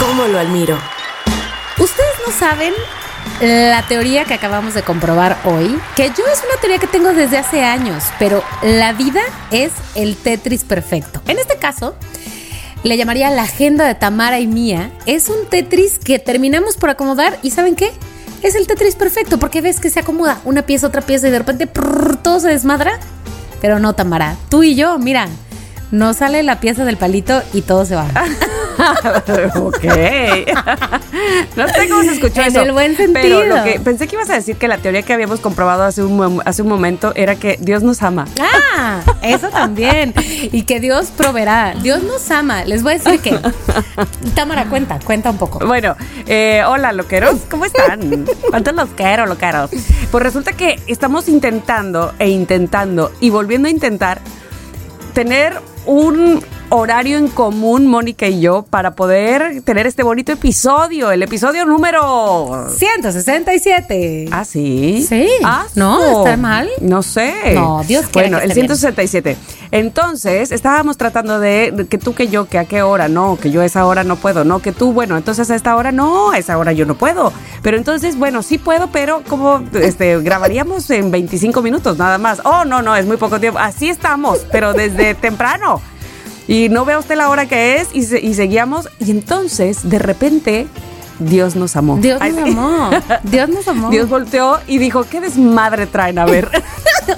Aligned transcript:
¿Cómo 0.00 0.26
lo 0.26 0.38
admiro? 0.38 0.78
Ustedes 1.78 2.14
no 2.26 2.32
saben 2.32 2.72
la 3.40 3.86
teoría 3.86 4.24
que 4.24 4.34
acabamos 4.34 4.74
de 4.74 4.82
comprobar 4.82 5.38
hoy, 5.44 5.78
que 5.94 6.08
yo 6.08 6.24
es 6.26 6.42
una 6.42 6.58
teoría 6.60 6.78
que 6.78 6.86
tengo 6.86 7.12
desde 7.12 7.38
hace 7.38 7.62
años, 7.62 8.04
pero 8.18 8.42
la 8.62 8.92
vida 8.92 9.20
es 9.50 9.72
el 9.94 10.16
Tetris 10.16 10.64
perfecto. 10.64 11.20
En 11.26 11.38
este 11.38 11.58
caso, 11.58 11.94
le 12.82 12.96
llamaría 12.96 13.30
la 13.30 13.42
agenda 13.42 13.86
de 13.86 13.94
Tamara 13.94 14.40
y 14.40 14.46
mía. 14.46 14.90
Es 15.04 15.28
un 15.28 15.46
Tetris 15.46 15.98
que 15.98 16.18
terminamos 16.18 16.76
por 16.76 16.90
acomodar 16.90 17.38
y 17.42 17.50
¿saben 17.50 17.76
qué? 17.76 17.92
Es 18.42 18.54
el 18.54 18.66
Tetris 18.66 18.96
perfecto 18.96 19.38
porque 19.38 19.60
ves 19.60 19.80
que 19.80 19.90
se 19.90 20.00
acomoda 20.00 20.40
una 20.44 20.62
pieza, 20.62 20.86
otra 20.86 21.02
pieza 21.02 21.28
y 21.28 21.30
de 21.30 21.38
repente 21.38 21.66
todo 21.66 22.40
se 22.40 22.48
desmadra. 22.48 22.98
Pero 23.60 23.78
no, 23.78 23.92
Tamara, 23.92 24.36
tú 24.48 24.62
y 24.62 24.74
yo, 24.74 24.98
mira, 24.98 25.28
no 25.90 26.14
sale 26.14 26.42
la 26.42 26.60
pieza 26.60 26.86
del 26.86 26.96
palito 26.96 27.42
y 27.52 27.60
todo 27.60 27.84
se 27.84 27.96
va. 27.96 28.08
ok. 29.56 29.84
no 31.56 31.68
sé 31.68 31.88
cómo 31.88 32.02
se 32.02 32.12
escuchó 32.12 32.42
en 32.42 32.48
eso. 32.48 32.62
el 32.62 32.72
buen 32.72 32.96
sentido. 32.96 33.40
Pero 33.40 33.56
lo 33.56 33.64
que 33.64 33.80
pensé 33.80 34.06
que 34.06 34.16
ibas 34.16 34.30
a 34.30 34.34
decir 34.34 34.56
que 34.56 34.68
la 34.68 34.78
teoría 34.78 35.02
que 35.02 35.12
habíamos 35.12 35.40
comprobado 35.40 35.84
hace 35.84 36.02
un, 36.02 36.42
hace 36.44 36.62
un 36.62 36.68
momento 36.68 37.12
era 37.14 37.36
que 37.36 37.58
Dios 37.60 37.82
nos 37.82 38.02
ama. 38.02 38.26
Ah, 38.40 39.00
eso 39.22 39.48
también. 39.48 40.14
Y 40.52 40.62
que 40.62 40.80
Dios 40.80 41.12
proveerá. 41.16 41.74
Dios 41.80 42.02
nos 42.02 42.30
ama. 42.30 42.64
Les 42.64 42.82
voy 42.82 42.94
a 42.94 42.98
decir 42.98 43.20
que. 43.20 43.38
Tamara, 44.34 44.66
cuenta, 44.66 44.98
cuenta 45.04 45.30
un 45.30 45.38
poco. 45.38 45.64
Bueno, 45.66 45.96
eh, 46.26 46.62
hola, 46.66 46.92
loqueros. 46.92 47.40
¿Cómo 47.50 47.64
están? 47.64 48.26
¿Cuántos 48.48 48.74
los 48.74 48.88
quiero, 48.90 49.26
loqueros? 49.26 49.70
Pues 50.10 50.22
resulta 50.24 50.52
que 50.52 50.80
estamos 50.86 51.28
intentando 51.28 52.14
e 52.18 52.28
intentando 52.28 53.12
y 53.20 53.30
volviendo 53.30 53.68
a 53.68 53.70
intentar 53.70 54.20
tener 55.12 55.60
un 55.86 56.42
horario 56.70 57.18
en 57.18 57.28
común, 57.28 57.86
Mónica 57.86 58.26
y 58.28 58.40
yo, 58.40 58.62
para 58.62 58.92
poder 58.92 59.60
tener 59.62 59.86
este 59.86 60.02
bonito 60.02 60.32
episodio, 60.32 61.10
el 61.10 61.22
episodio 61.22 61.64
número 61.66 62.68
167. 62.70 64.28
¿Ah, 64.30 64.44
sí? 64.44 65.04
Sí. 65.06 65.28
Ah, 65.44 65.66
no, 65.74 66.24
¿está 66.24 66.36
mal? 66.36 66.68
No 66.80 67.02
sé. 67.02 67.54
No, 67.54 67.82
Dios 67.86 68.06
Bueno, 68.12 68.38
que 68.38 68.44
el 68.44 68.50
esté 68.50 68.60
bien. 68.60 68.68
167. 68.68 69.36
Entonces, 69.72 70.52
estábamos 70.52 70.96
tratando 70.96 71.40
de, 71.40 71.72
de 71.72 71.86
que 71.86 71.98
tú 71.98 72.14
que 72.14 72.28
yo, 72.28 72.48
que 72.48 72.58
a 72.58 72.64
qué 72.64 72.82
hora, 72.82 73.08
no, 73.08 73.36
que 73.36 73.50
yo 73.50 73.60
a 73.60 73.64
esa 73.64 73.84
hora 73.86 74.04
no 74.04 74.16
puedo, 74.16 74.44
no, 74.44 74.60
que 74.60 74.72
tú, 74.72 74.92
bueno, 74.92 75.16
entonces 75.16 75.50
a 75.50 75.56
esta 75.56 75.76
hora 75.76 75.92
no, 75.92 76.30
a 76.30 76.38
esa 76.38 76.56
hora 76.56 76.72
yo 76.72 76.86
no 76.86 76.94
puedo. 76.94 77.32
Pero 77.62 77.76
entonces, 77.76 78.16
bueno, 78.16 78.42
sí 78.42 78.58
puedo, 78.58 78.90
pero 78.92 79.22
como 79.28 79.62
este 79.74 80.20
grabaríamos 80.20 80.88
en 80.90 81.10
25 81.10 81.62
minutos 81.62 81.98
nada 81.98 82.18
más. 82.18 82.40
Oh, 82.44 82.64
no, 82.64 82.80
no, 82.80 82.94
es 82.94 83.06
muy 83.06 83.16
poco 83.16 83.40
tiempo. 83.40 83.58
Así 83.58 83.88
estamos, 83.88 84.46
pero 84.52 84.72
desde 84.72 85.14
temprano. 85.14 85.80
Y 86.50 86.68
no 86.68 86.84
vea 86.84 86.98
usted 86.98 87.16
la 87.16 87.28
hora 87.30 87.46
que 87.46 87.76
es 87.76 87.88
y, 87.92 88.02
se- 88.02 88.20
y 88.20 88.34
seguíamos. 88.34 88.88
Y 88.98 89.10
entonces, 89.12 89.88
de 89.88 89.98
repente, 90.00 90.66
Dios 91.20 91.54
nos 91.54 91.76
amó. 91.76 91.96
Dios 91.98 92.20
nos 92.20 92.38
amó. 92.38 92.90
Dios 93.22 93.48
nos 93.50 93.68
amó. 93.68 93.90
Dios 93.90 94.08
volteó 94.08 94.58
y 94.66 94.78
dijo, 94.78 95.04
¿qué 95.08 95.20
desmadre 95.20 95.86
traen? 95.86 96.18
A 96.18 96.24
ver. 96.24 96.50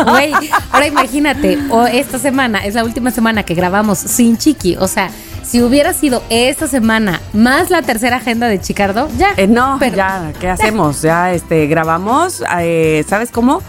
Güey, 0.09 0.33
ahora 0.71 0.87
imagínate, 0.87 1.59
o 1.71 1.85
esta 1.87 2.19
semana 2.19 2.65
es 2.65 2.75
la 2.75 2.83
última 2.85 3.11
semana 3.11 3.43
que 3.43 3.55
grabamos 3.55 3.99
sin 3.99 4.39
Chiqui. 4.39 4.77
O 4.77 4.89
sea, 4.89 5.11
si 5.45 5.61
hubiera 5.61 5.93
sido 5.93 6.23
esta 6.31 6.67
semana 6.67 7.21
más 7.35 7.69
la 7.69 7.83
tercera 7.83 8.17
agenda 8.17 8.49
de 8.49 8.59
Chicardo, 8.61 9.09
ya. 9.19 9.35
Eh, 9.37 9.47
no, 9.49 9.77
Pero- 9.81 9.97
ya, 9.97 10.33
¿qué 10.41 10.49
hacemos? 10.49 11.03
Ya 11.03 11.33
este, 11.35 11.67
grabamos, 11.67 12.43
eh, 12.61 13.05
¿sabes 13.07 13.31
cómo? 13.31 13.61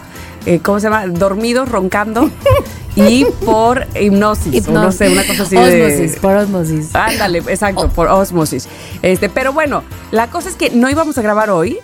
Eh, 0.46 0.60
¿Cómo 0.62 0.78
se 0.80 0.84
llama? 0.88 1.06
Dormidos, 1.08 1.68
roncando 1.70 2.30
y 2.96 3.24
por 3.44 3.86
hipnosis, 4.00 4.68
no 4.68 4.92
sé, 4.92 5.10
una 5.10 5.26
cosa 5.26 5.42
así 5.42 5.56
osmosis, 5.56 6.14
de... 6.14 6.20
por 6.20 6.36
osmosis. 6.36 6.94
Ándale, 6.94 7.38
exacto, 7.38 7.88
por 7.88 8.08
osmosis. 8.08 8.68
Este, 9.02 9.28
pero 9.28 9.52
bueno, 9.52 9.82
la 10.10 10.28
cosa 10.30 10.48
es 10.48 10.56
que 10.56 10.70
no 10.70 10.88
íbamos 10.88 11.18
a 11.18 11.22
grabar 11.22 11.50
hoy 11.50 11.78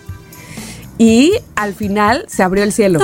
y 0.97 1.33
al 1.55 1.73
final 1.73 2.25
se 2.27 2.43
abrió 2.43 2.63
el 2.63 2.71
cielo. 2.71 2.99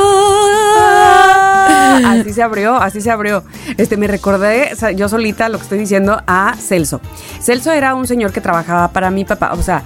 Así 2.06 2.32
se 2.32 2.44
abrió, 2.44 2.76
así 2.76 3.02
se 3.02 3.10
abrió. 3.10 3.44
Este, 3.78 3.98
me 3.98 4.08
recordé, 4.08 4.72
yo 4.96 5.10
solita 5.10 5.50
lo 5.50 5.58
que 5.58 5.64
estoy 5.64 5.80
diciendo, 5.80 6.22
a 6.28 6.56
Celso. 6.56 7.02
Celso 7.42 7.72
era 7.72 7.96
un 7.96 8.06
señor 8.08 8.32
que 8.32 8.40
trabajaba 8.40 8.90
para 8.90 9.10
mi 9.10 9.26
papá, 9.26 9.54
o 9.54 9.64
sea, 9.64 9.84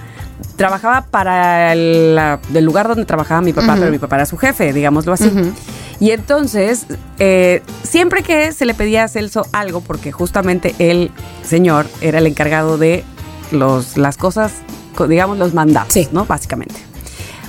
trabajaba 0.56 1.06
para 1.10 1.72
el, 1.72 2.14
la- 2.14 2.40
el 2.54 2.64
lugar 2.64 2.88
donde 2.88 3.04
trabajaba 3.04 3.40
mi 3.40 3.52
papá, 3.52 3.74
pero 3.78 3.90
mi 3.90 3.98
papá 3.98 4.16
era 4.16 4.26
su 4.26 4.36
jefe, 4.36 4.72
digámoslo 4.72 5.12
así. 5.12 5.30
Y 6.00 6.10
entonces, 6.10 6.86
eh, 7.18 7.62
siempre 7.84 8.22
que 8.22 8.52
se 8.52 8.64
le 8.64 8.74
pedía 8.74 9.04
a 9.04 9.08
Celso 9.08 9.46
algo, 9.52 9.80
porque 9.80 10.10
justamente 10.12 10.74
el 10.78 11.10
señor 11.44 11.86
era 12.00 12.18
el 12.18 12.26
encargado 12.26 12.76
de 12.78 13.04
los, 13.52 13.96
las 13.96 14.16
cosas, 14.16 14.52
co- 14.96 15.06
digamos, 15.06 15.38
los 15.38 15.54
mandados, 15.54 15.92
Sí. 15.92 16.08
¿no? 16.12 16.24
Básicamente. 16.24 16.74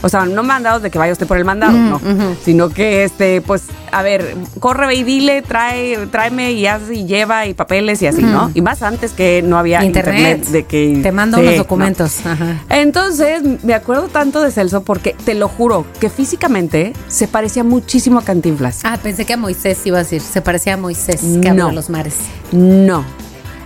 O 0.04 0.10
sea, 0.10 0.26
no 0.26 0.44
mandados 0.44 0.82
de 0.84 0.92
que 0.92 1.00
vaya 1.00 1.14
usted 1.14 1.26
por 1.26 1.38
el 1.38 1.46
mandado, 1.46 1.72
no. 1.74 2.00
Sino 2.44 2.70
que, 2.70 3.04
este, 3.06 3.42
pues, 3.42 3.64
a 3.92 4.04
ver, 4.04 4.36
corre 4.60 4.86
ve 4.88 4.96
y 4.96 5.04
dile, 5.04 5.42
trae, 5.42 5.98
tráeme 6.12 6.52
y 6.52 6.68
hace 6.68 6.94
y 6.96 7.06
lleva 7.06 7.46
y 7.48 7.54
papeles 7.54 8.02
y 8.02 8.08
así, 8.08 8.22
¿no? 8.22 8.52
Y 8.54 8.62
más 8.62 8.82
antes 8.84 9.12
que 9.14 9.42
no 9.42 9.58
había 9.58 9.84
internet, 9.84 10.40
Internet. 10.40 10.48
de 10.50 10.64
que 10.66 11.00
Te 11.02 11.12
mando 11.14 11.38
sí, 11.38 11.44
unos 11.44 11.54
no. 11.56 11.58
documentos. 11.64 12.26
Ajá. 12.26 12.62
Entonces, 12.70 13.42
me 13.64 13.74
acuerdo 13.74 14.04
tanto 14.10 14.42
de 14.42 14.52
Celso 14.52 14.84
porque 14.84 15.16
te 15.26 15.34
lo 15.36 15.48
juro 15.48 15.86
que 16.02 16.10
físicamente 16.10 16.92
se 17.08 17.28
parecía 17.28 17.64
muchísimo 17.64 18.20
a 18.20 18.24
Cantinflas. 18.24 18.82
Ah, 18.84 18.98
pensé 19.02 19.26
que 19.26 19.34
a 19.34 19.38
Moisés 19.38 19.80
iba 19.86 20.00
a 20.00 20.04
decir. 20.04 20.22
Se 20.22 20.42
parecía 20.42 20.74
a 20.74 20.78
Moisés, 20.78 21.22
que 21.22 21.52
No. 21.52 21.64
abrió 21.66 21.72
los 21.72 21.90
mares. 21.90 22.16
No, 22.52 23.06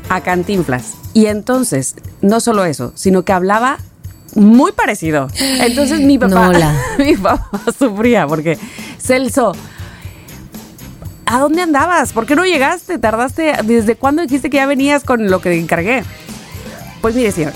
a 0.10 0.22
Cantinflas. 0.22 0.94
Y 1.14 1.26
entonces, 1.26 1.96
no 2.22 2.40
solo 2.42 2.64
eso, 2.66 2.92
sino 2.96 3.24
que 3.24 3.34
hablaba 3.34 3.80
muy 4.38 4.72
parecido. 4.72 5.28
Entonces 5.40 6.00
mi 6.00 6.18
papá, 6.18 6.52
mi 7.00 7.18
papá 7.18 7.62
sufría 7.78 8.28
porque 8.28 8.58
Celso, 9.00 9.54
¿a 11.26 11.40
dónde 11.40 11.64
andabas? 11.64 12.14
¿Por 12.14 12.26
qué 12.26 12.36
no 12.36 12.46
llegaste? 12.46 13.00
¿Tardaste? 13.00 13.56
¿Desde 13.64 13.96
cuándo 13.96 14.22
dijiste 14.22 14.50
que 14.50 14.58
ya 14.58 14.66
venías 14.68 15.04
con 15.04 15.30
lo 15.30 15.42
que 15.42 15.58
encargué? 15.60 16.04
Pues 17.02 17.16
mire, 17.16 17.32
señor. 17.32 17.54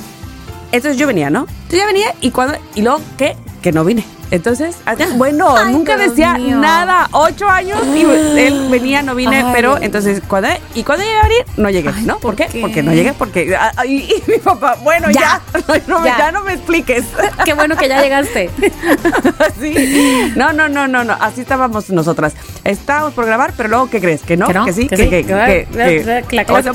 Entonces 0.72 0.98
yo 0.98 1.06
venía, 1.08 1.30
¿no? 1.30 1.46
Yo 1.70 1.78
ya 1.78 1.86
venía 1.86 2.16
y 2.20 2.32
cuando 2.32 2.58
y 2.76 2.82
luego 2.82 3.00
qué? 3.18 3.36
Que 3.62 3.72
no 3.72 3.86
vine. 3.86 4.04
Entonces, 4.32 4.78
allá- 4.86 5.10
bueno, 5.16 5.56
Ay, 5.58 5.74
nunca 5.74 5.98
Dios 5.98 6.12
decía 6.12 6.34
mío. 6.36 6.58
nada. 6.58 7.10
Ocho 7.12 7.48
años 7.50 7.78
y 7.94 8.02
él 8.40 8.68
venía, 8.72 9.02
no 9.02 9.14
vine, 9.14 9.44
Ay, 9.44 9.52
pero 9.54 9.78
entonces 9.82 10.22
cuando 10.28 10.48
y 10.74 10.84
cuando 10.84 11.04
llegué 11.04 11.18
a 11.18 11.24
venir 11.24 11.46
no 11.58 11.70
llegué, 11.70 11.90
Ay, 11.94 12.04
¿no? 12.06 12.14
¿por 12.16 12.22
¿Por 12.32 12.36
qué? 12.38 12.48
qué? 12.48 12.62
Porque 12.62 12.82
no 12.82 12.94
llegué, 12.94 13.14
porque 13.14 13.56
ah, 13.56 13.72
ah, 13.76 13.86
y, 13.86 13.98
y 13.98 14.24
mi 14.32 14.38
papá, 14.38 14.78
bueno 14.82 15.12
ya, 15.12 15.42
Ya. 15.54 15.82
no, 15.88 16.00
me- 16.00 16.08
Ya. 16.08 16.18
ya 16.18 16.32
no 16.32 16.44
me 16.44 16.54
expliques. 16.54 17.04
Qué 17.46 17.54
bueno 17.54 17.76
que 17.76 17.88
ya 17.90 18.02
llegaste. 18.02 18.50
Sí. 19.60 20.32
No, 20.36 20.54
no, 20.54 20.70
no, 20.70 20.88
no, 20.88 21.04
no. 21.04 21.14
Así 21.20 21.42
estábamos 21.42 21.90
nosotras. 21.90 22.34
Estábamos 22.64 23.14
por 23.14 23.26
grabar, 23.26 23.54
pero 23.56 23.70
luego, 23.70 23.90
¿qué 23.90 24.00
crees? 24.00 24.22
¿Que 24.24 24.38
no? 24.38 24.48
Que 24.48 24.54
no, 24.54 24.66
sí? 24.72 24.88
que 24.88 24.96
que, 24.96 25.04
sí, 25.04 25.10
que, 25.10 25.22
que 25.22 25.28
que- 25.28 25.34
va, 25.34 25.46
que- 25.46 25.68
la- 26.32 26.46
clase 26.46 26.70
o 26.70 26.74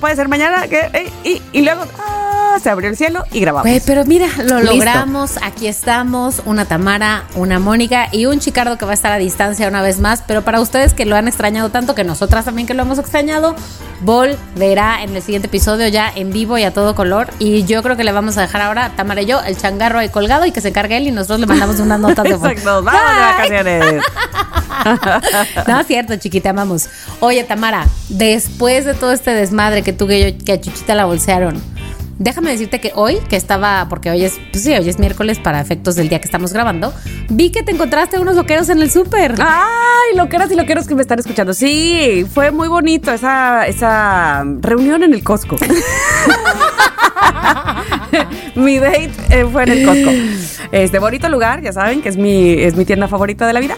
puede 0.00 0.16
ser 0.16 0.28
mañana, 0.28 0.66
que, 0.68 0.80
eh, 0.92 1.10
y, 1.24 1.42
y 1.52 1.62
luego 1.62 1.82
ah, 1.98 2.39
se 2.58 2.70
abrió 2.70 2.90
el 2.90 2.96
cielo 2.96 3.24
y 3.32 3.40
grabamos. 3.40 3.70
Pero 3.86 4.04
mira, 4.04 4.26
lo 4.38 4.58
Listo. 4.60 4.74
logramos. 4.74 5.36
Aquí 5.42 5.66
estamos, 5.68 6.42
una 6.44 6.64
Tamara, 6.64 7.24
una 7.34 7.58
Mónica 7.58 8.08
y 8.12 8.26
un 8.26 8.40
Chicardo 8.40 8.76
que 8.78 8.84
va 8.84 8.90
a 8.90 8.94
estar 8.94 9.12
a 9.12 9.18
distancia 9.18 9.68
una 9.68 9.82
vez 9.82 10.00
más. 10.00 10.22
Pero 10.26 10.42
para 10.42 10.60
ustedes 10.60 10.94
que 10.94 11.04
lo 11.06 11.16
han 11.16 11.28
extrañado 11.28 11.70
tanto, 11.70 11.94
que 11.94 12.04
nosotras 12.04 12.44
también 12.44 12.66
que 12.66 12.74
lo 12.74 12.82
hemos 12.82 12.98
extrañado, 12.98 13.54
volverá 14.02 15.02
en 15.02 15.14
el 15.14 15.22
siguiente 15.22 15.46
episodio 15.48 15.86
ya 15.88 16.10
en 16.14 16.32
vivo 16.32 16.58
y 16.58 16.64
a 16.64 16.72
todo 16.72 16.94
color. 16.94 17.28
Y 17.38 17.64
yo 17.64 17.82
creo 17.82 17.96
que 17.96 18.04
le 18.04 18.12
vamos 18.12 18.36
a 18.38 18.42
dejar 18.42 18.62
ahora 18.62 18.86
a 18.86 18.90
Tamara 18.90 19.22
y 19.22 19.26
yo 19.26 19.40
el 19.42 19.56
changarro 19.56 19.98
ahí 19.98 20.08
colgado 20.08 20.44
y 20.46 20.52
que 20.52 20.60
se 20.60 20.68
encargue 20.68 20.96
él 20.96 21.06
y 21.06 21.10
nosotros 21.12 21.40
le 21.40 21.46
mandamos 21.46 21.78
unas 21.80 22.00
notas 22.00 22.24
de. 22.24 22.30
Exacto, 22.30 22.82
vamos 22.82 23.02
de 23.14 23.20
vacaciones. 23.20 24.02
No 25.66 25.80
es 25.80 25.86
cierto, 25.86 26.16
chiquita, 26.16 26.50
amamos. 26.50 26.88
Oye, 27.20 27.44
Tamara, 27.44 27.86
después 28.08 28.84
de 28.84 28.94
todo 28.94 29.12
este 29.12 29.32
desmadre 29.34 29.82
que 29.82 29.92
tú 29.92 30.06
que, 30.06 30.32
yo- 30.32 30.44
que 30.44 30.52
a 30.52 30.60
Chuchita 30.60 30.94
la 30.94 31.04
bolsearon, 31.04 31.62
déjame 32.20 32.50
decirte 32.50 32.80
que 32.80 32.92
hoy, 32.94 33.18
que 33.28 33.34
estaba, 33.34 33.88
porque 33.88 34.10
hoy 34.10 34.24
es, 34.24 34.38
pues 34.52 34.62
sí, 34.62 34.72
hoy 34.72 34.88
es 34.88 34.98
miércoles 35.00 35.38
para 35.38 35.60
efectos 35.60 35.96
del 35.96 36.08
día 36.08 36.20
que 36.20 36.26
estamos 36.26 36.52
grabando, 36.52 36.92
vi 37.30 37.50
que 37.50 37.64
te 37.64 37.72
encontraste 37.72 38.20
unos 38.20 38.36
loqueros 38.36 38.68
en 38.68 38.80
el 38.80 38.90
súper. 38.90 39.34
Ay, 39.38 40.16
loqueras 40.16 40.52
y 40.52 40.54
loqueros 40.54 40.86
que 40.86 40.94
me 40.94 41.02
están 41.02 41.18
escuchando. 41.18 41.54
Sí, 41.54 42.26
fue 42.32 42.52
muy 42.52 42.68
bonito 42.68 43.10
esa, 43.10 43.66
esa 43.66 44.44
reunión 44.60 45.02
en 45.02 45.14
el 45.14 45.24
Costco. 45.24 45.56
mi 48.54 48.78
date 48.78 49.10
eh, 49.30 49.46
fue 49.50 49.62
en 49.62 49.70
el 49.70 49.86
Costco. 49.86 50.10
Este 50.72 50.98
bonito 50.98 51.28
lugar, 51.30 51.62
ya 51.62 51.72
saben, 51.72 52.02
que 52.02 52.10
es 52.10 52.18
mi, 52.18 52.52
es 52.52 52.76
mi 52.76 52.84
tienda 52.84 53.08
favorita 53.08 53.46
de 53.46 53.54
la 53.54 53.60
vida. 53.60 53.76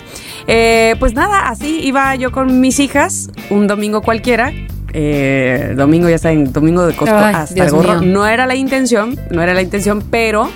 Eh, 0.48 0.96
pues 0.98 1.14
nada, 1.14 1.48
así 1.48 1.80
iba 1.84 2.16
yo 2.16 2.32
con 2.32 2.60
mis 2.60 2.80
hijas 2.80 3.30
un 3.50 3.68
domingo 3.68 4.02
cualquiera. 4.02 4.52
Eh, 4.92 5.74
domingo, 5.76 6.08
ya 6.08 6.18
saben, 6.18 6.52
domingo 6.52 6.86
de 6.86 6.94
Costco 6.94 7.16
Ay, 7.16 7.34
hasta 7.34 7.54
Dios 7.54 7.66
el 7.68 7.72
gorro. 7.72 8.00
mío. 8.00 8.12
No 8.12 8.26
era 8.26 8.46
la 8.46 8.54
intención, 8.54 9.18
no 9.30 9.42
era 9.42 9.54
la 9.54 9.62
intención, 9.62 10.02
pero 10.10 10.48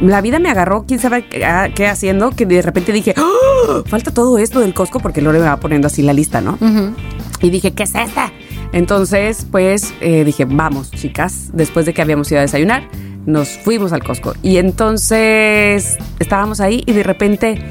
la 0.00 0.20
vida 0.20 0.38
me 0.38 0.50
agarró, 0.50 0.84
quién 0.86 1.00
sabe 1.00 1.26
qué, 1.26 1.44
ah, 1.44 1.68
qué 1.74 1.86
haciendo, 1.86 2.30
que 2.30 2.46
de 2.46 2.60
repente 2.62 2.92
dije, 2.92 3.14
¡Ah! 3.16 3.82
falta 3.86 4.12
todo 4.12 4.38
esto 4.38 4.60
del 4.60 4.74
Costco, 4.74 5.00
porque 5.00 5.22
Lore 5.22 5.38
me 5.38 5.46
va 5.46 5.56
poniendo 5.58 5.86
así 5.86 6.02
la 6.02 6.12
lista, 6.12 6.40
¿no? 6.40 6.58
Y 7.40 7.50
dije, 7.50 7.72
¿qué 7.72 7.84
es 7.84 7.94
esta? 7.94 8.32
Entonces, 8.72 9.46
pues 9.50 9.92
eh, 10.00 10.24
dije, 10.24 10.44
vamos, 10.44 10.90
chicas, 10.90 11.50
después 11.52 11.86
de 11.86 11.92
que 11.94 12.02
habíamos 12.02 12.30
ido 12.30 12.38
a 12.38 12.42
desayunar, 12.42 12.88
nos 13.26 13.50
fuimos 13.50 13.92
al 13.92 14.02
Costco. 14.02 14.34
Y 14.42 14.56
entonces 14.56 15.98
estábamos 16.18 16.60
ahí 16.60 16.82
y 16.86 16.92
de 16.92 17.02
repente 17.02 17.62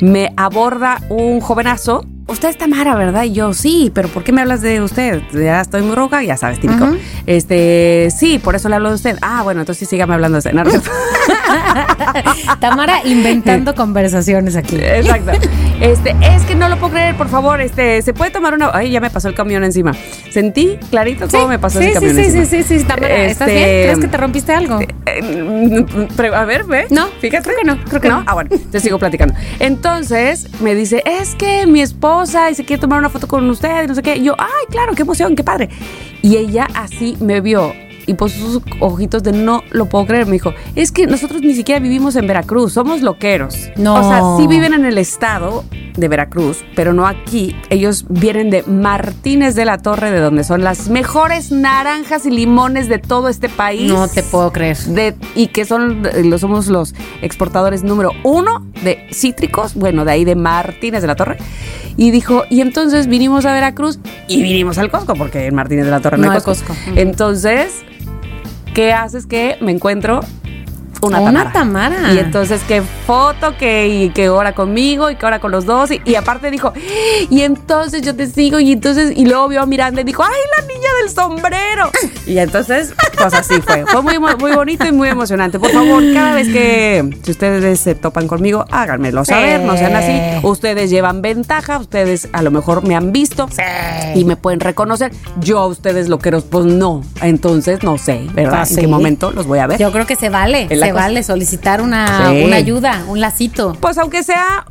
me 0.00 0.32
aborda 0.36 1.00
un 1.08 1.40
jovenazo. 1.40 2.04
Usted 2.28 2.50
es 2.50 2.58
Tamara, 2.58 2.94
¿verdad? 2.94 3.24
Y 3.24 3.32
yo, 3.32 3.54
sí, 3.54 3.90
pero 3.94 4.08
¿por 4.08 4.22
qué 4.22 4.32
me 4.32 4.42
hablas 4.42 4.60
de 4.60 4.82
usted? 4.82 5.22
Ya 5.32 5.62
estoy 5.62 5.80
muy 5.80 5.96
roja, 5.96 6.22
ya 6.22 6.36
sabes, 6.36 6.60
típico. 6.60 6.86
Este, 7.24 8.08
sí, 8.14 8.38
por 8.38 8.54
eso 8.54 8.68
le 8.68 8.74
hablo 8.76 8.90
de 8.90 8.96
usted. 8.96 9.16
Ah, 9.22 9.42
bueno, 9.42 9.60
entonces 9.60 9.88
sí, 9.88 9.94
sígame 9.94 10.12
hablando 10.12 10.34
de 10.36 10.40
usted. 10.40 10.52
No. 10.52 10.62
Tamara 12.60 13.00
inventando 13.06 13.74
conversaciones 13.76 14.56
aquí. 14.56 14.76
Exacto. 14.76 15.32
Este, 15.80 16.14
es 16.20 16.42
que 16.42 16.56
no 16.56 16.68
lo 16.68 16.76
puedo 16.78 16.92
creer, 16.94 17.16
por 17.16 17.28
favor, 17.28 17.60
este, 17.60 18.02
¿se 18.02 18.12
puede 18.12 18.32
tomar 18.32 18.52
una? 18.52 18.70
Ay, 18.74 18.90
ya 18.90 19.00
me 19.00 19.10
pasó 19.10 19.28
el 19.28 19.34
camión 19.34 19.62
encima. 19.62 19.92
Sentí 20.30 20.76
clarito 20.90 21.28
cómo 21.28 21.46
me 21.48 21.58
pasó 21.60 21.78
sí, 21.78 21.86
ese 21.86 21.94
camión 21.94 22.16
sí, 22.16 22.22
sí, 22.24 22.38
encima. 22.38 22.44
sí, 22.46 22.62
sí, 22.64 22.78
sí, 22.80 22.84
Tamara, 22.84 23.24
¿estás 23.24 23.48
Este, 23.48 23.60
bien? 23.60 23.82
¿Crees 23.84 23.98
que 24.00 24.08
te 24.08 24.16
rompiste 24.16 24.52
algo? 24.52 24.80
Eh, 25.06 25.86
pero, 26.16 26.34
a 26.34 26.44
ver, 26.44 26.64
ve. 26.64 26.86
No, 26.90 27.06
fíjate. 27.20 27.44
creo 27.44 27.56
que 27.58 27.64
no, 27.64 27.84
creo 27.84 28.00
que 28.00 28.08
no. 28.08 28.24
Ah, 28.26 28.34
bueno, 28.34 28.50
te 28.70 28.80
sigo 28.80 28.98
platicando. 28.98 29.34
Entonces 29.60 30.48
me 30.60 30.74
dice, 30.74 31.02
es 31.06 31.34
que 31.36 31.66
mi 31.66 31.80
esposa 31.80 32.50
y 32.50 32.54
se 32.56 32.64
quiere 32.64 32.80
tomar 32.80 32.98
una 32.98 33.08
foto 33.08 33.28
con 33.28 33.48
usted 33.48 33.84
y 33.84 33.86
no 33.86 33.94
sé 33.94 34.02
qué. 34.02 34.16
Y 34.16 34.24
yo, 34.24 34.34
ay, 34.36 34.66
claro, 34.70 34.94
qué 34.94 35.02
emoción, 35.02 35.36
qué 35.36 35.44
padre. 35.44 35.68
Y 36.22 36.36
ella 36.36 36.66
así 36.74 37.16
me 37.20 37.40
vio 37.40 37.72
y 38.08 38.14
puso 38.14 38.38
sus 38.38 38.62
ojitos 38.80 39.22
de 39.22 39.32
no 39.32 39.62
lo 39.70 39.86
puedo 39.86 40.06
creer. 40.06 40.26
Me 40.26 40.32
dijo, 40.32 40.54
es 40.74 40.90
que 40.90 41.06
nosotros 41.06 41.42
ni 41.42 41.54
siquiera 41.54 41.78
vivimos 41.78 42.16
en 42.16 42.26
Veracruz, 42.26 42.72
somos 42.72 43.02
loqueros. 43.02 43.54
No. 43.76 43.94
O 43.96 44.02
sea, 44.02 44.22
sí 44.38 44.46
viven 44.46 44.72
en 44.72 44.86
el 44.86 44.96
estado 44.96 45.64
de 45.94 46.08
Veracruz, 46.08 46.64
pero 46.74 46.94
no 46.94 47.06
aquí. 47.06 47.54
Ellos 47.68 48.06
vienen 48.08 48.48
de 48.50 48.62
Martínez 48.62 49.54
de 49.54 49.66
la 49.66 49.78
Torre, 49.78 50.10
de 50.10 50.20
donde 50.20 50.42
son 50.42 50.64
las 50.64 50.88
mejores 50.88 51.52
naranjas 51.52 52.24
y 52.24 52.30
limones 52.30 52.88
de 52.88 52.98
todo 52.98 53.28
este 53.28 53.48
país 53.48 53.92
No 53.92 54.08
te 54.08 54.22
puedo 54.22 54.52
creer. 54.52 54.78
de, 54.78 55.14
y 55.34 55.48
que 55.48 55.66
son 55.66 56.06
eh, 56.06 56.24
lo 56.24 56.38
somos 56.38 56.68
los 56.68 56.94
exportadores 57.20 57.82
número 57.82 58.12
uno 58.24 58.66
de 58.82 59.06
cítricos, 59.12 59.74
bueno, 59.74 60.04
de 60.06 60.12
ahí 60.12 60.24
de 60.24 60.34
Martínez 60.34 61.02
de 61.02 61.08
la 61.08 61.16
Torre. 61.16 61.36
Y 61.98 62.10
dijo, 62.10 62.44
y 62.48 62.60
entonces 62.60 63.08
vinimos 63.08 63.44
a 63.44 63.52
Veracruz 63.52 63.98
y 64.28 64.40
vinimos 64.42 64.78
al 64.78 64.90
Costco, 64.90 65.14
porque 65.14 65.46
en 65.46 65.54
Martínez 65.54 65.84
de 65.84 65.90
la 65.90 66.00
Torre 66.00 66.16
no, 66.16 66.26
No 66.28 66.32
hay 66.32 66.40
Costco. 66.40 66.68
Costco. 66.68 66.90
Entonces, 66.94 67.82
¿qué 68.74 68.92
haces? 68.92 69.26
Que 69.26 69.56
me 69.60 69.72
encuentro 69.72 70.20
una, 71.02 71.20
Una 71.20 71.52
Tamara. 71.52 71.98
Tamara. 71.98 72.12
Y 72.14 72.18
entonces, 72.18 72.60
qué 72.66 72.82
foto, 72.82 73.56
que, 73.56 73.88
y 73.88 74.10
que 74.10 74.28
hora 74.28 74.52
conmigo 74.52 75.10
y 75.10 75.16
que 75.16 75.26
hora 75.26 75.40
con 75.40 75.50
los 75.50 75.64
dos. 75.66 75.90
Y, 75.90 76.00
y 76.04 76.14
aparte 76.14 76.50
dijo, 76.50 76.72
y 77.30 77.42
entonces 77.42 78.02
yo 78.02 78.14
te 78.14 78.26
sigo. 78.26 78.58
Y 78.58 78.72
entonces, 78.72 79.12
y 79.16 79.26
luego 79.26 79.48
vio 79.48 79.62
a 79.62 79.66
Miranda 79.66 80.00
y 80.00 80.04
dijo, 80.04 80.22
¡ay, 80.22 80.40
la 80.58 80.66
niña 80.66 80.88
del 81.02 81.10
sombrero! 81.10 81.90
Y 82.26 82.38
entonces, 82.38 82.94
pues 83.16 83.32
así 83.34 83.60
fue. 83.60 83.84
Fue 83.86 84.02
muy, 84.02 84.18
muy 84.18 84.52
bonito 84.52 84.86
y 84.86 84.92
muy 84.92 85.08
emocionante. 85.08 85.58
Por 85.58 85.70
favor, 85.70 86.02
cada 86.12 86.34
vez 86.34 86.48
que 86.48 87.18
si 87.22 87.30
ustedes 87.30 87.80
se 87.80 87.94
topan 87.94 88.28
conmigo, 88.28 88.64
háganmelo 88.70 89.24
saber. 89.24 89.60
No 89.60 89.76
sean 89.76 89.94
así. 89.96 90.46
Ustedes 90.46 90.90
llevan 90.90 91.22
ventaja. 91.22 91.78
Ustedes 91.78 92.28
a 92.32 92.42
lo 92.42 92.50
mejor 92.50 92.86
me 92.86 92.96
han 92.96 93.12
visto 93.12 93.48
y 94.14 94.24
me 94.24 94.36
pueden 94.36 94.60
reconocer. 94.60 95.12
Yo 95.40 95.58
a 95.58 95.66
ustedes 95.66 96.08
loqueros, 96.08 96.44
pues 96.44 96.66
no. 96.66 97.02
Entonces, 97.22 97.82
no 97.82 97.98
sé, 97.98 98.26
¿verdad? 98.34 98.58
Pues 98.58 98.72
¿En 98.72 98.80
qué 98.80 98.86
momento 98.88 99.30
los 99.30 99.46
voy 99.46 99.58
a 99.60 99.66
ver? 99.66 99.78
Yo 99.78 99.92
creo 99.92 100.06
que 100.06 100.16
se 100.16 100.28
vale, 100.28 100.66
En 100.68 100.80
la 100.80 100.87
se 100.88 100.92
cosa. 100.92 101.04
vale 101.04 101.22
solicitar 101.22 101.80
una, 101.80 102.30
Sí. 102.30 102.42
una 102.44 102.56
ayuda, 102.56 103.04
un 103.08 103.20
lacito. 103.20 103.76
Pues 103.80 103.96
aunque 103.98 104.22
sea, 104.22 104.64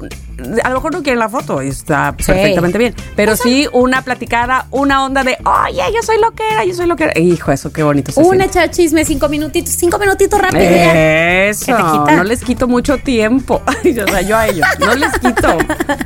a 0.64 0.70
lo 0.70 0.76
mejor 0.76 0.94
no 0.94 1.04
quieren 1.04 1.20
la 1.20 1.30
foto, 1.30 1.62
y 1.64 1.70
está 1.70 2.14
Sí. 2.18 2.26
perfectamente 2.28 2.78
bien. 2.78 2.96
Pero 3.16 3.36
sí 3.36 3.68
una 3.74 4.02
platicada, 4.04 4.68
una 4.72 5.04
onda 5.06 5.24
de, 5.24 5.38
oye, 5.44 5.82
yo 5.94 6.02
soy 6.04 6.20
loquera, 6.20 6.64
yo 6.66 6.74
soy 6.74 6.88
loquera. 6.88 7.18
Hijo, 7.20 7.52
eso 7.52 7.72
qué 7.72 7.84
bonito 7.84 8.12
se 8.12 8.20
Un 8.20 8.26
siente. 8.28 8.46
echar 8.46 8.72
chisme, 8.72 9.04
cinco 9.06 9.30
minutitos, 9.30 9.74
cinco 9.74 9.98
minutitos 10.00 10.40
rápido. 10.40 10.62
Eso, 10.64 11.78
no 11.78 12.24
les 12.24 12.44
quito 12.44 12.68
mucho 12.68 12.98
tiempo. 12.98 13.62
o 14.08 14.12
sea, 14.12 14.22
yo 14.22 14.38
a 14.38 14.48
ellos, 14.48 14.66
no 14.80 14.96
les 14.96 15.12
quito, 15.20 15.58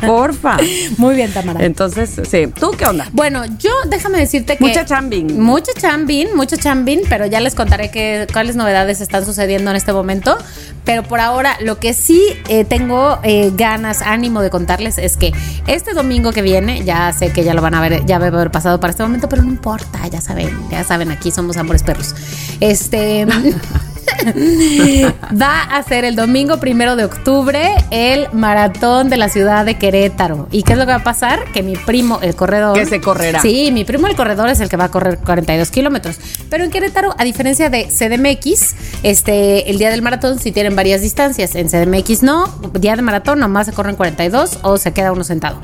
porfa. 0.05 0.57
Muy 0.97 1.15
bien, 1.15 1.31
Tamara. 1.33 1.63
Entonces, 1.65 2.21
sí, 2.29 2.47
¿tú 2.47 2.71
qué 2.77 2.85
onda? 2.85 3.07
Bueno, 3.11 3.43
yo 3.59 3.71
déjame 3.87 4.19
decirte 4.19 4.57
que. 4.57 4.63
Mucha 4.63 4.85
chambing. 4.85 5.39
Mucha 5.39 5.71
chambin, 5.73 6.35
mucho 6.35 6.57
chambin, 6.57 7.01
pero 7.09 7.25
ya 7.25 7.39
les 7.39 7.55
contaré 7.55 7.91
que, 7.91 8.27
cuáles 8.31 8.55
novedades 8.55 9.01
están 9.01 9.25
sucediendo 9.25 9.71
en 9.71 9.77
este 9.77 9.93
momento. 9.93 10.37
Pero 10.85 11.03
por 11.03 11.19
ahora, 11.19 11.57
lo 11.61 11.77
que 11.79 11.93
sí 11.93 12.21
eh, 12.47 12.65
tengo 12.65 13.19
eh, 13.23 13.51
ganas, 13.55 14.01
de 14.21 14.49
contarles 14.51 14.99
es 14.99 15.17
que 15.17 15.33
este 15.65 15.93
domingo 15.93 16.31
que 16.31 16.43
viene, 16.43 16.83
ya 16.83 17.11
sé 17.11 17.33
que 17.33 17.43
ya 17.43 17.53
lo 17.53 17.61
van 17.61 17.73
a 17.73 17.81
ver, 17.81 18.05
ya 18.05 18.19
debe 18.19 18.37
haber 18.37 18.51
pasado 18.51 18.79
para 18.79 18.91
este 18.91 19.03
momento, 19.03 19.27
pero 19.27 19.41
no 19.41 19.49
importa, 19.49 20.07
ya 20.07 20.21
saben, 20.21 20.55
ya 20.69 20.83
saben, 20.83 21.11
aquí 21.11 21.31
somos 21.31 21.57
amores 21.57 21.81
perros. 21.83 22.13
Este. 22.59 23.25
Va 25.41 25.61
a 25.61 25.83
ser 25.83 26.05
el 26.05 26.15
domingo 26.15 26.59
primero 26.59 26.95
de 26.95 27.05
octubre 27.05 27.75
el 27.91 28.27
maratón 28.33 29.09
de 29.09 29.17
la 29.17 29.29
ciudad 29.29 29.65
de 29.65 29.77
Querétaro. 29.77 30.47
¿Y 30.51 30.63
qué 30.63 30.73
es 30.73 30.79
lo 30.79 30.85
que 30.85 30.91
va 30.91 30.99
a 30.99 31.03
pasar? 31.03 31.51
Que 31.53 31.63
mi 31.63 31.75
primo, 31.75 32.19
el 32.21 32.35
corredor. 32.35 32.77
Que 32.77 32.85
se 32.85 33.01
correrá. 33.01 33.41
Sí, 33.41 33.71
mi 33.71 33.83
primo, 33.83 34.07
el 34.07 34.15
corredor, 34.15 34.49
es 34.49 34.59
el 34.59 34.69
que 34.69 34.77
va 34.77 34.85
a 34.85 34.91
correr 34.91 35.17
42 35.19 35.71
kilómetros. 35.71 36.17
Pero 36.49 36.63
en 36.63 36.71
Querétaro, 36.71 37.13
a 37.17 37.23
diferencia 37.23 37.69
de 37.69 37.87
CDMX, 37.87 38.75
este, 39.03 39.69
el 39.69 39.77
día 39.77 39.89
del 39.89 40.01
maratón 40.01 40.39
sí 40.39 40.51
tienen 40.51 40.75
varias 40.75 41.01
distancias. 41.01 41.55
En 41.55 41.67
CDMX 41.67 42.23
no, 42.23 42.47
día 42.79 42.95
de 42.95 43.01
maratón 43.01 43.39
nomás 43.39 43.67
se 43.67 43.73
corren 43.73 43.95
42 43.95 44.59
o 44.61 44.77
se 44.77 44.93
queda 44.93 45.11
uno 45.11 45.23
sentado. 45.23 45.59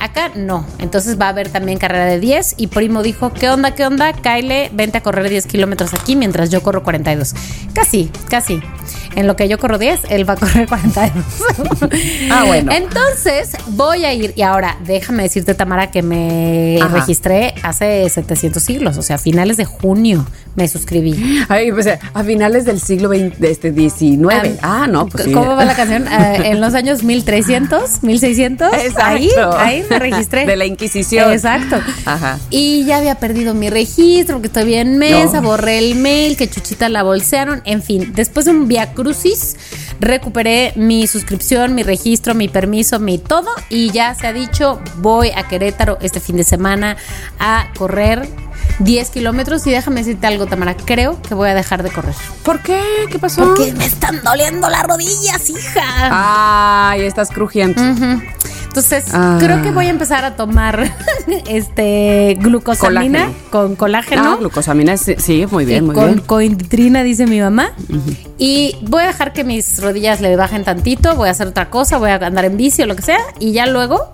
Acá 0.00 0.30
no. 0.34 0.66
Entonces 0.78 1.20
va 1.20 1.26
a 1.26 1.28
haber 1.30 1.50
también 1.50 1.78
carrera 1.78 2.06
de 2.06 2.18
10 2.18 2.54
y 2.56 2.68
primo 2.68 3.02
dijo, 3.02 3.32
¿qué 3.32 3.50
onda, 3.50 3.74
qué 3.74 3.86
onda? 3.86 4.12
Kyle, 4.12 4.70
vente 4.72 4.98
a 4.98 5.02
correr 5.02 5.28
10 5.28 5.46
kilómetros 5.46 5.94
aquí 5.94 6.16
mientras 6.16 6.50
yo 6.50 6.62
corro 6.62 6.82
42. 6.82 7.34
Casi, 7.80 8.10
casi. 8.28 8.60
En 9.16 9.26
lo 9.26 9.34
que 9.36 9.48
yo 9.48 9.58
corro 9.58 9.78
10, 9.78 10.00
él 10.10 10.28
va 10.28 10.34
a 10.34 10.36
correr 10.36 10.68
42. 10.68 11.24
Ah, 12.30 12.44
bueno. 12.46 12.70
Entonces 12.72 13.56
voy 13.68 14.04
a 14.04 14.12
ir 14.12 14.32
y 14.36 14.42
ahora 14.42 14.76
déjame 14.86 15.24
decirte, 15.24 15.54
Tamara, 15.54 15.90
que 15.90 16.02
me 16.02 16.78
Ajá. 16.80 16.94
registré 16.94 17.54
hace 17.62 18.08
700 18.08 18.62
siglos, 18.62 18.96
o 18.98 19.02
sea, 19.02 19.16
a 19.16 19.18
finales 19.18 19.56
de 19.56 19.64
junio 19.64 20.24
me 20.54 20.68
suscribí. 20.68 21.42
Ay, 21.48 21.72
pues, 21.72 21.88
a 21.88 22.24
finales 22.24 22.64
del 22.64 22.80
siglo 22.80 23.08
XX, 23.08 23.38
de 23.38 23.50
este 23.50 23.72
19. 23.72 24.58
Ah, 24.62 24.86
no, 24.88 25.06
pues 25.06 25.24
sí. 25.24 25.32
¿Cómo 25.32 25.56
va 25.56 25.64
la 25.64 25.74
canción? 25.76 26.06
Eh, 26.06 26.42
en 26.50 26.60
los 26.60 26.74
años 26.74 27.02
1300, 27.02 28.02
1600. 28.02 28.72
Exacto. 28.74 29.02
Ahí, 29.04 29.30
ahí 29.58 29.84
me 29.88 29.98
registré. 29.98 30.46
De 30.46 30.56
la 30.56 30.66
Inquisición. 30.66 31.32
Exacto. 31.32 31.76
Ajá. 32.04 32.38
Y 32.50 32.84
ya 32.84 32.98
había 32.98 33.14
perdido 33.16 33.54
mi 33.54 33.70
registro, 33.70 34.36
porque 34.36 34.48
estoy 34.48 34.64
bien 34.64 34.98
mensa, 34.98 35.40
No. 35.40 35.48
borré 35.48 35.78
el 35.78 35.94
mail, 35.96 36.36
que 36.36 36.48
Chuchita 36.48 36.88
la 36.88 37.02
bolsearon. 37.02 37.62
En 37.70 37.82
fin, 37.82 38.12
después 38.16 38.46
de 38.46 38.50
un 38.50 38.66
via 38.66 38.94
crucis, 38.94 39.56
recuperé 40.00 40.72
mi 40.74 41.06
suscripción, 41.06 41.76
mi 41.76 41.84
registro, 41.84 42.34
mi 42.34 42.48
permiso, 42.48 42.98
mi 42.98 43.16
todo. 43.16 43.48
Y 43.68 43.92
ya 43.92 44.12
se 44.16 44.26
ha 44.26 44.32
dicho, 44.32 44.80
voy 44.96 45.30
a 45.30 45.46
Querétaro 45.46 45.96
este 46.00 46.18
fin 46.18 46.36
de 46.36 46.42
semana 46.42 46.96
a 47.38 47.68
correr 47.78 48.28
10 48.80 49.10
kilómetros. 49.10 49.64
Y 49.68 49.70
déjame 49.70 50.00
decirte 50.00 50.26
algo, 50.26 50.46
Tamara, 50.46 50.76
creo 50.76 51.22
que 51.22 51.34
voy 51.34 51.48
a 51.48 51.54
dejar 51.54 51.84
de 51.84 51.90
correr. 51.90 52.16
¿Por 52.42 52.60
qué? 52.60 52.82
¿Qué 53.08 53.20
pasó? 53.20 53.44
Porque 53.44 53.72
me 53.72 53.86
están 53.86 54.20
doliendo 54.24 54.68
las 54.68 54.82
rodillas, 54.82 55.48
hija. 55.48 56.90
Ay, 56.90 57.02
estás 57.02 57.30
crujiente. 57.30 57.80
Ujú. 57.80 58.20
Entonces, 58.70 59.06
Ah. 59.12 59.36
creo 59.40 59.62
que 59.62 59.72
voy 59.72 59.86
a 59.86 59.90
empezar 59.90 60.24
a 60.24 60.36
tomar 60.36 60.94
este 61.48 62.36
glucosamina 62.40 63.18
Colágeno. 63.24 63.50
con 63.50 63.74
colágeno. 63.74 64.22
Ah, 64.24 64.36
glucosamina, 64.38 64.96
sí, 64.96 65.16
sí, 65.18 65.44
muy 65.50 65.64
bien, 65.64 65.82
y 65.84 65.86
muy 65.88 65.94
con 65.96 66.06
bien. 66.06 66.20
coindrina, 66.20 67.02
dice 67.02 67.26
mi 67.26 67.40
mamá. 67.40 67.72
Y 68.38 68.76
voy 68.82 69.02
a 69.02 69.08
dejar 69.08 69.32
que 69.32 69.42
mis 69.42 69.82
rodillas 69.82 70.20
le 70.20 70.36
bajen 70.36 70.62
tantito, 70.62 71.16
voy 71.16 71.26
a 71.28 71.32
hacer 71.32 71.48
otra 71.48 71.68
cosa, 71.68 71.98
voy 71.98 72.10
a 72.10 72.14
andar 72.24 72.44
en 72.44 72.56
bici 72.56 72.82
o 72.82 72.86
lo 72.86 72.94
que 72.94 73.02
sea, 73.02 73.18
y 73.40 73.50
ya 73.50 73.66
luego 73.66 74.12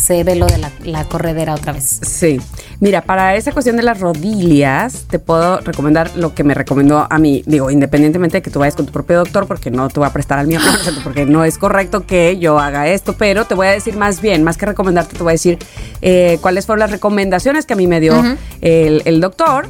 se 0.00 0.22
ve 0.24 0.36
lo 0.36 0.46
de 0.46 0.58
la, 0.58 0.70
la 0.84 1.04
corredera 1.04 1.54
otra 1.54 1.72
vez. 1.72 2.00
Sí. 2.02 2.40
Mira, 2.80 3.02
para 3.02 3.34
esa 3.36 3.52
cuestión 3.52 3.76
de 3.76 3.82
las 3.82 3.98
rodillas, 3.98 5.04
te 5.10 5.18
puedo 5.18 5.60
recomendar 5.60 6.10
lo 6.16 6.34
que 6.34 6.44
me 6.44 6.54
recomendó 6.54 7.06
a 7.10 7.18
mí. 7.18 7.42
Digo, 7.46 7.70
independientemente 7.70 8.38
de 8.38 8.42
que 8.42 8.50
tú 8.50 8.60
vayas 8.60 8.76
con 8.76 8.86
tu 8.86 8.92
propio 8.92 9.18
doctor, 9.18 9.46
porque 9.46 9.70
no 9.70 9.88
te 9.88 9.98
voy 9.98 10.08
a 10.08 10.12
prestar 10.12 10.38
al 10.38 10.46
mío, 10.46 10.60
porque 11.04 11.26
no 11.26 11.44
es 11.44 11.58
correcto 11.58 12.06
que 12.06 12.38
yo 12.38 12.58
haga 12.58 12.88
esto, 12.88 13.14
pero 13.14 13.44
te 13.44 13.54
voy 13.54 13.66
a 13.66 13.70
decir 13.70 13.96
más 13.96 14.20
bien, 14.20 14.44
más 14.44 14.56
que 14.56 14.66
recomendarte, 14.66 15.16
te 15.16 15.22
voy 15.22 15.32
a 15.32 15.34
decir 15.34 15.58
eh, 16.00 16.38
cuáles 16.40 16.66
fueron 16.66 16.80
las 16.80 16.90
recomendaciones 16.90 17.66
que 17.66 17.72
a 17.72 17.76
mí 17.76 17.86
me 17.86 18.00
dio 18.00 18.14
el, 18.60 19.02
el 19.04 19.20
doctor. 19.20 19.68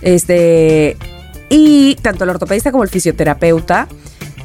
Este. 0.00 0.96
Y 1.48 1.96
tanto 1.96 2.24
el 2.24 2.30
ortopedista 2.30 2.72
como 2.72 2.82
el 2.82 2.88
fisioterapeuta 2.88 3.86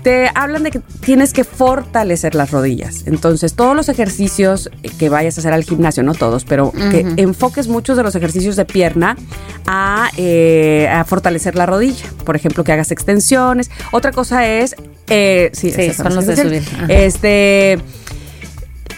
te 0.04 0.30
hablan 0.34 0.64
de 0.64 0.72
que 0.72 0.80
tienes 1.02 1.34
que 1.34 1.44
fortalecer 1.44 2.36
las 2.36 2.52
rodillas. 2.52 3.04
Entonces, 3.06 3.54
todos 3.54 3.76
los 3.76 3.90
ejercicios 3.90 4.70
que 4.98 5.10
vayas 5.10 5.38
a 5.38 5.42
hacer 5.42 5.54
al 5.54 5.64
gimnasio, 5.64 6.04
no 6.04 6.14
todos, 6.14 6.46
pero 6.46 6.72
que 6.72 7.06
enfoques 7.18 7.68
muchos 7.68 7.98
de 7.98 8.04
los 8.04 8.16
ejercicios 8.16 8.56
de 8.56 8.66
pierna 8.66 9.18
a, 9.66 10.10
eh, 10.18 10.88
a, 10.92 11.04
fortalecer 11.04 11.56
la 11.56 11.66
rodilla. 11.66 12.06
Por 12.26 12.36
ejemplo, 12.36 12.64
que 12.64 12.72
hagas 12.72 12.92
extensiones. 12.92 13.70
Otra 13.92 14.12
cosa 14.12 14.48
es... 14.48 14.76
Eh, 15.10 15.52
sí, 15.54 15.72
sí 15.72 15.94
son 15.94 16.16
los 16.16 16.26
de 16.26 16.36
subir. 16.36 16.64
Este 16.90 17.80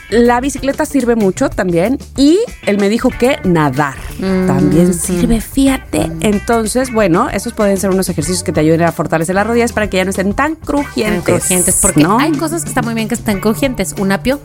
la 0.10 0.42
bicicleta 0.42 0.86
sirve 0.86 1.16
mucho 1.16 1.50
también 1.50 1.98
y 2.18 2.40
él 2.66 2.78
me 2.78 2.90
dijo 2.90 3.10
que 3.10 3.38
nadar 3.44 3.96
Mm, 4.20 4.48
también 4.48 4.94
sirve, 4.94 5.40
fíjate. 5.40 6.12
Entonces, 6.20 6.92
bueno, 6.92 7.30
esos 7.30 7.54
pueden 7.54 7.78
ser 7.78 7.90
unos 7.90 8.10
ejercicios 8.10 8.44
que 8.44 8.52
te 8.52 8.60
ayuden 8.60 8.82
a 8.84 8.92
fortalecer 8.92 9.34
las 9.36 9.48
rodillas 9.48 9.72
para 9.72 9.90
que 9.90 9.98
ya 9.98 10.04
no 10.04 10.10
estén 10.10 10.34
tan 10.34 10.56
crujientes. 10.56 11.24
Tan 11.24 11.38
crujientes, 11.38 11.80
porque 11.82 12.04
¿no? 12.04 12.20
hay 12.20 12.34
cosas 12.34 12.64
que 12.64 12.70
están 12.70 12.86
muy 12.86 12.94
bien 12.94 13.08
que 13.08 13.16
estén 13.16 13.40
crujientes. 13.40 13.96
Un 13.98 14.12
apio, 14.12 14.42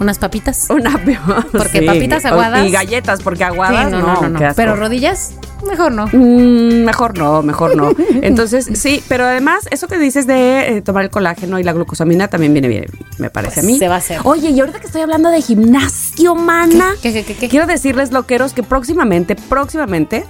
unas 0.00 0.18
papitas. 0.18 0.66
Un 0.70 0.86
apio. 0.86 1.18
Porque 1.52 1.80
sí. 1.80 1.86
papitas 1.86 2.24
aguadas. 2.24 2.66
Y 2.66 2.70
galletas, 2.70 3.22
porque 3.22 3.44
aguadas 3.44 3.86
Sí, 3.86 3.90
no, 3.92 4.00
no, 4.00 4.20
no, 4.20 4.28
no. 4.28 4.54
Pero 4.54 4.76
rodillas, 4.76 5.32
mejor 5.66 5.92
no. 5.92 6.06
Mm, 6.12 6.84
mejor 6.84 7.18
no, 7.18 7.42
mejor 7.42 7.76
no. 7.76 7.92
Entonces, 8.22 8.68
sí, 8.74 9.02
pero 9.08 9.24
además, 9.24 9.66
eso 9.70 9.88
que 9.88 9.98
dices 9.98 10.26
de 10.26 10.76
eh, 10.76 10.82
tomar 10.82 11.04
el 11.04 11.10
colágeno 11.10 11.58
y 11.58 11.64
la 11.64 11.72
glucosamina 11.72 12.28
también 12.28 12.52
viene 12.52 12.68
bien, 12.68 12.86
me 13.18 13.30
parece 13.30 13.60
a 13.60 13.62
mí. 13.62 13.70
Pues 13.70 13.78
Se 13.78 13.88
va 13.88 13.96
a 13.96 13.98
hacer. 13.98 14.20
Oye, 14.24 14.50
y 14.50 14.60
ahorita 14.60 14.80
que 14.80 14.86
estoy 14.86 15.02
hablando 15.02 15.30
de 15.30 15.40
gimnasio, 15.40 16.34
mana, 16.34 16.94
¿Qué, 17.02 17.12
qué, 17.12 17.24
qué, 17.24 17.34
qué? 17.34 17.48
quiero 17.48 17.66
decirles, 17.66 18.12
loqueros, 18.12 18.52
que 18.52 18.62
próximamente, 18.62 19.36
próximamente, 19.36 20.24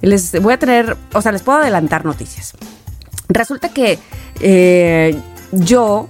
les 0.00 0.40
voy 0.40 0.54
a 0.54 0.58
tener, 0.58 0.96
o 1.12 1.22
sea, 1.22 1.32
les 1.32 1.42
puedo 1.42 1.58
adelantar 1.58 2.04
noticias. 2.04 2.54
Resulta 3.28 3.68
que 3.68 3.98
eh, 4.40 5.16
yo 5.52 6.08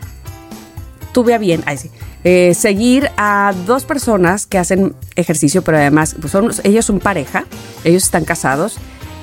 tuve 1.12 1.34
a 1.34 1.38
bien, 1.38 1.62
ay, 1.66 1.76
sí, 1.76 1.90
eh, 2.24 2.54
seguir 2.54 3.10
a 3.16 3.54
dos 3.66 3.84
personas 3.84 4.46
que 4.46 4.58
hacen 4.58 4.94
ejercicio, 5.16 5.62
pero 5.62 5.78
además 5.78 6.16
pues 6.20 6.32
son, 6.32 6.50
ellos 6.64 6.84
son 6.84 7.00
pareja, 7.00 7.44
ellos 7.84 8.02
están 8.02 8.24
casados. 8.24 8.76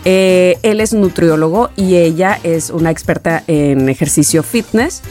Eh, 0.09 0.57
él 0.63 0.79
es 0.79 0.93
nutriólogo 0.93 1.69
y 1.75 1.95
ella 1.95 2.39
es 2.43 2.69
una 2.69 2.91
experta 2.91 3.43
en 3.47 3.89
ejercicio 3.89 4.41
fitness. 4.41 5.01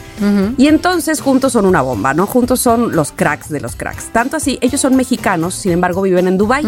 Y 0.57 0.69
entonces 0.69 1.21
juntos 1.21 1.53
son 1.53 1.67
una 1.67 1.83
bomba, 1.83 2.15
¿no? 2.15 2.27
Juntos 2.27 2.61
son 2.61 2.97
los 2.97 3.13
cracks 3.13 3.51
de 3.51 3.61
los 3.61 3.77
cracks. 3.77 4.07
Tanto 4.07 4.39
así, 4.39 4.59
ellos 4.63 4.81
son 4.81 4.97
mexicanos, 4.97 5.55
sin 5.55 5.73
embargo 5.73 6.01
viven 6.01 6.29
en 6.29 6.39
Dubai. 6.39 6.65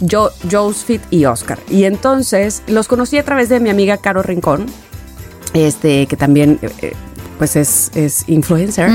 Yo, 0.00 0.30
Joe's 0.50 0.84
Fit 0.84 1.02
y 1.10 1.24
Oscar. 1.24 1.58
Y 1.70 1.84
entonces 1.84 2.62
los 2.66 2.88
conocí 2.88 3.16
a 3.16 3.24
través 3.24 3.48
de 3.48 3.60
mi 3.60 3.70
amiga 3.70 3.98
Caro 3.98 4.22
Rincón, 4.22 4.66
este, 5.54 6.06
que 6.06 6.16
también 6.16 6.58
eh, 6.62 6.94
pues 7.38 7.54
es, 7.54 7.92
es 7.94 8.24
influencer. 8.28 8.90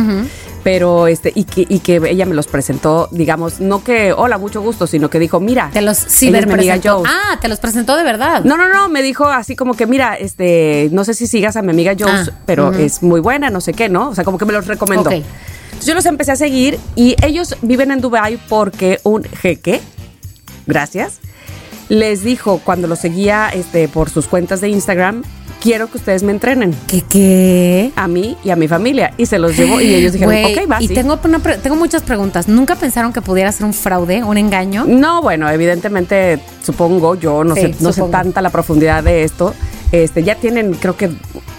Pero 0.63 1.07
este, 1.07 1.31
y 1.33 1.45
que, 1.45 1.65
y 1.67 1.79
que 1.79 2.01
ella 2.07 2.25
me 2.25 2.35
los 2.35 2.47
presentó, 2.47 3.09
digamos, 3.11 3.59
no 3.59 3.83
que 3.83 4.13
hola, 4.13 4.37
mucho 4.37 4.61
gusto, 4.61 4.85
sino 4.85 5.09
que 5.09 5.17
dijo, 5.17 5.39
mira, 5.39 5.71
Te 5.73 5.81
los 5.81 5.97
ciberpresentó. 5.97 7.03
Ah, 7.07 7.39
te 7.41 7.47
los 7.47 7.59
presentó 7.59 7.97
de 7.97 8.03
verdad. 8.03 8.43
No, 8.43 8.57
no, 8.57 8.69
no, 8.69 8.87
me 8.89 9.01
dijo 9.01 9.25
así 9.25 9.55
como 9.55 9.73
que, 9.75 9.87
mira, 9.87 10.15
este, 10.15 10.89
no 10.91 11.03
sé 11.03 11.13
si 11.15 11.27
sigas 11.27 11.55
a 11.55 11.61
mi 11.61 11.71
amiga 11.71 11.95
Joe's, 11.97 12.29
Ah, 12.29 12.33
pero 12.45 12.73
es 12.73 13.01
muy 13.01 13.19
buena, 13.19 13.49
no 13.49 13.61
sé 13.61 13.73
qué, 13.73 13.89
¿no? 13.89 14.09
O 14.09 14.15
sea, 14.15 14.23
como 14.23 14.37
que 14.37 14.45
me 14.45 14.53
los 14.53 14.67
recomendó. 14.67 15.09
Ok. 15.09 15.15
Entonces 15.15 15.85
yo 15.85 15.95
los 15.95 16.05
empecé 16.05 16.31
a 16.31 16.35
seguir 16.35 16.77
y 16.95 17.15
ellos 17.25 17.55
viven 17.63 17.91
en 17.91 18.01
Dubai 18.01 18.37
porque 18.47 18.99
un 19.03 19.23
jeque, 19.23 19.81
gracias, 20.67 21.19
les 21.89 22.23
dijo 22.23 22.61
cuando 22.63 22.87
los 22.87 22.99
seguía 22.99 23.49
este, 23.49 23.87
por 23.87 24.09
sus 24.09 24.27
cuentas 24.27 24.61
de 24.61 24.69
Instagram, 24.69 25.23
quiero 25.61 25.89
que 25.89 25.97
ustedes 25.97 26.23
me 26.23 26.31
entrenen 26.31 26.75
¿Qué 26.87 27.01
qué? 27.07 27.91
a 27.95 28.07
mí 28.07 28.35
y 28.43 28.49
a 28.49 28.55
mi 28.55 28.67
familia. 28.67 29.13
Y 29.17 29.25
se 29.27 29.39
los 29.39 29.55
llevó 29.55 29.79
y 29.79 29.93
ellos 29.93 30.13
dijeron, 30.13 30.33
Güey, 30.33 30.57
ok, 30.57 30.71
va, 30.71 30.81
y 30.81 30.87
sí". 30.87 30.93
tengo, 30.93 31.19
una 31.23 31.39
pre- 31.39 31.57
tengo 31.57 31.75
muchas 31.75 32.01
preguntas. 32.03 32.47
¿Nunca 32.47 32.75
pensaron 32.75 33.13
que 33.13 33.21
pudiera 33.21 33.51
ser 33.51 33.65
un 33.65 33.73
fraude, 33.73 34.23
un 34.23 34.37
engaño? 34.37 34.85
No, 34.87 35.21
bueno, 35.21 35.49
evidentemente, 35.49 36.39
supongo, 36.63 37.15
yo 37.15 37.43
no, 37.43 37.55
Sí, 37.55 37.61
sé, 37.61 37.75
no 37.79 37.93
sé 37.93 38.01
tanta 38.03 38.41
la 38.41 38.49
profundidad 38.49 39.03
de 39.03 39.23
esto. 39.23 39.53
Este, 39.91 40.23
ya 40.23 40.35
tienen, 40.35 40.73
creo 40.73 40.95
que, 40.95 41.11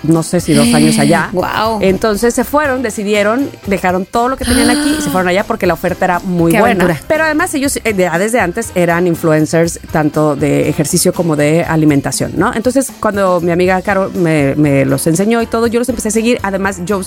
no 0.02 0.22
sé 0.22 0.40
si 0.40 0.54
dos 0.54 0.72
años 0.72 0.98
allá. 0.98 1.28
Guau. 1.32 1.78
Entonces 1.82 2.34
se 2.34 2.44
fueron, 2.44 2.82
decidieron, 2.82 3.50
dejaron 3.66 4.06
todo 4.06 4.28
lo 4.28 4.36
que 4.36 4.44
tenían 4.44 4.70
aquí 4.70 4.96
y 4.98 5.02
se 5.02 5.10
fueron 5.10 5.28
allá 5.28 5.44
porque 5.44 5.66
la 5.66 5.74
oferta 5.74 6.04
era 6.06 6.18
muy 6.20 6.52
Qué 6.52 6.60
buena. 6.60 6.84
aventura. 6.84 7.06
Pero 7.08 7.24
además 7.24 7.52
ellos 7.54 7.78
eh, 7.84 7.94
ya 7.96 8.18
desde 8.18 8.40
antes 8.40 8.72
eran 8.74 9.06
influencers 9.06 9.78
tanto 9.90 10.34
de 10.34 10.68
ejercicio 10.68 11.12
como 11.12 11.36
de 11.36 11.62
alimentación, 11.64 12.32
¿no? 12.36 12.52
Entonces 12.54 12.90
cuando 13.00 13.40
mi 13.40 13.50
amiga 13.50 13.80
Caro 13.82 14.10
me, 14.14 14.54
me 14.56 14.84
los 14.84 15.06
enseñó 15.06 15.42
y 15.42 15.46
todo, 15.46 15.66
yo 15.66 15.78
los 15.78 15.88
empecé 15.88 16.08
a 16.08 16.12
seguir. 16.12 16.38
Además, 16.42 16.80
yo, 16.84 17.00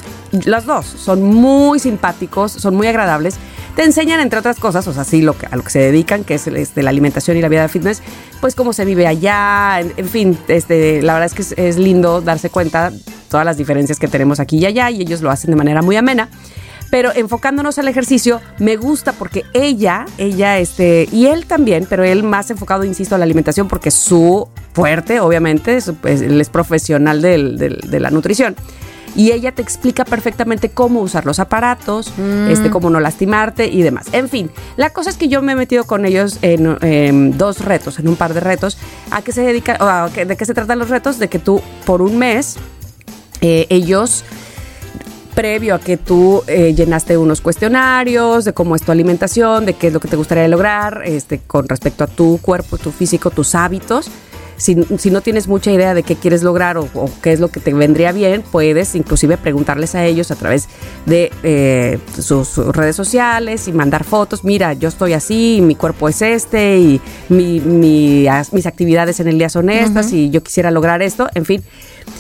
los 0.46 0.66
dos 0.66 0.86
son 0.86 1.24
muy 1.24 1.80
simpáticos, 1.80 2.52
son 2.52 2.76
muy 2.76 2.88
agradables. 2.88 3.36
Te 3.76 3.84
enseñan, 3.84 4.22
entre 4.22 4.40
otras 4.40 4.58
cosas, 4.58 4.88
o 4.88 4.94
sea, 4.94 5.04
sí, 5.04 5.22
lo 5.22 5.38
que, 5.38 5.48
a 5.48 5.56
lo 5.58 5.64
que 5.64 5.70
se 5.70 5.80
dedican, 5.80 6.24
que 6.24 6.36
es 6.36 6.48
este, 6.48 6.82
la 6.82 6.92
alimentación 6.92 7.36
y 7.36 7.42
la 7.42 7.50
vida 7.50 7.64
de 7.64 7.68
fitness, 7.68 8.02
pues 8.40 8.56
cómo 8.56 8.72
se 8.72 8.86
vive 8.86 9.06
allá, 9.06 9.82
en, 9.82 10.08
fin, 10.08 10.38
este, 10.48 11.02
la 11.02 11.14
verdad 11.14 11.26
es 11.26 11.34
que 11.34 11.42
es, 11.42 11.52
es 11.58 11.78
lindo 11.78 12.22
darse 12.22 12.50
cuenta 12.50 12.94
todas 13.30 13.46
las 13.46 13.58
diferencias 13.58 14.00
que 14.00 14.08
tenemos 14.08 14.40
aquí 14.40 14.60
y 14.60 14.66
allá 14.66 14.90
y 14.92 15.02
ellos 15.02 15.22
lo 15.22 15.30
hacen 15.30 15.52
de 15.52 15.58
manera 15.58 15.82
muy 15.82 15.98
amena. 15.98 16.30
Pero 16.90 17.12
enfocándonos 17.14 17.78
al 17.78 17.90
ejercicio, 17.90 18.40
me 18.60 18.78
gusta 18.78 19.12
porque 19.12 19.44
ella, 19.54 20.06
ella, 20.18 20.60
este, 20.60 21.10
y 21.12 21.26
él 21.26 21.46
también, 21.46 21.86
pero 21.90 22.06
él 22.06 22.24
más 22.24 22.50
enfocado, 22.52 22.86
insisto, 22.86 23.16
a 23.16 23.18
la 23.18 23.26
alimentación 23.26 23.68
porque 23.68 23.92
su 23.92 24.48
fuerte, 24.72 25.20
obviamente, 25.20 25.80
pues, 26.00 26.22
él 26.22 26.40
es 26.40 26.50
profesional 26.50 27.22
de 27.22 28.00
la 28.00 28.10
nutrición. 28.12 28.56
Y 29.16 29.32
ella 29.32 29.54
te 29.54 29.62
explica 29.62 30.04
perfectamente 30.04 30.70
cómo 30.70 31.02
usar 31.02 31.26
los 31.26 31.40
aparatos, 31.40 32.12
este, 32.50 32.70
cómo 32.70 32.90
no 32.90 33.00
lastimarte 33.00 33.68
y 33.68 33.82
demás. 33.82 34.08
En 34.12 34.30
fin, 34.30 34.52
la 34.76 34.90
cosa 34.90 35.10
es 35.10 35.18
que 35.18 35.28
yo 35.28 35.42
me 35.42 35.54
he 35.54 35.56
metido 35.56 35.86
con 35.86 36.06
ellos 36.06 36.40
en, 36.42 37.38
dos 37.38 37.64
retos, 37.64 38.00
en 38.00 38.08
un 38.08 38.16
par 38.16 38.34
de 38.34 38.42
retos. 38.42 38.78
¿A 39.12 39.22
qué 39.22 39.32
se 39.32 39.42
dedica? 39.42 39.78
o 39.80 39.86
a 39.86 40.10
¿De 40.10 40.36
qué 40.36 40.46
se 40.46 40.54
tratan 40.54 40.80
los 40.80 40.90
retos? 40.90 41.18
De 41.18 41.30
que 41.30 41.40
tú 41.40 41.62
por 41.86 42.02
un 42.02 42.18
mes 42.18 42.58
eh, 43.42 43.68
ellos 43.70 44.24
previo 45.36 45.76
a 45.76 45.80
que 45.80 45.98
tú 45.98 46.44
eh, 46.48 46.74
llenaste 46.74 47.18
unos 47.18 47.42
cuestionarios 47.42 48.46
de 48.46 48.54
cómo 48.54 48.76
es 48.76 48.82
tu 48.82 48.92
alimentación, 48.92 49.66
de 49.66 49.74
qué 49.74 49.88
es 49.88 49.94
lo 49.94 50.00
que 50.00 50.08
te 50.08 50.16
gustaría 50.16 50.48
lograr 50.48 51.04
este, 51.06 51.40
con 51.40 51.68
respecto 51.68 52.06
a 52.06 52.08
tu 52.08 52.40
cuerpo, 52.42 52.78
tu 52.78 52.92
físico, 52.92 53.30
tus 53.30 53.54
hábitos. 53.54 54.10
Si, 54.58 54.76
si 54.98 55.12
no 55.12 55.20
tienes 55.22 55.48
mucha 55.48 55.72
idea 55.72 55.94
de 55.94 56.04
qué 56.04 56.16
quieres 56.16 56.42
lograr 56.42 56.78
o, 56.78 56.88
o 56.94 57.10
qué 57.22 57.34
es 57.34 57.40
lo 57.40 57.50
que 57.50 57.60
te 57.60 57.74
vendría 57.74 58.12
bien, 58.14 58.42
puedes 58.42 58.96
inclusive 58.96 59.36
preguntarles 59.38 59.96
a 59.96 60.06
ellos 60.06 60.32
a 60.32 60.36
través 60.36 60.68
de 61.06 61.32
eh, 61.44 62.00
sus, 62.22 62.48
sus 62.48 62.68
redes 62.76 62.96
sociales 62.96 63.68
y 63.68 63.74
mandar 63.74 64.04
fotos. 64.06 64.44
Mira, 64.46 64.74
yo 64.74 64.88
estoy 64.88 65.12
así, 65.14 65.60
mi 65.62 65.76
cuerpo 65.76 66.08
es 66.08 66.22
este 66.22 66.78
y 66.78 67.02
mi- 67.30 67.60
mi- 67.60 68.28
as- 68.28 68.54
mis 68.54 68.66
actividades 68.66 69.20
en 69.20 69.28
el 69.28 69.38
día 69.38 69.50
son 69.50 69.70
estas 69.70 70.14
y 70.14 70.30
yo 70.30 70.42
quisiera 70.42 70.72
lograr 70.72 71.02
esto. 71.02 71.28
En 71.36 71.44
fin, 71.46 71.62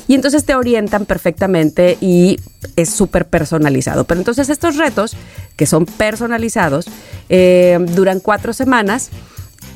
y 0.07 0.15
entonces 0.15 0.43
te 0.43 0.55
orientan 0.55 1.05
perfectamente 1.05 1.97
y 2.01 2.37
es 2.75 2.89
súper 2.89 3.27
personalizado. 3.27 4.03
Pero 4.03 4.19
entonces 4.19 4.49
estos 4.49 4.75
retos, 4.75 5.15
que 5.55 5.65
son 5.65 5.85
personalizados, 5.85 6.87
eh, 7.29 7.77
duran 7.95 8.19
cuatro 8.19 8.51
semanas. 8.51 9.09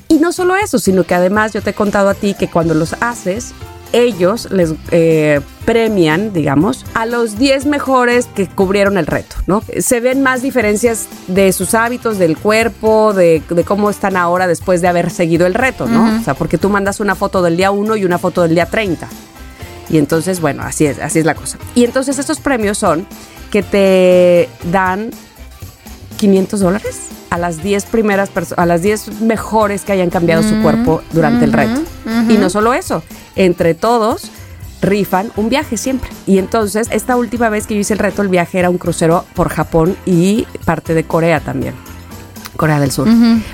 Y 0.09 0.17
no 0.17 0.31
solo 0.31 0.55
eso, 0.55 0.79
sino 0.79 1.03
que 1.03 1.13
además 1.13 1.53
yo 1.53 1.61
te 1.61 1.69
he 1.69 1.73
contado 1.73 2.09
a 2.09 2.15
ti 2.15 2.33
que 2.33 2.49
cuando 2.49 2.73
los 2.73 2.95
haces, 2.99 3.53
ellos 3.93 4.49
les 4.51 4.73
eh, 4.91 5.39
premian, 5.65 6.33
digamos, 6.33 6.83
a 6.95 7.05
los 7.05 7.37
10 7.37 7.67
mejores 7.67 8.25
que 8.25 8.47
cubrieron 8.47 8.97
el 8.97 9.05
reto, 9.05 9.35
¿no? 9.45 9.63
Se 9.79 9.99
ven 9.99 10.23
más 10.23 10.41
diferencias 10.41 11.07
de 11.27 11.53
sus 11.53 11.75
hábitos, 11.75 12.17
del 12.17 12.37
cuerpo, 12.37 13.13
de, 13.13 13.43
de 13.47 13.63
cómo 13.63 13.91
están 13.91 14.17
ahora 14.17 14.47
después 14.47 14.81
de 14.81 14.87
haber 14.87 15.11
seguido 15.11 15.45
el 15.45 15.53
reto, 15.53 15.87
¿no? 15.87 16.19
O 16.19 16.23
sea, 16.23 16.33
porque 16.33 16.57
tú 16.57 16.69
mandas 16.69 16.99
una 16.99 17.13
foto 17.15 17.43
del 17.43 17.55
día 17.55 17.71
1 17.71 17.95
y 17.97 18.05
una 18.05 18.17
foto 18.17 18.41
del 18.41 18.55
día 18.55 18.65
30. 18.65 19.07
Y 19.89 19.97
entonces, 19.97 20.39
bueno, 20.39 20.63
así 20.63 20.85
es, 20.85 20.99
así 20.99 21.19
es 21.19 21.25
la 21.25 21.35
cosa. 21.35 21.57
Y 21.75 21.83
entonces 21.83 22.17
estos 22.19 22.39
premios 22.39 22.79
son 22.79 23.07
que 23.51 23.63
te 23.63 24.49
dan 24.71 25.11
500 26.19 26.59
dólares 26.59 26.99
a 27.29 27.37
las 27.37 27.63
10 27.63 27.85
primeras 27.85 28.29
personas, 28.29 28.59
a 28.59 28.65
las 28.65 28.81
10 28.81 29.21
mejores 29.21 29.83
que 29.83 29.93
hayan 29.93 30.09
cambiado 30.09 30.43
su 30.43 30.61
cuerpo 30.61 31.01
durante 31.13 31.45
el 31.45 31.53
reto. 31.53 31.81
Y 32.27 32.37
no 32.37 32.49
solo 32.49 32.73
eso, 32.73 33.03
entre 33.35 33.73
todos 33.73 34.29
rifan 34.81 35.31
un 35.37 35.49
viaje 35.49 35.77
siempre. 35.77 36.09
Y 36.27 36.37
entonces, 36.37 36.89
esta 36.91 37.15
última 37.15 37.49
vez 37.49 37.67
que 37.67 37.75
yo 37.75 37.79
hice 37.79 37.93
el 37.93 37.99
reto, 37.99 38.21
el 38.21 38.27
viaje 38.27 38.59
era 38.59 38.69
un 38.69 38.77
crucero 38.77 39.25
por 39.33 39.49
Japón 39.49 39.95
y 40.05 40.45
parte 40.65 40.93
de 40.93 41.05
Corea 41.05 41.39
también. 41.39 41.73
Corea 42.57 42.81
del 42.81 42.91
Sur. 42.91 43.07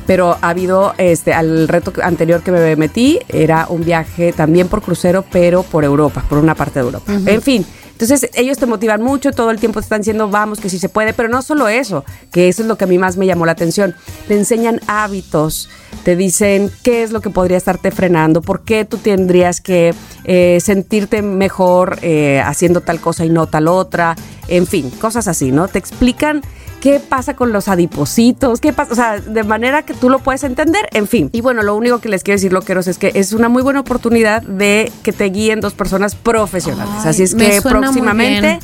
Pero 0.07 0.35
ha 0.41 0.49
habido, 0.49 0.95
este, 0.97 1.31
al 1.31 1.67
reto 1.67 1.93
anterior 2.01 2.41
que 2.41 2.51
me 2.51 2.75
metí, 2.75 3.19
era 3.29 3.67
un 3.69 3.85
viaje 3.85 4.33
también 4.33 4.67
por 4.67 4.81
crucero, 4.81 5.23
pero 5.31 5.61
por 5.61 5.83
Europa, 5.83 6.23
por 6.27 6.39
una 6.39 6.55
parte 6.55 6.79
de 6.79 6.85
Europa. 6.85 7.13
En 7.27 7.41
fin, 7.43 7.63
Entonces 7.95 8.29
ellos 8.33 8.57
te 8.57 8.65
motivan 8.65 9.01
mucho, 9.01 9.31
todo 9.31 9.51
el 9.51 9.59
tiempo 9.59 9.79
te 9.79 9.85
están 9.85 10.01
diciendo, 10.01 10.29
vamos, 10.29 10.59
que 10.59 10.69
sí 10.69 10.79
se 10.79 10.89
puede, 10.89 11.13
pero 11.13 11.29
no 11.29 11.41
solo 11.41 11.69
eso, 11.69 12.03
que 12.29 12.49
eso 12.49 12.61
es 12.61 12.67
lo 12.67 12.77
que 12.77 12.83
a 12.83 12.87
mí 12.87 12.97
más 12.97 13.15
me 13.15 13.25
llamó 13.25 13.45
la 13.45 13.53
atención. 13.53 13.95
Te 14.27 14.35
enseñan 14.35 14.81
hábitos, 14.87 15.69
te 16.03 16.17
dicen 16.17 16.69
qué 16.83 17.03
es 17.03 17.11
lo 17.11 17.21
que 17.21 17.29
podría 17.29 17.55
estarte 17.55 17.91
frenando, 17.91 18.41
por 18.41 18.65
qué 18.65 18.83
tú 18.83 18.97
tendrías 18.97 19.61
que 19.61 19.95
eh, 20.25 20.59
sentirte 20.61 21.21
mejor 21.21 21.97
eh, 22.01 22.41
haciendo 22.43 22.81
tal 22.81 22.99
cosa 22.99 23.23
y 23.23 23.29
no 23.29 23.47
tal 23.47 23.69
otra, 23.69 24.17
en 24.49 24.67
fin, 24.67 24.89
cosas 24.89 25.29
así, 25.29 25.53
¿no? 25.53 25.69
Te 25.69 25.79
explican 25.79 26.41
qué 26.85 26.99
pasa 26.99 27.35
con 27.35 27.51
los 27.51 27.67
adipositos, 27.67 28.61
qué 28.61 28.71
pasa, 28.71 28.91
o 28.91 28.95
sea, 28.95 29.19
de 29.19 29.43
manera 29.43 29.81
que 29.81 29.95
tú 29.95 30.07
lo 30.07 30.19
puedes 30.19 30.43
entender, 30.43 30.87
en 30.93 31.07
fin. 31.07 31.31
Y 31.33 31.41
bueno, 31.41 31.63
lo 31.63 31.75
único 31.75 31.97
que 31.97 32.09
les 32.09 32.21
quiero 32.21 32.35
decir, 32.35 32.53
loqueros, 32.53 32.85
es 32.85 32.99
que 32.99 33.11
es 33.15 33.33
una 33.33 33.49
muy 33.49 33.63
buena 33.63 33.79
oportunidad 33.79 34.43
de 34.43 34.91
que 35.01 35.11
te 35.11 35.25
guíen 35.25 35.61
dos 35.61 35.73
personas 35.73 36.13
profesionales. 36.13 36.93
Ay, 36.99 37.09
Así 37.09 37.23
es 37.23 37.33
que 37.33 37.59
próximamente 37.63 38.59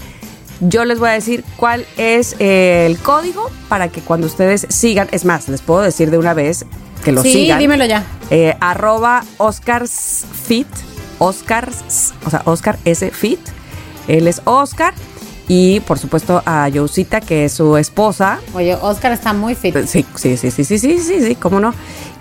yo 0.59 0.85
les 0.85 0.99
voy 0.99 1.09
a 1.09 1.13
decir 1.13 1.43
cuál 1.57 1.83
es 1.97 2.35
el 2.37 2.95
código 2.99 3.49
para 3.67 3.87
que 3.87 4.01
cuando 4.01 4.27
ustedes 4.27 4.67
sigan, 4.69 5.07
es 5.11 5.25
más, 5.25 5.49
les 5.49 5.61
puedo 5.61 5.81
decir 5.81 6.11
de 6.11 6.19
una 6.19 6.35
vez 6.35 6.67
que 7.03 7.11
lo 7.11 7.23
sí, 7.23 7.33
sigan. 7.33 7.57
dímelo 7.57 7.85
ya. 7.85 8.03
Eh, 8.29 8.55
arroba 8.59 9.23
OscarsFit, 9.37 10.67
Oscars, 11.17 12.13
o 12.23 12.29
sea, 12.29 12.43
Oscar 12.45 12.77
S. 12.85 13.09
Fit. 13.09 13.39
Él 14.07 14.27
es 14.27 14.43
Oscar. 14.45 14.93
Y 15.53 15.81
por 15.81 15.99
supuesto 15.99 16.41
a 16.45 16.69
Jousita, 16.73 17.19
que 17.19 17.43
es 17.43 17.51
su 17.51 17.75
esposa. 17.75 18.39
Oye, 18.53 18.73
Oscar 18.73 19.11
está 19.11 19.33
muy 19.33 19.53
fit. 19.53 19.75
Sí, 19.85 20.05
sí, 20.15 20.37
sí, 20.37 20.49
sí, 20.49 20.63
sí, 20.63 20.79
sí, 20.79 20.97
sí, 20.97 21.21
sí, 21.21 21.35
cómo 21.35 21.59
no. 21.59 21.73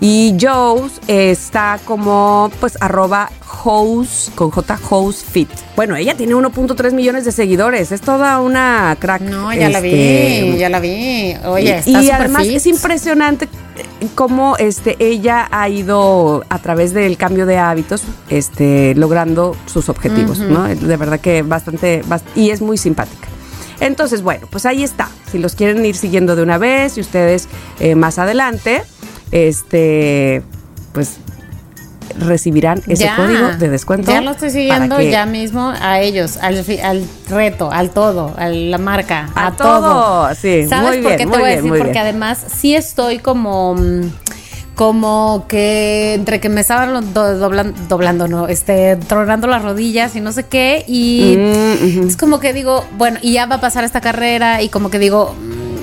Y 0.03 0.35
Joes 0.41 0.93
está 1.07 1.79
como, 1.85 2.49
pues, 2.59 2.75
arroba 2.81 3.29
House, 3.63 4.31
con 4.33 4.49
J, 4.49 4.75
House 4.77 5.23
Fit. 5.23 5.47
Bueno, 5.75 5.95
ella 5.95 6.17
tiene 6.17 6.33
1.3 6.33 6.91
millones 6.93 7.23
de 7.23 7.31
seguidores. 7.31 7.91
Es 7.91 8.01
toda 8.01 8.39
una 8.41 8.97
crack. 8.99 9.21
No, 9.21 9.53
ya 9.53 9.69
la 9.69 9.77
este, 9.77 10.51
vi, 10.53 10.57
ya 10.57 10.69
la 10.69 10.79
vi. 10.79 11.35
Oye, 11.45 11.83
y, 11.85 11.89
está 11.91 12.01
y 12.01 12.09
además 12.09 12.47
fit. 12.47 12.55
es 12.55 12.65
impresionante 12.65 13.47
cómo 14.15 14.57
este, 14.57 14.95
ella 14.99 15.47
ha 15.51 15.69
ido 15.69 16.43
a 16.49 16.57
través 16.57 16.93
del 16.95 17.15
cambio 17.17 17.45
de 17.45 17.59
hábitos 17.59 18.01
este, 18.29 18.95
logrando 18.95 19.55
sus 19.67 19.87
objetivos, 19.87 20.39
¿no? 20.39 20.63
De 20.67 20.97
verdad 20.97 21.19
que 21.19 21.43
bastante, 21.43 22.03
bast- 22.05 22.23
y 22.35 22.49
es 22.49 22.59
muy 22.61 22.77
simpática. 22.79 23.27
Entonces, 23.79 24.23
bueno, 24.23 24.47
pues 24.49 24.65
ahí 24.65 24.83
está. 24.83 25.09
Si 25.31 25.37
los 25.37 25.53
quieren 25.53 25.85
ir 25.85 25.95
siguiendo 25.95 26.35
de 26.35 26.41
una 26.41 26.57
vez 26.57 26.97
y 26.97 27.01
ustedes 27.01 27.47
eh, 27.79 27.93
más 27.93 28.17
adelante, 28.17 28.81
este, 29.31 30.41
pues 30.93 31.17
recibirán 32.19 32.81
ese 32.87 33.05
Ya, 33.05 33.15
código 33.15 33.47
de 33.57 33.69
descuento. 33.69 34.11
Ya 34.11 34.21
lo 34.21 34.31
estoy 34.31 34.49
siguiendo 34.49 34.97
que- 34.97 35.09
ya 35.11 35.25
mismo 35.25 35.71
a 35.81 36.01
ellos, 36.01 36.37
al, 36.37 36.63
al 36.83 37.03
reto, 37.29 37.71
al 37.71 37.89
todo, 37.91 38.33
a 38.37 38.49
la 38.49 38.77
marca, 38.77 39.29
a, 39.33 39.47
A 39.47 39.51
todo, 39.53 40.35
sí, 40.35 40.65
¿Sabes 40.67 40.89
muy 40.89 40.97
por 40.99 41.11
bien, 41.15 41.17
qué 41.17 41.25
te 41.25 41.39
voy 41.39 41.49
a 41.49 41.55
decir? 41.55 41.69
Porque 41.69 41.83
bien. 41.93 41.97
además 41.97 42.45
sí 42.53 42.75
estoy 42.75 43.19
como 43.19 43.75
mm, 43.75 44.01
como 44.75 45.45
que 45.47 46.13
entre 46.15 46.39
que 46.39 46.49
me 46.49 46.61
estaban 46.61 47.13
do- 47.13 47.39
doblan- 47.39 47.73
doblando, 47.87 48.27
no, 48.27 48.47
este, 48.47 48.95
tronando 48.95 49.47
las 49.47 49.61
rodillas 49.61 50.15
y 50.15 50.21
no 50.21 50.31
sé 50.31 50.43
qué 50.47 50.83
y 50.87 51.35
Mm, 51.37 52.07
es 52.07 52.17
como 52.17 52.39
que 52.39 52.51
digo, 52.51 52.83
bueno, 52.97 53.19
y 53.21 53.33
ya 53.33 53.45
va 53.45 53.55
a 53.55 53.61
pasar 53.61 53.83
esta 53.83 54.01
carrera 54.01 54.61
y 54.61 54.69
como 54.69 54.89
que 54.89 54.97
digo, 54.99 55.35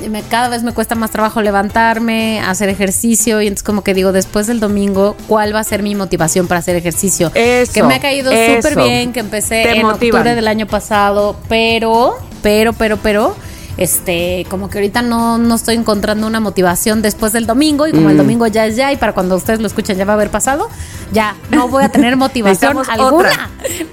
me, 0.09 0.23
cada 0.23 0.49
vez 0.49 0.63
me 0.63 0.73
cuesta 0.73 0.95
más 0.95 1.11
trabajo 1.11 1.43
levantarme, 1.43 2.41
hacer 2.41 2.69
ejercicio 2.69 3.41
y 3.43 3.47
entonces 3.47 3.63
como 3.65 3.83
que 3.83 3.95
digo, 3.95 4.13
después 4.13 4.47
del 4.47 4.61
domingo, 4.61 5.17
¿cuál 5.27 5.55
va 5.55 5.61
a 5.61 5.65
ser 5.65 5.83
mi 5.83 5.95
motivación 5.95 6.47
para 6.47 6.59
hacer 6.61 6.77
ejercicio? 6.77 7.31
Eso, 7.35 7.73
que 7.73 7.83
me 7.83 7.95
ha 7.95 8.01
caído 8.01 8.31
súper 8.31 8.77
bien, 8.77 9.13
que 9.13 9.21
empecé 9.21 9.63
Te 9.63 9.77
en 9.77 9.83
motivan. 9.87 10.21
octubre 10.21 10.35
del 10.35 10.49
año 10.49 10.67
pasado, 10.67 11.37
pero, 11.49 12.15
pero, 12.43 12.73
pero, 12.73 12.97
pero, 12.99 13.37
este, 13.77 14.45
como 14.51 14.69
que 14.69 14.79
ahorita 14.79 15.03
no, 15.03 15.39
no 15.39 15.55
estoy 15.55 15.77
encontrando 15.77 16.27
una 16.27 16.41
motivación 16.41 17.01
después 17.01 17.33
del 17.33 17.47
domingo 17.47 17.87
y 17.87 17.93
como 17.93 18.09
el 18.11 18.17
Mm. 18.17 18.19
domingo 18.19 18.47
ya 18.49 18.67
es 18.67 18.75
ya 18.75 18.93
y 18.93 18.97
para 18.97 19.13
cuando 19.13 19.37
ustedes 19.37 19.61
lo 19.61 19.69
escuchen 19.69 19.97
ya 19.97 20.05
va 20.05 20.15
a 20.15 20.17
haber 20.17 20.31
pasado, 20.31 20.69
ya 21.13 21.35
no 21.51 21.69
voy 21.69 21.85
a 21.85 21.89
tener 21.89 22.17
motivación 22.17 22.79
alguna. 22.89 23.29
otra. 23.31 23.51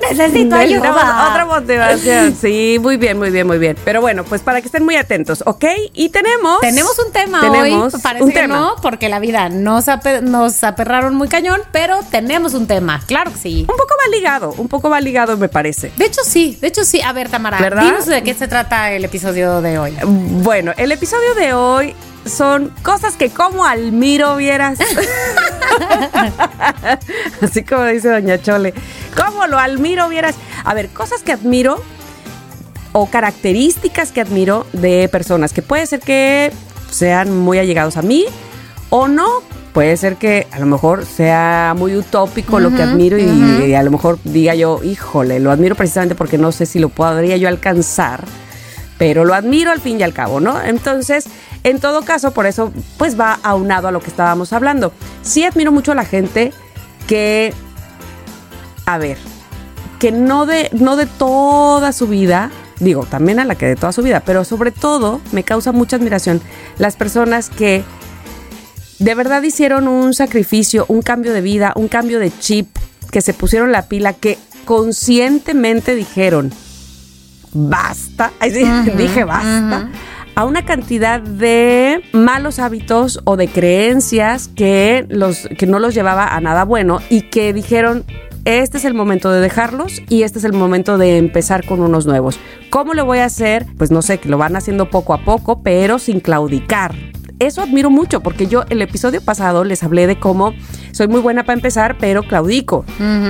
Necesito 0.09 0.55
ayuda. 0.55 1.29
Otra 1.31 1.45
motivación. 1.45 2.35
Sí, 2.39 2.77
muy 2.81 2.97
bien, 2.97 3.17
muy 3.17 3.29
bien, 3.31 3.47
muy 3.47 3.57
bien. 3.57 3.75
Pero 3.83 4.01
bueno, 4.01 4.23
pues 4.23 4.41
para 4.41 4.61
que 4.61 4.67
estén 4.67 4.83
muy 4.83 4.95
atentos, 4.95 5.43
¿ok? 5.45 5.65
Y 5.93 6.09
tenemos. 6.09 6.59
Tenemos 6.61 6.97
un 6.99 7.11
tema 7.11 7.41
Tenemos 7.41 7.93
hoy, 7.93 8.01
parece 8.01 8.23
un 8.23 8.31
que 8.31 8.39
tema. 8.39 8.55
no, 8.57 8.75
porque 8.81 9.09
la 9.09 9.19
vida 9.19 9.49
nos, 9.49 9.87
ape- 9.87 10.21
nos 10.21 10.63
aperraron 10.63 11.15
muy 11.15 11.27
cañón, 11.27 11.61
pero 11.71 11.99
tenemos 12.11 12.53
un 12.53 12.67
tema, 12.67 13.01
claro 13.05 13.31
que 13.31 13.37
sí. 13.37 13.61
Un 13.61 13.67
poco 13.77 13.93
va 14.03 14.15
ligado, 14.15 14.53
un 14.57 14.67
poco 14.67 14.89
va 14.89 15.01
ligado, 15.01 15.37
me 15.37 15.49
parece. 15.49 15.91
De 15.97 16.05
hecho 16.05 16.21
sí, 16.23 16.57
de 16.61 16.67
hecho 16.67 16.83
sí. 16.83 17.01
A 17.01 17.13
ver, 17.13 17.29
Tamara, 17.29 17.57
¿Verdad? 17.59 17.83
dinos 17.83 18.05
de 18.05 18.23
qué 18.23 18.33
se 18.33 18.47
trata 18.47 18.91
el 18.91 19.03
episodio 19.05 19.61
de 19.61 19.77
hoy. 19.79 19.95
Bueno, 20.03 20.73
el 20.77 20.91
episodio 20.91 21.33
de 21.35 21.53
hoy 21.53 21.95
son 22.25 22.71
cosas 22.83 23.15
que 23.15 23.29
como 23.29 23.65
admiro 23.65 24.35
vieras. 24.35 24.79
Así 27.41 27.63
como 27.63 27.85
dice 27.85 28.09
Doña 28.09 28.41
Chole. 28.41 28.73
¿Cómo 29.15 29.47
lo 29.47 29.59
admiro 29.59 30.09
vieras? 30.09 30.35
A 30.63 30.73
ver, 30.73 30.89
cosas 30.89 31.21
que 31.21 31.31
admiro 31.31 31.81
o 32.91 33.07
características 33.07 34.11
que 34.11 34.21
admiro 34.21 34.65
de 34.73 35.09
personas 35.09 35.53
que 35.53 35.61
puede 35.61 35.85
ser 35.85 35.99
que 35.99 36.51
sean 36.89 37.37
muy 37.37 37.59
allegados 37.59 37.97
a 37.97 38.01
mí 38.01 38.25
o 38.89 39.07
no. 39.07 39.27
Puede 39.73 39.97
ser 39.97 40.15
que 40.15 40.47
a 40.51 40.59
lo 40.59 40.65
mejor 40.67 41.05
sea 41.05 41.73
muy 41.77 41.97
utópico 41.97 42.61
lo 42.61 42.73
que 42.73 42.81
admiro 42.81 43.17
y, 43.17 43.25
y 43.67 43.73
a 43.73 43.83
lo 43.83 43.91
mejor 43.91 44.17
diga 44.23 44.55
yo, 44.55 44.81
híjole, 44.81 45.41
lo 45.41 45.51
admiro 45.51 45.75
precisamente 45.75 46.15
porque 46.15 46.37
no 46.37 46.53
sé 46.53 46.65
si 46.65 46.79
lo 46.79 46.87
podría 46.87 47.35
yo 47.35 47.49
alcanzar, 47.49 48.23
pero 48.97 49.25
lo 49.25 49.33
admiro 49.33 49.71
al 49.71 49.81
fin 49.81 49.99
y 49.99 50.03
al 50.03 50.13
cabo, 50.13 50.39
¿no? 50.39 50.61
Entonces, 50.61 51.25
en 51.63 51.79
todo 51.79 52.03
caso, 52.03 52.31
por 52.31 52.45
eso, 52.45 52.71
pues 52.97 53.19
va 53.19 53.39
aunado 53.43 53.87
a 53.87 53.91
lo 53.91 53.99
que 53.99 54.09
estábamos 54.09 54.53
hablando. 54.53 54.93
Sí 55.21 55.43
admiro 55.43 55.71
mucho 55.71 55.91
a 55.91 55.95
la 55.95 56.05
gente 56.05 56.53
que, 57.07 57.53
a 58.85 58.97
ver, 58.97 59.17
que 59.99 60.11
no 60.11 60.45
de, 60.45 60.69
no 60.73 60.95
de 60.95 61.05
toda 61.05 61.91
su 61.91 62.07
vida, 62.07 62.51
digo, 62.79 63.05
también 63.05 63.39
a 63.39 63.45
la 63.45 63.55
que 63.55 63.65
de 63.65 63.75
toda 63.75 63.91
su 63.91 64.01
vida, 64.01 64.21
pero 64.25 64.43
sobre 64.43 64.71
todo 64.71 65.21
me 65.31 65.43
causa 65.43 65.71
mucha 65.71 65.95
admiración 65.95 66.41
las 66.77 66.95
personas 66.95 67.49
que 67.49 67.83
de 68.99 69.15
verdad 69.15 69.43
hicieron 69.43 69.87
un 69.87 70.13
sacrificio, 70.13 70.85
un 70.87 71.01
cambio 71.01 71.33
de 71.33 71.41
vida, 71.41 71.73
un 71.75 71.87
cambio 71.87 72.19
de 72.19 72.31
chip, 72.37 72.67
que 73.11 73.21
se 73.21 73.33
pusieron 73.33 73.71
la 73.71 73.87
pila, 73.87 74.13
que 74.13 74.37
conscientemente 74.65 75.95
dijeron, 75.95 76.51
basta, 77.55 78.31
dije 78.97 79.23
basta, 79.23 79.89
a 80.35 80.45
una 80.45 80.65
cantidad 80.65 81.21
de 81.21 82.03
malos 82.11 82.59
hábitos 82.59 83.21
o 83.23 83.37
de 83.37 83.47
creencias 83.47 84.49
que, 84.49 85.05
los, 85.09 85.47
que 85.57 85.65
no 85.65 85.79
los 85.79 85.95
llevaba 85.95 86.35
a 86.35 86.41
nada 86.41 86.65
bueno 86.65 86.99
y 87.09 87.23
que 87.23 87.53
dijeron, 87.53 88.03
este 88.43 88.77
es 88.77 88.85
el 88.85 88.93
momento 88.93 89.31
de 89.31 89.39
dejarlos 89.39 90.01
y 90.09 90.23
este 90.23 90.39
es 90.39 90.45
el 90.45 90.53
momento 90.53 90.97
de 90.97 91.17
empezar 91.17 91.65
con 91.65 91.79
unos 91.79 92.05
nuevos. 92.05 92.37
¿Cómo 92.69 92.93
lo 92.93 93.05
voy 93.05 93.19
a 93.19 93.25
hacer? 93.25 93.65
Pues 93.77 93.89
no 93.89 94.01
sé, 94.01 94.19
que 94.19 94.29
lo 94.29 94.37
van 94.37 94.55
haciendo 94.55 94.89
poco 94.89 95.13
a 95.13 95.23
poco, 95.23 95.63
pero 95.63 95.97
sin 95.97 96.19
claudicar. 96.19 96.93
Eso 97.39 97.61
admiro 97.61 97.89
mucho 97.89 98.21
porque 98.21 98.47
yo 98.47 98.63
el 98.69 98.81
episodio 98.81 99.21
pasado 99.21 99.63
les 99.65 99.83
hablé 99.83 100.07
de 100.07 100.17
cómo 100.19 100.53
soy 100.91 101.07
muy 101.09 101.19
buena 101.19 101.43
para 101.43 101.55
empezar, 101.57 101.97
pero 101.99 102.23
claudico. 102.23 102.85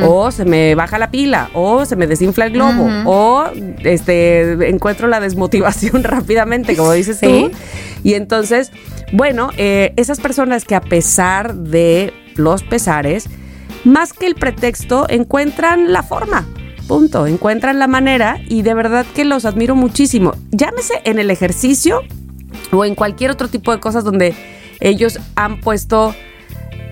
O 0.08 0.30
se 0.32 0.46
me 0.46 0.76
baja 0.76 1.00
la 1.00 1.10
pila, 1.10 1.50
o 1.54 1.86
se 1.86 1.96
me 1.96 2.06
desinfla 2.06 2.46
el 2.46 2.54
globo, 2.54 2.88
o 3.06 3.46
este 3.84 4.70
encuentro 4.70 5.08
la 5.08 5.20
desmotivación 5.20 6.04
rápidamente, 6.06 6.76
como 6.78 6.92
dices 6.92 7.18
Sí. 7.20 7.50
tú. 7.52 7.58
Y 8.04 8.14
entonces, 8.14 8.72
bueno, 9.14 9.50
eh, 9.58 9.94
esas 9.96 10.20
personas 10.20 10.66
que 10.66 10.76
a 10.76 10.82
pesar 10.82 11.56
de 11.56 12.14
los 12.36 12.62
pesares, 12.62 13.28
más 13.84 14.14
que 14.14 14.28
el 14.28 14.36
pretexto, 14.36 15.08
encuentran 15.10 15.92
la 15.92 16.04
forma. 16.04 16.46
Punto. 16.88 17.26
Encuentran 17.26 17.80
la 17.80 17.88
manera 17.88 18.38
y 18.48 18.62
de 18.62 18.76
verdad 18.76 19.06
que 19.16 19.26
los 19.26 19.46
admiro 19.46 19.76
muchísimo. 19.76 20.34
Llámese 20.52 20.94
en 21.06 21.18
el 21.18 21.32
ejercicio 21.32 22.02
o 22.72 22.86
en 22.86 22.96
cualquier 22.96 23.32
otro 23.32 23.48
tipo 23.48 23.72
de 23.72 23.80
cosas 23.80 24.04
donde 24.04 24.34
ellos 24.80 25.20
han 25.36 25.60
puesto, 25.62 26.14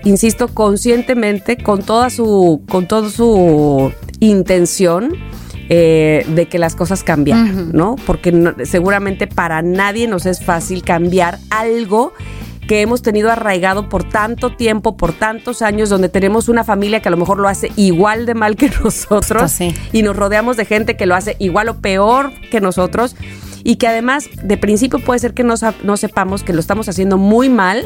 insisto, 0.04 0.48
conscientemente, 0.48 1.56
con 1.56 1.82
toda 1.82 2.10
su, 2.10 2.62
con 2.68 2.86
toda 2.86 3.08
su 3.10 3.92
intención. 4.20 5.12
eh, 5.70 6.26
de 6.28 6.44
que 6.46 6.58
las 6.58 6.76
cosas 6.76 7.02
cambian, 7.02 7.72
¿no? 7.72 7.96
Porque 8.06 8.32
no- 8.32 8.52
seguramente 8.64 9.26
para 9.26 9.62
nadie 9.62 10.06
nos 10.06 10.26
es 10.26 10.44
fácil 10.44 10.82
cambiar 10.84 11.38
algo 11.48 12.12
que 12.68 12.82
hemos 12.82 13.00
tenido 13.00 13.30
arraigado 13.32 13.88
por 13.88 14.04
tanto 14.04 14.54
tiempo, 14.54 14.98
por 14.98 15.14
tantos 15.14 15.62
años, 15.62 15.88
donde 15.88 16.10
tenemos 16.10 16.50
una 16.50 16.64
familia 16.64 17.00
que 17.00 17.08
a 17.08 17.10
lo 17.10 17.16
mejor 17.16 17.38
lo 17.38 17.48
hace 17.48 17.72
igual 17.76 18.26
de 18.26 18.34
mal 18.34 18.56
que 18.56 18.68
nosotros 18.84 19.50
Sí. 19.52 19.74
y 19.90 20.02
nos 20.02 20.14
rodeamos 20.16 20.58
de 20.58 20.66
gente 20.66 20.98
que 20.98 21.06
lo 21.06 21.14
hace 21.14 21.34
igual 21.38 21.70
o 21.70 21.76
peor 21.80 22.30
que 22.50 22.60
nosotros 22.60 23.16
y 23.64 23.76
que 23.76 23.88
además 23.88 24.28
de 24.42 24.56
principio 24.56 25.00
puede 25.00 25.18
ser 25.18 25.34
que 25.34 25.42
no, 25.42 25.54
no 25.82 25.96
sepamos 25.96 26.44
que 26.44 26.52
lo 26.52 26.60
estamos 26.60 26.88
haciendo 26.88 27.18
muy 27.18 27.48
mal, 27.48 27.82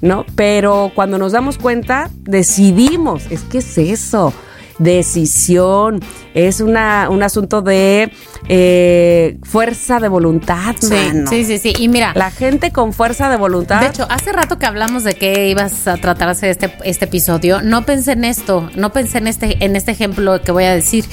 ¿no? 0.00 0.24
Pero 0.34 0.90
cuando 0.94 1.18
nos 1.18 1.32
damos 1.32 1.58
cuenta 1.58 2.10
decidimos, 2.22 3.24
es 3.30 3.42
que 3.42 3.58
es 3.58 3.78
eso. 3.78 4.32
decisión, 4.78 6.00
es 6.32 6.60
una, 6.62 7.08
un 7.10 7.22
asunto 7.22 7.60
de 7.60 8.10
eh, 8.48 9.38
fuerza 9.42 10.00
de 10.00 10.08
voluntad, 10.08 10.74
Sí, 10.80 10.88
mano. 10.94 11.28
sí, 11.28 11.44
sí, 11.44 11.58
sí. 11.58 11.74
Y 11.78 11.88
mira, 11.88 12.12
La 12.14 12.30
gente 12.30 12.70
con 12.72 12.92
fuerza 12.94 13.28
de 13.28 13.36
voluntad. 13.36 13.80
De 13.80 13.88
hecho, 13.88 14.06
hace 14.08 14.32
rato 14.32 14.58
que 14.58 14.64
hablamos 14.66 15.04
de 15.04 15.12
que 15.14 15.48
ibas 15.50 15.86
a 15.86 15.96
tratarse 15.98 16.48
este, 16.48 16.72
este 16.84 17.04
episodio, 17.04 17.60
no 17.62 17.84
pensé 17.84 18.12
en 18.12 18.24
esto, 18.24 18.70
no 18.74 18.90
pensé 18.90 19.18
en 19.18 19.26
este, 19.26 19.62
en 19.64 19.76
este 19.76 19.90
ejemplo 19.92 20.40
que 20.40 20.50
voy 20.52 20.64
a 20.64 20.74
decir, 20.74 21.04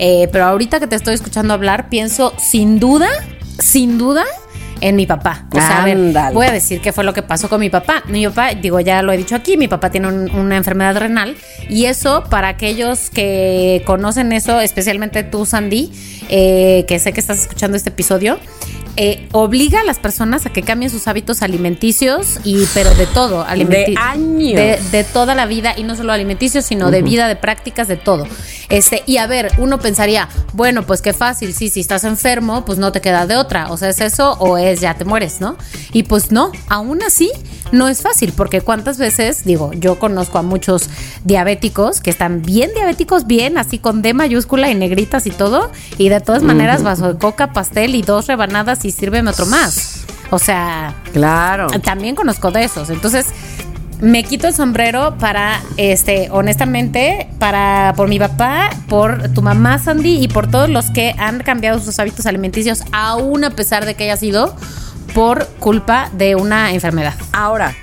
Eh, 0.00 0.28
pero 0.32 0.44
ahorita 0.46 0.80
que 0.80 0.88
te 0.88 0.96
estoy 0.96 1.14
escuchando 1.14 1.54
hablar, 1.54 1.88
pienso 1.88 2.32
sin 2.38 2.80
duda, 2.80 3.08
sin 3.58 3.98
duda, 3.98 4.24
en 4.80 4.96
mi 4.96 5.06
papá. 5.06 5.46
O 5.50 5.56
sea, 5.56 5.82
a 5.82 5.84
ver, 5.84 5.96
voy 6.34 6.46
a 6.46 6.52
decir 6.52 6.80
qué 6.80 6.92
fue 6.92 7.04
lo 7.04 7.14
que 7.14 7.22
pasó 7.22 7.48
con 7.48 7.60
mi 7.60 7.70
papá. 7.70 8.02
Mi 8.08 8.26
papá, 8.26 8.50
digo, 8.54 8.80
ya 8.80 9.02
lo 9.02 9.12
he 9.12 9.16
dicho 9.16 9.34
aquí, 9.34 9.56
mi 9.56 9.68
papá 9.68 9.90
tiene 9.90 10.08
un- 10.08 10.30
una 10.34 10.56
enfermedad 10.56 10.96
renal 10.98 11.36
y 11.70 11.86
eso, 11.86 12.24
para 12.28 12.48
aquellos 12.48 13.08
que 13.08 13.82
conocen 13.86 14.32
eso, 14.32 14.60
especialmente 14.60 15.22
tú, 15.22 15.46
Sandy, 15.46 15.90
eh, 16.28 16.84
que 16.88 16.98
sé 16.98 17.12
que 17.12 17.20
estás 17.20 17.38
escuchando 17.38 17.76
este 17.76 17.90
episodio, 17.90 18.38
eh, 18.96 19.28
obliga 19.32 19.80
a 19.80 19.84
las 19.84 19.98
personas 19.98 20.46
a 20.46 20.50
que 20.50 20.62
cambien 20.62 20.90
sus 20.90 21.08
hábitos 21.08 21.42
alimenticios 21.42 22.38
y 22.44 22.64
pero 22.74 22.94
de 22.94 23.06
todo 23.06 23.44
De 23.44 23.94
años. 23.98 24.54
de, 24.54 24.80
de 24.92 25.04
toda 25.04 25.34
la 25.34 25.46
vida 25.46 25.74
y 25.76 25.82
no 25.82 25.96
solo 25.96 26.12
alimenticios 26.12 26.64
sino 26.64 26.90
de 26.90 27.02
vida 27.02 27.28
de 27.28 27.36
prácticas 27.36 27.88
de 27.88 27.96
todo. 27.96 28.26
Este 28.68 29.02
y 29.06 29.16
a 29.18 29.26
ver 29.26 29.52
uno 29.58 29.78
pensaría 29.78 30.28
bueno 30.52 30.84
pues 30.84 31.02
qué 31.02 31.12
fácil 31.12 31.54
sí 31.54 31.68
si 31.68 31.80
estás 31.80 32.04
enfermo 32.04 32.64
pues 32.64 32.78
no 32.78 32.92
te 32.92 33.00
queda 33.00 33.26
de 33.26 33.36
otra 33.36 33.70
o 33.70 33.76
sea 33.76 33.88
es 33.88 34.00
eso 34.00 34.32
o 34.38 34.58
es 34.58 34.80
ya 34.80 34.94
te 34.94 35.04
mueres 35.04 35.40
no 35.40 35.56
y 35.92 36.04
pues 36.04 36.32
no 36.32 36.52
aún 36.68 37.02
así 37.02 37.30
no 37.72 37.88
es 37.88 38.02
fácil 38.02 38.32
porque 38.36 38.60
cuántas 38.60 38.98
veces 38.98 39.44
digo 39.44 39.72
yo 39.74 39.98
conozco 39.98 40.38
a 40.38 40.42
muchos 40.42 40.88
diabéticos 41.24 42.00
que 42.00 42.10
están 42.10 42.42
bien 42.42 42.70
diabéticos 42.74 43.26
bien 43.26 43.58
así 43.58 43.78
con 43.78 44.02
D 44.02 44.14
mayúscula 44.14 44.70
y 44.70 44.74
negritas 44.74 45.26
y 45.26 45.30
todo 45.30 45.70
y 45.98 46.08
de 46.08 46.20
todas 46.20 46.42
maneras 46.42 46.82
vaso 46.82 47.12
de 47.12 47.18
coca 47.18 47.52
pastel 47.52 47.94
y 47.94 48.02
dos 48.02 48.26
rebanadas 48.26 48.83
y 48.84 48.90
sírveme 48.92 49.30
otro 49.30 49.46
más 49.46 50.04
o 50.30 50.38
sea 50.38 50.94
Claro. 51.12 51.68
también 51.82 52.14
conozco 52.16 52.50
de 52.50 52.64
esos. 52.64 52.90
Entonces, 52.90 53.26
me 54.00 54.24
quito 54.24 54.48
el 54.48 54.54
sombrero 54.54 55.16
para, 55.18 55.62
este, 55.76 56.28
honestamente, 56.30 57.28
para, 57.38 57.92
por 57.96 58.08
mi 58.08 58.18
papá, 58.18 58.70
por 58.88 59.28
tu 59.32 59.42
mamá 59.42 59.78
Sandy 59.78 60.22
y 60.22 60.28
por 60.28 60.50
todos 60.50 60.68
los 60.68 60.90
que 60.90 61.14
han 61.18 61.40
cambiado 61.40 61.78
sus 61.78 61.98
hábitos 61.98 62.26
alimenticios, 62.26 62.82
aún 62.92 63.44
a 63.44 63.50
pesar 63.50 63.86
de 63.86 63.94
que 63.94 64.04
haya 64.04 64.16
sido 64.16 64.56
por 65.14 65.46
culpa 65.60 66.10
de 66.12 66.34
una 66.34 66.72
enfermedad. 66.72 67.14
Ahora, 67.32 67.74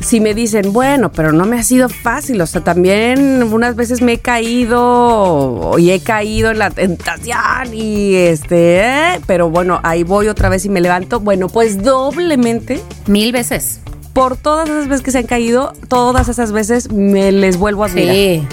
si 0.00 0.20
me 0.20 0.34
dicen, 0.34 0.72
bueno, 0.72 1.10
pero 1.12 1.32
no 1.32 1.44
me 1.46 1.58
ha 1.58 1.62
sido 1.62 1.88
fácil, 1.88 2.40
o 2.40 2.46
sea, 2.46 2.62
también 2.62 3.42
unas 3.42 3.74
veces 3.76 4.02
me 4.02 4.14
he 4.14 4.18
caído 4.18 5.74
y 5.78 5.90
he 5.90 6.00
caído 6.00 6.50
en 6.50 6.58
la 6.58 6.70
tentación 6.70 7.72
y 7.72 8.14
este, 8.14 8.80
¿eh? 8.80 9.20
pero 9.26 9.48
bueno, 9.50 9.80
ahí 9.82 10.02
voy 10.02 10.28
otra 10.28 10.48
vez 10.48 10.64
y 10.64 10.68
me 10.68 10.80
levanto, 10.80 11.20
bueno, 11.20 11.48
pues 11.48 11.82
doblemente. 11.82 12.80
Mil 13.06 13.32
veces. 13.32 13.80
Por 14.12 14.36
todas 14.36 14.68
esas 14.68 14.86
veces 14.88 15.02
que 15.04 15.10
se 15.10 15.18
han 15.18 15.26
caído, 15.26 15.72
todas 15.88 16.28
esas 16.28 16.52
veces 16.52 16.92
me 16.92 17.32
les 17.32 17.56
vuelvo 17.56 17.82
a 17.82 17.86
admirar. 17.86 18.14
Sí. 18.14 18.46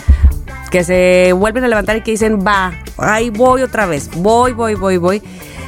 Que 0.71 0.83
se 0.83 1.33
vuelven 1.33 1.63
a 1.65 1.67
levantar 1.67 1.97
y 1.97 2.01
que 2.01 2.11
dicen, 2.11 2.39
va, 2.45 2.73
ahí 2.97 3.29
voy 3.29 3.61
otra 3.61 3.85
vez, 3.85 4.09
voy, 4.15 4.53
voy, 4.53 4.73
voy, 4.75 4.97
voy. 4.97 5.21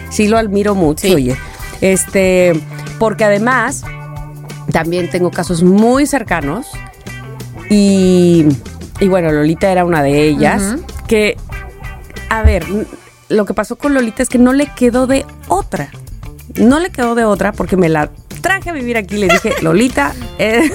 Sí 0.10 0.28
lo 0.28 0.38
admiro 0.38 0.76
mucho, 0.76 1.08
Sí. 1.08 1.14
oye. 1.14 1.36
Este, 1.82 2.54
porque 3.00 3.26
además 3.26 3.84
también 4.72 5.10
tengo 5.10 5.32
casos 5.32 5.64
muy 5.64 6.06
cercanos 6.08 6.68
y, 7.70 8.46
y 9.00 9.08
bueno, 9.08 9.32
Lolita 9.32 9.72
era 9.72 9.86
una 9.86 10.02
de 10.04 10.28
ellas, 10.28 10.76
que, 11.08 11.38
a 12.30 12.44
ver, 12.44 12.66
lo 13.30 13.46
que 13.46 13.54
pasó 13.54 13.78
con 13.78 13.94
Lolita 13.94 14.24
es 14.24 14.30
que 14.30 14.38
no 14.38 14.54
le 14.54 14.68
quedó 14.68 15.08
de 15.08 15.26
otra. 15.48 15.90
No 16.56 16.80
le 16.80 16.92
quedó 16.92 17.16
de 17.16 17.24
otra 17.26 17.52
porque 17.52 17.78
me 17.78 17.90
la 17.90 18.12
traje 18.42 18.70
a 18.70 18.74
vivir 18.74 18.98
aquí 18.98 19.16
y 19.16 19.20
le 19.20 19.28
dije, 19.28 19.54
Lolita, 19.62 20.14
eh, 20.38 20.70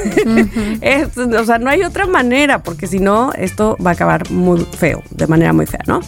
es- 0.80 1.16
o 1.16 1.44
sea, 1.44 1.58
no 1.58 1.70
hay 1.70 1.82
otra 1.82 2.06
manera 2.06 2.62
porque 2.62 2.86
si 2.86 2.98
no, 2.98 3.32
esto 3.34 3.76
va 3.84 3.90
a 3.90 3.92
acabar 3.94 4.30
muy 4.30 4.60
feo, 4.76 5.02
de 5.10 5.26
manera 5.26 5.52
muy 5.52 5.66
fea, 5.66 5.82
¿no? 5.86 6.00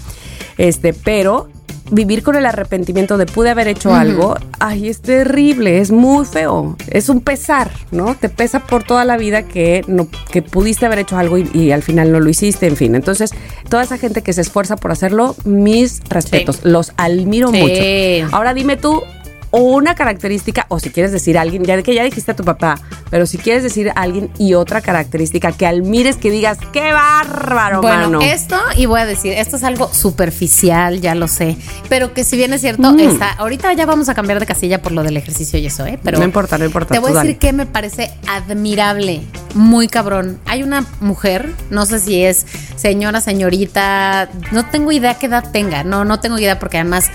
Este, 0.59 0.93
pero 0.93 1.49
vivir 1.91 2.23
con 2.23 2.37
el 2.37 2.47
arrepentimiento 2.47 3.19
de 3.19 3.27
pude 3.27 3.51
haber 3.51 3.69
hecho 3.69 3.95
algo, 3.95 4.37
ay, 4.59 4.89
es 4.89 5.01
terrible, 5.01 5.79
es 5.79 5.91
muy 5.91 6.25
feo, 6.25 6.77
es 6.91 7.09
un 7.09 7.21
pesar, 7.21 7.71
¿no? 7.91 8.15
Te 8.15 8.29
pesa 8.29 8.61
por 8.61 8.83
toda 8.85 9.05
la 9.05 9.17
vida 9.17 9.43
que, 9.43 9.85
no, 9.87 10.09
que 10.31 10.43
pudiste 10.43 10.87
haber 10.87 11.01
hecho 11.01 11.17
algo 11.19 11.39
y, 11.39 11.51
y 11.53 11.73
al 11.73 11.83
final 11.83 12.13
no 12.13 12.21
lo 12.21 12.29
hiciste, 12.31 12.67
en 12.67 12.77
fin. 12.77 12.95
Entonces, 12.95 13.33
toda 13.69 13.83
esa 13.83 13.99
gente 13.99 14.23
que 14.23 14.33
se 14.33 14.41
esfuerza 14.41 14.77
por 14.77 14.91
hacerlo, 14.93 15.35
mis 15.45 16.01
respetos, 16.09 16.61
los 16.65 16.93
admiro 16.97 17.51
Sí. 17.51 17.59
mucho. 17.61 18.35
Ahora 18.37 18.55
dime 18.55 18.77
tú 18.77 19.03
una 19.53 19.95
característica, 19.95 20.67
o 20.69 20.79
si 20.79 20.91
quieres 20.91 21.13
decir 21.13 21.37
a 21.39 21.41
alguien, 21.41 21.65
ya 21.65 21.83
que 21.83 21.95
ya 21.95 22.05
dijiste 22.05 22.31
a 22.33 22.37
tu 22.37 22.45
papá, 22.45 22.77
pero 23.11 23.27
si 23.27 23.37
quieres 23.39 23.63
decir 23.63 23.89
a 23.91 23.93
alguien 24.03 24.31
y 24.39 24.55
otra 24.55 24.81
característica 24.81 25.53
que 25.53 25.67
admires, 25.67 26.17
que 26.17 26.31
digas, 26.31 26.59
qué 26.73 26.93
bárbaro, 26.93 27.81
Bueno, 27.83 28.03
mano. 28.03 28.21
esto, 28.21 28.57
y 28.77 28.87
voy 28.87 29.01
a 29.01 29.07
decir, 29.07 29.33
esto 29.33 29.57
es 29.57 29.65
algo 29.65 29.93
superficial, 29.93 31.01
ya 31.01 31.15
lo 31.15 31.27
sé, 31.29 31.57
pero 31.89 32.15
que 32.15 32.23
si 32.25 32.37
bien 32.37 32.53
es 32.53 32.61
cierto, 32.61 32.93
Mm. 32.93 33.01
está, 33.01 33.31
ahorita 33.33 33.73
ya 33.73 33.87
vamos 33.87 34.09
a 34.09 34.15
cambiar 34.15 34.39
de 34.41 34.47
casilla 34.47 34.81
por 34.83 34.93
lo 34.93 35.03
del 35.03 35.17
ejercicio 35.17 35.59
y 35.59 35.67
eso, 35.67 35.85
¿eh? 35.87 35.99
Pero 36.03 36.19
no 36.19 36.25
importa, 36.25 36.57
no 36.59 36.65
importa. 36.65 36.95
Te 36.95 37.01
voy 37.01 37.11
a 37.11 37.15
decir 37.15 37.27
dale. 37.31 37.39
que 37.39 37.53
me 37.53 37.67
parece 37.67 38.11
admirable, 38.29 39.23
muy 39.55 39.89
cabrón. 39.89 40.39
Hay 40.47 40.63
una 40.63 40.85
mujer, 41.01 41.53
no 41.71 41.87
sé 41.87 41.99
si 41.99 42.23
es 42.23 42.47
señora, 42.77 43.21
señorita, 43.21 44.29
no 44.53 44.67
tengo 44.67 44.93
idea 44.93 45.15
qué 45.19 45.27
edad 45.27 45.51
tenga, 45.53 45.85
no, 45.85 46.05
no 46.05 46.21
tengo 46.21 46.39
idea 46.39 46.59
porque 46.59 46.79
además, 46.79 47.11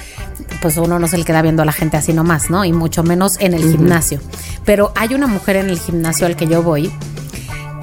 pues 0.62 0.78
uno 0.78 1.00
no 1.00 1.08
se 1.08 1.18
le 1.18 1.26
queda 1.26 1.42
viendo 1.42 1.62
a 1.62 1.66
la 1.66 1.72
gente 1.72 1.98
así 1.98 2.14
nomás, 2.14 2.50
¿no? 2.50 2.66
Y 2.66 2.74
mucho 2.74 3.04
menos 3.04 3.38
en 3.40 3.54
el 3.54 3.64
gimnasio. 3.64 4.20
Pero 4.66 4.92
hay 4.96 5.14
una 5.14 5.28
mujer 5.28 5.58
en 5.58 5.70
el 5.70 5.80
gimnasio 5.80 6.26
al 6.26 6.36
que 6.36 6.48
yo 6.48 6.64
voy 6.64 6.92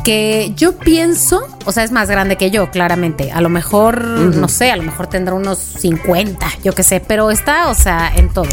que 0.03 0.53
yo 0.57 0.79
pienso, 0.79 1.47
o 1.65 1.73
sea, 1.73 1.85
es 1.85 1.93
más 1.93 2.09
grande 2.09 2.37
que 2.37 2.51
yo, 2.51 2.71
claramente. 2.71 3.31
A 3.33 3.41
lo 3.41 3.49
mejor, 3.49 4.03
no 4.05 4.49
sé, 4.49 4.71
a 4.71 4.77
lo 4.77 4.83
mejor 4.83 5.07
tendrá 5.07 5.35
unos 5.35 5.59
50, 5.59 6.47
yo 6.65 6.73
qué 6.73 6.83
sé, 6.83 7.01
pero 7.01 7.31
está, 7.31 7.69
o 7.69 7.75
sea, 7.75 8.13
en 8.15 8.29
todo. 8.29 8.49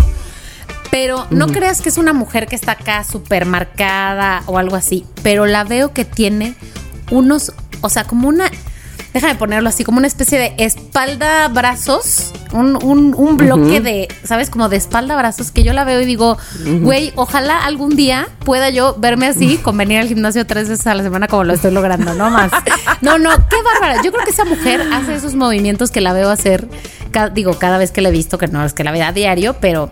Pero 0.91 1.27
no 1.29 1.47
creas 1.47 1.81
que 1.81 1.89
es 1.89 1.97
una 1.97 2.13
mujer 2.13 2.47
que 2.47 2.55
está 2.55 2.73
acá 2.73 3.03
súper 3.03 3.45
marcada 3.45 4.43
o 4.45 4.57
algo 4.57 4.75
así, 4.75 5.05
pero 5.23 5.45
la 5.45 5.63
veo 5.63 5.93
que 5.93 6.05
tiene 6.05 6.55
unos, 7.11 7.53
o 7.81 7.89
sea, 7.89 8.05
como 8.05 8.27
una, 8.27 8.49
déjame 9.13 9.35
ponerlo 9.35 9.69
así, 9.69 9.83
como 9.83 9.97
una 9.97 10.07
especie 10.07 10.37
de 10.39 10.53
espalda-brazos, 10.57 12.33
un, 12.53 12.83
un, 12.83 13.13
un 13.15 13.37
bloque 13.37 13.81
de, 13.81 14.07
¿sabes? 14.23 14.49
Como 14.49 14.69
de 14.69 14.77
espalda-brazos 14.77 15.51
que 15.51 15.63
yo 15.63 15.73
la 15.73 15.83
veo 15.83 16.01
y 16.01 16.05
digo, 16.05 16.37
güey, 16.81 17.11
ojalá 17.15 17.65
algún 17.65 17.95
día 17.95 18.27
pueda 18.45 18.69
yo 18.69 18.95
verme 18.97 19.27
así 19.27 19.57
con 19.63 19.77
venir 19.77 19.99
al 19.99 20.07
gimnasio 20.07 20.45
tres 20.45 20.69
veces 20.69 20.85
a 20.87 20.95
la 20.95 21.03
semana 21.03 21.27
como 21.27 21.43
lo 21.43 21.53
estoy 21.53 21.71
logrando, 21.71 22.13
no 22.13 22.29
más. 22.29 22.51
No, 23.01 23.17
no, 23.17 23.29
qué 23.29 23.55
bárbara. 23.63 24.01
Yo 24.03 24.11
creo 24.11 24.25
que 24.25 24.31
esa 24.31 24.43
mujer 24.43 24.81
hace 24.91 25.15
esos 25.15 25.33
movimientos 25.33 25.89
que 25.89 26.01
la 26.01 26.11
veo 26.11 26.29
hacer, 26.29 26.67
digo, 27.33 27.57
cada 27.57 27.77
vez 27.77 27.91
que 27.91 28.01
la 28.01 28.09
he 28.09 28.11
visto, 28.11 28.37
que 28.37 28.47
no 28.47 28.65
es 28.65 28.73
que 28.73 28.83
la 28.83 28.91
vea 28.91 29.07
a 29.07 29.11
diario, 29.13 29.55
pero 29.61 29.89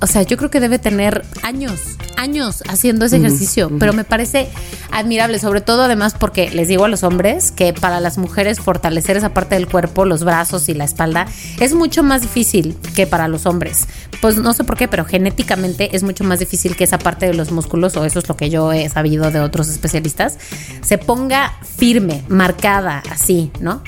o 0.00 0.06
sea, 0.06 0.22
yo 0.22 0.36
creo 0.36 0.50
que 0.50 0.60
debe 0.60 0.78
tener 0.78 1.24
años, 1.42 1.80
años 2.16 2.62
haciendo 2.68 3.04
ese 3.04 3.16
ejercicio, 3.16 3.70
pero 3.78 3.92
me 3.92 4.04
parece 4.04 4.48
admirable, 4.92 5.38
sobre 5.38 5.60
todo 5.60 5.82
además 5.82 6.14
porque 6.18 6.50
les 6.50 6.68
digo 6.68 6.84
a 6.84 6.88
los 6.88 7.02
hombres 7.02 7.50
que 7.50 7.72
para 7.72 8.00
las 8.00 8.16
mujeres 8.16 8.60
fortalecer 8.60 9.16
esa 9.16 9.34
parte 9.34 9.56
del 9.56 9.66
cuerpo, 9.66 10.04
los 10.04 10.24
brazos 10.24 10.68
y 10.68 10.74
la 10.74 10.84
espalda, 10.84 11.26
es 11.60 11.74
mucho 11.74 12.02
más 12.02 12.22
difícil 12.22 12.76
que 12.94 13.06
para 13.06 13.28
los 13.28 13.46
hombres. 13.46 13.88
Pues 14.20 14.36
no 14.36 14.52
sé 14.52 14.64
por 14.64 14.76
qué, 14.76 14.88
pero 14.88 15.04
genéticamente 15.04 15.94
es 15.96 16.02
mucho 16.02 16.24
más 16.24 16.38
difícil 16.38 16.76
que 16.76 16.84
esa 16.84 16.98
parte 16.98 17.26
de 17.26 17.34
los 17.34 17.50
músculos, 17.50 17.96
o 17.96 18.04
eso 18.04 18.18
es 18.18 18.28
lo 18.28 18.36
que 18.36 18.50
yo 18.50 18.72
he 18.72 18.88
sabido 18.88 19.30
de 19.30 19.40
otros 19.40 19.68
especialistas, 19.68 20.38
se 20.80 20.98
ponga 20.98 21.54
firme, 21.76 22.24
marcada, 22.28 23.02
así, 23.10 23.50
¿no? 23.60 23.82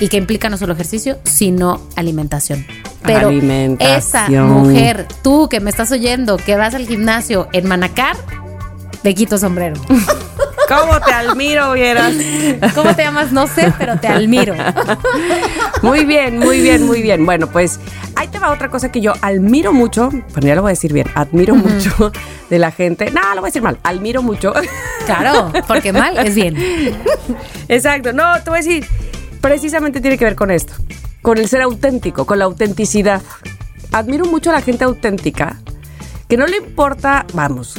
Y 0.00 0.08
que 0.08 0.16
implica 0.16 0.48
no 0.48 0.56
solo 0.56 0.72
ejercicio, 0.72 1.18
sino 1.24 1.80
alimentación. 1.96 2.66
Pero 3.02 3.30
esa 3.78 4.28
mujer, 4.28 5.06
tú 5.22 5.48
que 5.48 5.60
me 5.60 5.70
estás 5.70 5.90
oyendo, 5.92 6.36
que 6.36 6.56
vas 6.56 6.74
al 6.74 6.86
gimnasio 6.86 7.48
en 7.52 7.66
Manacar, 7.68 8.16
te 9.02 9.14
quito 9.14 9.38
sombrero. 9.38 9.80
¿Cómo 10.68 11.00
te 11.00 11.12
admiro, 11.12 11.72
vieras? 11.72 12.14
¿Cómo 12.74 12.94
te 12.94 13.02
llamas? 13.02 13.32
No 13.32 13.46
sé, 13.46 13.72
pero 13.78 13.98
te 13.98 14.08
admiro. 14.08 14.54
Muy 15.82 16.04
bien, 16.04 16.38
muy 16.38 16.60
bien, 16.60 16.86
muy 16.86 17.02
bien. 17.02 17.26
Bueno, 17.26 17.48
pues 17.48 17.80
ahí 18.14 18.28
te 18.28 18.38
va 18.38 18.52
otra 18.52 18.70
cosa 18.70 18.92
que 18.92 19.00
yo 19.00 19.14
admiro 19.20 19.72
mucho, 19.72 20.10
bueno, 20.10 20.46
ya 20.46 20.54
lo 20.54 20.62
voy 20.62 20.70
a 20.70 20.74
decir 20.74 20.92
bien, 20.92 21.08
admiro 21.16 21.56
mucho 21.56 22.12
de 22.50 22.58
la 22.60 22.70
gente. 22.70 23.10
No, 23.10 23.20
lo 23.34 23.40
voy 23.40 23.48
a 23.48 23.50
decir 23.50 23.62
mal, 23.62 23.78
admiro 23.82 24.22
mucho. 24.22 24.52
Claro, 25.06 25.52
porque 25.66 25.92
mal 25.92 26.16
es 26.18 26.36
bien. 26.36 26.56
Exacto, 27.68 28.12
no, 28.12 28.40
te 28.44 28.50
voy 28.50 28.60
a 28.60 28.62
decir, 28.62 28.86
precisamente 29.42 30.00
tiene 30.00 30.16
que 30.16 30.24
ver 30.24 30.34
con 30.36 30.50
esto, 30.50 30.72
con 31.20 31.36
el 31.36 31.46
ser 31.48 31.60
auténtico, 31.60 32.24
con 32.24 32.38
la 32.38 32.46
autenticidad. 32.46 33.20
Admiro 33.92 34.24
mucho 34.24 34.48
a 34.48 34.54
la 34.54 34.62
gente 34.62 34.84
auténtica, 34.84 35.60
que 36.28 36.38
no 36.38 36.46
le 36.46 36.56
importa, 36.56 37.26
vamos, 37.34 37.74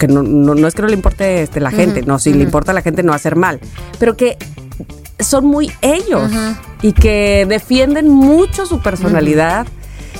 que 0.00 0.08
no, 0.08 0.24
no- 0.24 0.56
no 0.56 0.66
es 0.66 0.74
que 0.74 0.82
no 0.82 0.88
le 0.88 0.94
importe 0.94 1.42
este, 1.42 1.60
la 1.60 1.70
gente, 1.70 2.02
no, 2.02 2.18
si 2.18 2.32
le 2.32 2.42
importa 2.42 2.72
a 2.72 2.74
la 2.74 2.82
gente 2.82 3.04
no 3.04 3.12
hacer 3.12 3.36
mal, 3.36 3.60
pero 4.00 4.16
que 4.16 4.36
son 5.20 5.46
muy 5.46 5.70
ellos 5.82 6.30
y 6.82 6.92
que 6.92 7.46
defienden 7.48 8.08
mucho 8.08 8.66
su 8.66 8.80
personalidad 8.82 9.66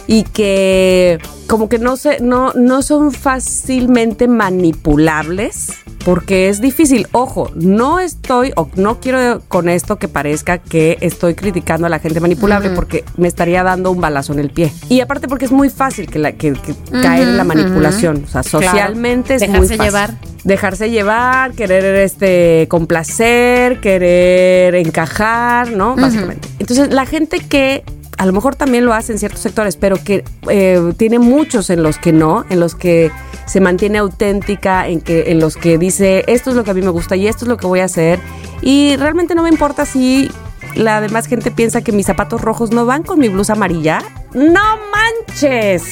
y 0.06 0.24
que 0.24 1.18
como 1.46 1.68
que 1.68 1.78
no 1.78 1.96
se 1.96 2.20
no 2.20 2.52
no 2.54 2.82
son 2.82 3.12
fácilmente 3.12 4.28
manipulables 4.28 5.72
porque 6.06 6.48
es 6.48 6.60
difícil. 6.60 7.08
Ojo, 7.10 7.50
no 7.56 7.98
estoy 7.98 8.52
o 8.54 8.68
no 8.76 9.00
quiero 9.00 9.42
con 9.48 9.68
esto 9.68 9.96
que 9.96 10.06
parezca 10.06 10.58
que 10.58 10.98
estoy 11.00 11.34
criticando 11.34 11.88
a 11.88 11.90
la 11.90 11.98
gente 11.98 12.20
manipulable 12.20 12.70
porque 12.70 13.04
me 13.16 13.26
estaría 13.26 13.64
dando 13.64 13.90
un 13.90 14.00
balazo 14.00 14.32
en 14.32 14.38
el 14.38 14.50
pie. 14.50 14.72
Y 14.88 15.00
aparte 15.00 15.26
porque 15.26 15.46
es 15.46 15.50
muy 15.50 15.68
fácil 15.68 16.08
que, 16.08 16.20
la, 16.20 16.30
que, 16.30 16.54
caer 17.02 17.26
en 17.26 17.36
la 17.36 17.42
manipulación. 17.42 18.22
O 18.24 18.28
sea, 18.28 18.44
socialmente 18.44 19.34
es 19.34 19.48
muy 19.48 19.66
fácil. 19.66 19.80
llevar. 19.80 20.14
Dejarse 20.44 20.90
llevar, 20.90 21.54
querer 21.54 21.96
este 21.96 22.68
complacer, 22.70 23.80
querer 23.80 24.76
encajar, 24.76 25.72
¿no? 25.72 25.96
Básicamente. 25.96 26.46
Entonces, 26.60 26.94
la 26.94 27.04
gente 27.04 27.40
que 27.40 27.82
a 28.16 28.26
lo 28.26 28.32
mejor 28.32 28.56
también 28.56 28.84
lo 28.84 28.94
hace 28.94 29.12
en 29.12 29.18
ciertos 29.18 29.40
sectores, 29.40 29.76
pero 29.76 29.96
que 30.02 30.24
eh, 30.48 30.92
tiene 30.96 31.18
muchos 31.18 31.70
en 31.70 31.82
los 31.82 31.98
que 31.98 32.12
no, 32.12 32.44
en 32.48 32.60
los 32.60 32.74
que 32.74 33.10
se 33.46 33.60
mantiene 33.60 33.98
auténtica, 33.98 34.88
en, 34.88 35.00
que, 35.00 35.30
en 35.30 35.40
los 35.40 35.56
que 35.56 35.78
dice 35.78 36.24
esto 36.26 36.50
es 36.50 36.56
lo 36.56 36.64
que 36.64 36.70
a 36.70 36.74
mí 36.74 36.82
me 36.82 36.90
gusta 36.90 37.16
y 37.16 37.28
esto 37.28 37.44
es 37.44 37.48
lo 37.48 37.56
que 37.56 37.66
voy 37.66 37.80
a 37.80 37.84
hacer. 37.84 38.18
Y 38.62 38.96
realmente 38.96 39.34
no 39.34 39.42
me 39.42 39.50
importa 39.50 39.84
si 39.84 40.30
la 40.74 41.00
demás 41.00 41.26
gente 41.26 41.50
piensa 41.50 41.82
que 41.82 41.92
mis 41.92 42.06
zapatos 42.06 42.40
rojos 42.40 42.70
no 42.70 42.86
van 42.86 43.02
con 43.02 43.18
mi 43.18 43.28
blusa 43.28 43.52
amarilla. 43.52 44.02
¡No 44.32 44.78
manches! 44.90 45.82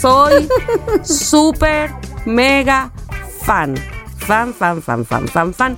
Soy 0.00 0.48
súper, 1.02 1.90
mega 2.26 2.92
fan. 3.42 3.74
Fan, 4.18 4.54
fan, 4.54 4.82
fan, 4.82 5.04
fan, 5.04 5.28
fan, 5.28 5.54
fan. 5.54 5.76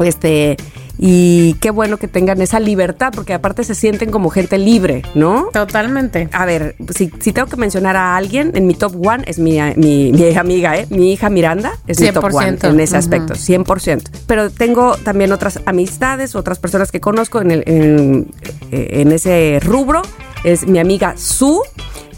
Este 0.00 0.56
y 0.98 1.54
qué 1.54 1.70
bueno 1.70 1.96
que 1.96 2.08
tengan 2.08 2.42
esa 2.42 2.58
libertad, 2.58 3.12
porque 3.14 3.32
aparte 3.32 3.62
se 3.62 3.74
sienten 3.74 4.10
como 4.10 4.30
gente 4.30 4.58
libre, 4.58 5.02
¿no? 5.14 5.48
Totalmente. 5.52 6.28
A 6.32 6.44
ver, 6.44 6.74
si, 6.94 7.08
tengo 7.08 7.46
que 7.46 7.56
mencionar 7.56 7.96
a 7.96 8.16
alguien, 8.16 8.50
en 8.54 8.66
mi 8.66 8.74
top 8.74 8.94
one 9.06 9.22
es 9.26 9.38
mi, 9.38 9.58
mi, 9.76 10.36
amiga, 10.36 10.76
¿eh? 10.76 10.86
Mi 10.90 11.12
hija 11.12 11.30
Miranda 11.30 11.72
es 11.86 12.00
mi 12.00 12.10
top 12.10 12.34
one 12.34 12.58
en 12.60 12.80
ese 12.80 12.96
aspecto, 12.96 13.34
100%. 13.34 14.10
Pero 14.26 14.50
tengo 14.50 14.96
también 14.96 15.32
otras 15.32 15.60
amistades, 15.66 16.34
otras 16.34 16.58
personas 16.58 16.90
que 16.90 17.00
conozco 17.00 17.40
en, 17.40 17.52
el, 17.52 17.62
en, 17.66 18.28
eh, 18.72 19.04
ese 19.14 19.60
rubro. 19.62 20.02
Es 20.42 20.66
mi 20.66 20.78
amiga 20.78 21.14
Su, 21.16 21.62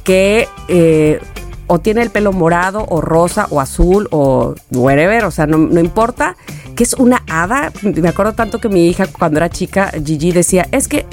que... 0.05 0.49
Eh, 0.69 1.21
o 1.71 1.79
tiene 1.79 2.03
el 2.03 2.11
pelo 2.11 2.33
morado 2.33 2.85
o 2.89 3.01
rosa 3.01 3.47
o 3.51 3.61
azul 3.61 4.09
o 4.11 4.57
whatever, 4.73 5.25
o 5.25 5.31
sea, 5.31 5.47
no, 5.47 5.57
no 5.57 5.79
importa, 5.79 6.35
que 6.75 6.83
es 6.83 6.95
una 6.95 7.23
hada. 7.31 7.73
Me 7.83 8.09
acuerdo 8.09 8.33
tanto 8.33 8.59
que 8.59 8.69
mi 8.69 8.89
hija 8.89 9.07
cuando 9.07 9.39
era 9.39 9.51
chica, 9.51 9.93
Gigi 10.05 10.33
decía, 10.33 10.67
es 10.73 10.89
que 10.89 11.07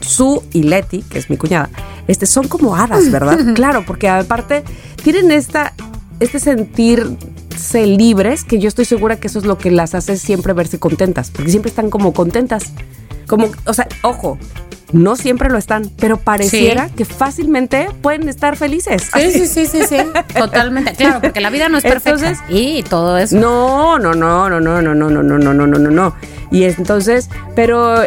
Su 0.00 0.44
y 0.52 0.62
Leti, 0.62 1.02
que 1.02 1.18
es 1.18 1.28
mi 1.30 1.36
cuñada, 1.36 1.68
este, 2.06 2.26
son 2.26 2.46
como 2.46 2.76
hadas, 2.76 3.10
¿verdad? 3.10 3.40
claro, 3.56 3.82
porque 3.84 4.08
aparte 4.08 4.62
tienen 5.02 5.32
esta, 5.32 5.74
este 6.20 6.38
sentirse 6.38 7.84
libres, 7.84 8.44
que 8.44 8.60
yo 8.60 8.68
estoy 8.68 8.84
segura 8.84 9.16
que 9.16 9.26
eso 9.26 9.40
es 9.40 9.46
lo 9.46 9.58
que 9.58 9.72
las 9.72 9.96
hace 9.96 10.16
siempre 10.16 10.52
verse 10.52 10.78
contentas, 10.78 11.32
porque 11.32 11.50
siempre 11.50 11.70
están 11.70 11.90
como 11.90 12.12
contentas. 12.12 12.72
Como, 13.28 13.48
o 13.66 13.74
sea, 13.74 13.86
ojo, 14.02 14.38
no 14.92 15.16
siempre 15.16 15.50
lo 15.50 15.58
están, 15.58 15.90
pero 15.98 16.16
pareciera 16.16 16.88
que 16.88 17.04
fácilmente 17.04 17.88
pueden 18.02 18.28
estar 18.28 18.56
felices. 18.56 19.08
Sí, 19.14 19.30
sí, 19.30 19.46
sí, 19.46 19.66
sí, 19.66 19.82
sí, 19.86 19.96
totalmente. 20.36 20.94
Claro, 20.94 21.20
porque 21.20 21.40
la 21.40 21.50
vida 21.50 21.68
no 21.68 21.78
es 21.78 21.84
perfecta. 21.84 22.42
y 22.48 22.82
todo 22.82 23.18
eso. 23.18 23.36
No, 23.36 23.98
no, 23.98 24.14
no, 24.14 24.48
no, 24.48 24.60
no, 24.60 24.80
no, 24.80 24.94
no, 24.94 25.10
no, 25.10 25.22
no, 25.22 25.38
no, 25.38 25.54
no, 25.54 25.66
no, 25.66 25.78
no, 25.78 25.90
no. 25.90 26.14
Y 26.50 26.64
entonces, 26.64 27.28
pero 27.54 28.02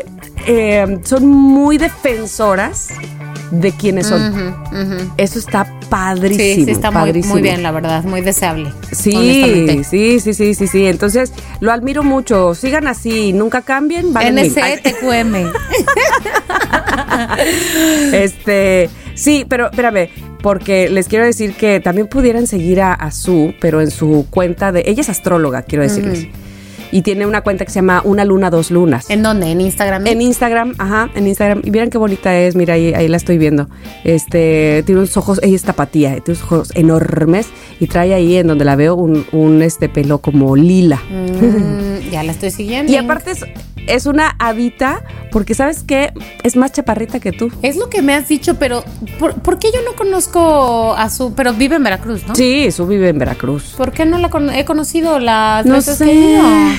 son 1.03 1.27
muy 1.27 1.77
defensoras 1.77 2.89
de 3.51 3.71
quienes 3.71 4.07
son. 4.07 4.55
Eso 5.17 5.39
está 5.39 5.67
padrísimo. 5.89 6.55
Sí, 6.55 6.65
sí, 6.65 6.71
está 6.71 6.89
Muy, 6.91 7.41
bien, 7.41 7.61
la 7.61 7.71
verdad, 7.71 8.03
muy 8.03 8.21
deseable. 8.21 8.71
Sí, 8.91 9.83
sí, 9.87 10.19
sí, 10.19 10.33
sí, 10.33 10.55
sí, 10.55 10.67
sí. 10.67 10.85
Entonces, 10.85 11.33
lo 11.59 11.71
admiro 11.71 12.03
mucho. 12.03 12.55
Sigan 12.55 12.87
así, 12.87 13.33
nunca 13.33 13.61
cambien. 13.61 14.13
NCTQM. 14.13 15.51
este, 18.13 18.89
sí, 19.13 19.45
pero 19.47 19.69
espérame, 19.69 20.09
porque 20.41 20.89
les 20.89 21.07
quiero 21.07 21.25
decir 21.25 21.53
que 21.55 21.79
también 21.79 22.07
pudieran 22.07 22.47
seguir 22.47 22.81
a, 22.81 22.93
a 22.93 23.11
Su, 23.11 23.53
pero 23.59 23.81
en 23.81 23.91
su 23.91 24.25
cuenta 24.29 24.71
de. 24.71 24.83
Ella 24.87 25.01
es 25.01 25.09
astróloga, 25.09 25.63
quiero 25.63 25.83
decirles 25.83 26.27
y 26.91 27.01
tiene 27.01 27.25
una 27.25 27.41
cuenta 27.41 27.65
que 27.65 27.71
se 27.71 27.75
llama 27.75 28.01
Una 28.03 28.25
Luna, 28.25 28.49
Dos 28.49 28.71
Lunas. 28.71 29.09
¿En 29.09 29.23
dónde? 29.23 29.47
¿En 29.47 29.61
Instagram? 29.61 30.05
En 30.07 30.21
Instagram, 30.21 30.75
ajá, 30.77 31.09
en 31.15 31.27
Instagram. 31.27 31.61
Y 31.63 31.71
miren 31.71 31.89
qué 31.89 31.97
bonita 31.97 32.37
es, 32.37 32.55
mira, 32.55 32.75
ahí, 32.75 32.93
ahí 32.93 33.07
la 33.07 33.17
estoy 33.17 33.37
viendo. 33.37 33.67
Este, 34.03 34.83
tiene 34.85 35.01
unos 35.01 35.15
ojos, 35.17 35.39
ella 35.43 35.55
es 35.55 35.63
tapatía, 35.63 36.11
tiene 36.19 36.39
unos 36.39 36.43
ojos 36.43 36.71
enormes 36.75 37.47
y 37.79 37.87
trae 37.87 38.13
ahí 38.13 38.37
en 38.37 38.47
donde 38.47 38.65
la 38.65 38.75
veo 38.75 38.95
un, 38.95 39.25
un 39.31 39.61
este 39.61 39.89
pelo 39.89 40.19
como 40.19 40.55
lila. 40.55 41.01
Mm, 41.09 42.09
ya 42.11 42.23
la 42.23 42.31
estoy 42.31 42.51
siguiendo. 42.51 42.91
Y 42.91 42.95
aparte 42.95 43.31
es, 43.31 43.45
es 43.87 44.05
una 44.05 44.35
habita 44.39 45.03
porque 45.31 45.53
sabes 45.53 45.83
que 45.83 46.11
es 46.43 46.55
más 46.55 46.71
chaparrita 46.71 47.19
que 47.19 47.31
tú. 47.31 47.51
Es 47.61 47.77
lo 47.77 47.89
que 47.89 48.01
me 48.01 48.13
has 48.13 48.27
dicho, 48.27 48.55
pero 48.55 48.83
¿por, 49.17 49.59
qué 49.59 49.69
yo 49.73 49.81
no 49.83 49.95
conozco 49.95 50.93
a 50.93 51.09
su, 51.09 51.33
pero 51.33 51.53
vive 51.53 51.77
en 51.77 51.83
Veracruz, 51.83 52.27
¿no? 52.27 52.35
Sí, 52.35 52.69
su 52.71 52.85
vive 52.85 53.09
en 53.09 53.17
Veracruz. 53.17 53.73
¿Por 53.77 53.91
qué 53.91 54.05
no 54.05 54.17
la 54.17 54.29
he 54.57 54.65
conocido 54.65 55.19
las 55.19 55.65
no 55.65 55.81
sé, 55.81 55.91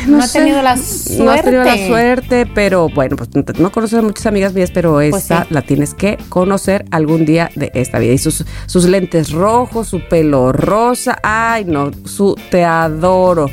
No, 0.07 0.23
ha 0.23 0.29
tenido 0.29 0.63
la 0.63 0.77
suerte. 0.77 1.23
No 1.23 1.31
ha 1.31 1.43
tenido 1.43 1.65
la 1.65 1.87
suerte, 1.87 2.47
pero 2.55 2.89
bueno, 2.89 3.17
pues 3.17 3.31
no 3.59 3.73
conoces 3.73 3.99
a 3.99 4.03
muchas 4.03 4.27
amigas 4.27 4.53
mías, 4.53 4.71
pero 4.73 4.95
pues 4.95 5.25
esa 5.25 5.47
la 5.51 5.63
tienes 5.63 5.95
que 5.95 6.19
conocer 6.29 6.85
algún 6.91 7.25
día 7.25 7.51
de 7.55 7.71
esta 7.75 7.99
vida. 7.99 8.13
Y 8.13 8.19
sus, 8.19 8.45
sus 8.67 8.85
lentes 8.85 9.33
rojos, 9.33 9.89
su 9.89 10.01
pelo 10.09 10.53
rosa, 10.53 11.19
ay 11.23 11.65
no, 11.65 11.91
su 12.05 12.37
te 12.51 12.65
adoro. 12.65 13.49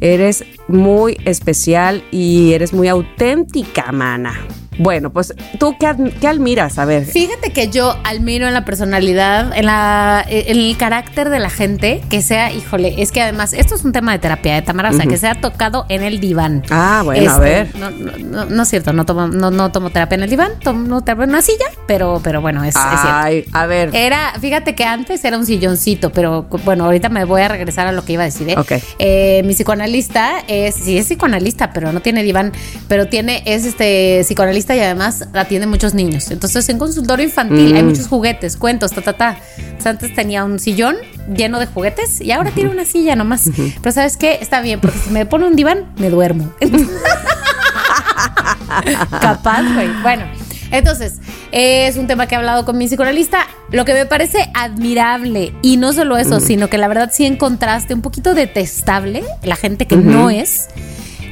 Eres 0.00 0.44
muy 0.68 1.16
especial 1.24 2.04
y 2.12 2.52
eres 2.52 2.72
muy 2.72 2.88
auténtica, 2.88 3.90
mana. 3.90 4.38
Bueno, 4.78 5.10
pues 5.10 5.34
tú 5.58 5.76
qué, 5.78 5.94
qué, 6.20 6.28
admiras, 6.28 6.78
a 6.78 6.84
ver. 6.84 7.04
Fíjate 7.04 7.52
que 7.52 7.68
yo 7.68 7.96
admiro 8.04 8.46
en 8.46 8.54
la 8.54 8.64
personalidad, 8.64 9.56
en, 9.56 9.66
la, 9.66 10.24
en 10.28 10.56
el 10.56 10.76
carácter 10.76 11.30
de 11.30 11.38
la 11.38 11.50
gente, 11.50 12.00
que 12.08 12.22
sea, 12.22 12.52
híjole, 12.52 12.94
es 13.02 13.12
que 13.12 13.20
además, 13.20 13.52
esto 13.52 13.74
es 13.74 13.84
un 13.84 13.92
tema 13.92 14.12
de 14.12 14.18
terapia 14.18 14.54
de 14.54 14.62
Tamara, 14.62 14.90
o 14.90 14.92
sea, 14.92 15.06
que 15.06 15.16
sea 15.16 15.40
tocado 15.40 15.86
en 15.88 16.02
el 16.02 16.20
diván. 16.20 16.62
Ah, 16.70 17.02
bueno, 17.04 17.30
a 17.30 17.34
este, 17.34 17.44
ver. 17.44 17.76
No, 17.76 17.90
no, 17.90 18.44
no, 18.46 18.62
es 18.62 18.68
cierto, 18.68 18.92
no 18.92 19.04
tomo, 19.04 19.26
no, 19.26 19.50
no 19.50 19.72
tomo 19.72 19.90
terapia 19.90 20.16
en 20.16 20.22
el 20.22 20.30
diván, 20.30 20.52
tomo 20.62 21.02
terapia 21.02 21.24
en 21.24 21.30
una 21.30 21.42
silla, 21.42 21.66
pero, 21.86 22.20
pero 22.22 22.40
bueno, 22.40 22.64
es, 22.64 22.74
Ay, 22.76 23.44
a 23.52 23.66
ver. 23.66 23.90
Era, 23.94 24.34
fíjate 24.40 24.74
que 24.74 24.84
antes 24.84 25.24
era 25.24 25.36
un 25.36 25.46
silloncito, 25.46 26.10
pero 26.10 26.46
bueno, 26.64 26.84
ahorita 26.84 27.08
me 27.08 27.24
voy 27.24 27.42
a 27.42 27.48
regresar 27.48 27.86
a 27.86 27.92
lo 27.92 28.04
que 28.04 28.14
iba 28.14 28.22
a 28.22 28.26
decir, 28.26 28.48
¿eh? 28.48 28.54
Ok. 28.56 28.72
Eh, 28.98 29.42
mi 29.44 29.54
psicoanalista 29.54 30.44
es, 30.46 30.74
sí 30.74 30.98
es 30.98 31.06
psicoanalista, 31.06 31.72
pero 31.72 31.92
no 31.92 32.00
tiene 32.00 32.22
diván, 32.22 32.52
pero 32.86 33.08
tiene, 33.08 33.42
es 33.46 33.64
este 33.64 34.20
psicoanalista 34.22 34.67
y 34.76 34.80
además 34.80 35.26
atiende 35.32 35.66
muchos 35.66 35.94
niños. 35.94 36.30
Entonces 36.30 36.68
en 36.68 36.78
consultorio 36.78 37.24
infantil 37.24 37.74
hay 37.74 37.82
mm. 37.82 37.86
muchos 37.86 38.08
juguetes, 38.08 38.56
cuentos, 38.56 38.92
ta, 38.92 39.02
ta, 39.02 39.14
ta. 39.14 39.38
antes 39.84 40.14
tenía 40.14 40.44
un 40.44 40.58
sillón 40.58 40.96
lleno 41.34 41.58
de 41.58 41.66
juguetes 41.66 42.20
y 42.20 42.32
ahora 42.32 42.50
tiene 42.50 42.70
una 42.70 42.84
silla 42.84 43.16
nomás. 43.16 43.50
Pero 43.82 43.92
¿sabes 43.92 44.16
qué? 44.16 44.38
Está 44.40 44.60
bien, 44.60 44.80
porque 44.80 44.98
si 44.98 45.10
me 45.10 45.26
pone 45.26 45.46
un 45.46 45.56
diván, 45.56 45.92
me 45.96 46.10
duermo. 46.10 46.52
Capaz, 49.20 49.62
güey. 49.74 49.88
Bueno. 50.02 50.24
Entonces, 50.70 51.14
es 51.50 51.96
un 51.96 52.06
tema 52.06 52.26
que 52.26 52.34
he 52.34 52.38
hablado 52.38 52.64
con 52.64 52.76
mi 52.76 52.86
psicoanalista. 52.86 53.46
Lo 53.70 53.84
que 53.84 53.94
me 53.94 54.06
parece 54.06 54.50
admirable, 54.54 55.54
y 55.62 55.76
no 55.76 55.92
solo 55.92 56.16
eso, 56.16 56.40
sino 56.40 56.68
que 56.68 56.78
la 56.78 56.88
verdad 56.88 57.10
sí 57.12 57.24
en 57.24 57.36
contraste, 57.36 57.94
un 57.94 58.02
poquito 58.02 58.34
detestable, 58.34 59.24
la 59.42 59.56
gente 59.56 59.86
que 59.86 59.96
no 59.96 60.30
es, 60.30 60.68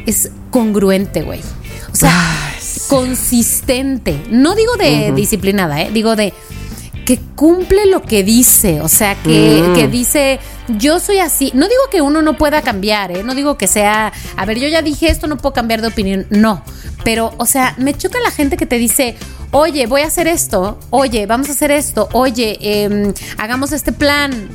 es 0.06 0.30
congruente, 0.50 1.22
güey. 1.22 1.40
O 1.92 1.96
sea, 1.96 2.12
consistente. 2.88 4.20
No 4.30 4.54
digo 4.54 4.76
de 4.76 5.12
disciplinada, 5.12 5.82
¿eh? 5.82 5.90
digo 5.92 6.16
de 6.16 6.32
que 7.06 7.20
cumple 7.36 7.86
lo 7.86 8.02
que 8.02 8.24
dice, 8.24 8.80
o 8.80 8.88
sea, 8.88 9.14
que, 9.22 9.62
mm. 9.64 9.74
que, 9.74 9.86
dice, 9.86 10.40
yo 10.68 10.98
soy 10.98 11.18
así. 11.18 11.52
No 11.54 11.68
digo 11.68 11.82
que 11.90 12.02
uno 12.02 12.20
no 12.20 12.36
pueda 12.36 12.62
cambiar, 12.62 13.12
¿eh? 13.12 13.22
no 13.22 13.34
digo 13.34 13.56
que 13.56 13.68
sea, 13.68 14.12
a 14.36 14.44
ver, 14.44 14.58
yo 14.58 14.66
ya 14.66 14.82
dije 14.82 15.08
esto, 15.08 15.28
no 15.28 15.36
puedo 15.36 15.52
cambiar 15.52 15.82
de 15.82 15.86
opinión, 15.86 16.26
no. 16.30 16.62
Pero, 17.04 17.32
o 17.36 17.46
sea, 17.46 17.74
me 17.78 17.94
choca 17.94 18.18
la 18.18 18.32
gente 18.32 18.56
que 18.56 18.66
te 18.66 18.76
dice, 18.76 19.16
oye, 19.52 19.86
voy 19.86 20.00
a 20.00 20.06
hacer 20.06 20.26
esto, 20.26 20.80
oye, 20.90 21.26
vamos 21.26 21.48
a 21.48 21.52
hacer 21.52 21.70
esto, 21.70 22.08
oye, 22.12 22.58
em, 22.60 23.14
hagamos 23.38 23.70
este 23.70 23.92
plan 23.92 24.48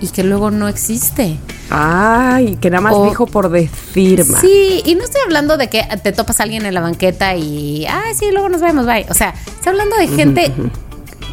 y 0.00 0.08
que 0.08 0.24
luego 0.24 0.50
no 0.50 0.68
existe. 0.68 1.38
Ay, 1.68 2.56
que 2.60 2.70
nada 2.70 2.80
más 2.80 2.94
dijo 3.04 3.26
por 3.26 3.50
decir. 3.50 4.24
Sí, 4.40 4.82
y 4.84 4.94
no 4.94 5.04
estoy 5.04 5.20
hablando 5.24 5.56
de 5.56 5.68
que 5.68 5.86
te 6.02 6.12
topas 6.12 6.40
a 6.40 6.44
alguien 6.44 6.66
en 6.66 6.74
la 6.74 6.80
banqueta 6.80 7.36
y, 7.36 7.86
ay, 7.86 8.14
sí, 8.14 8.26
luego 8.32 8.48
nos 8.48 8.60
vemos, 8.60 8.86
bye. 8.86 9.06
O 9.08 9.14
sea, 9.14 9.34
estoy 9.46 9.70
hablando 9.70 9.96
de 9.96 10.08
gente, 10.08 10.52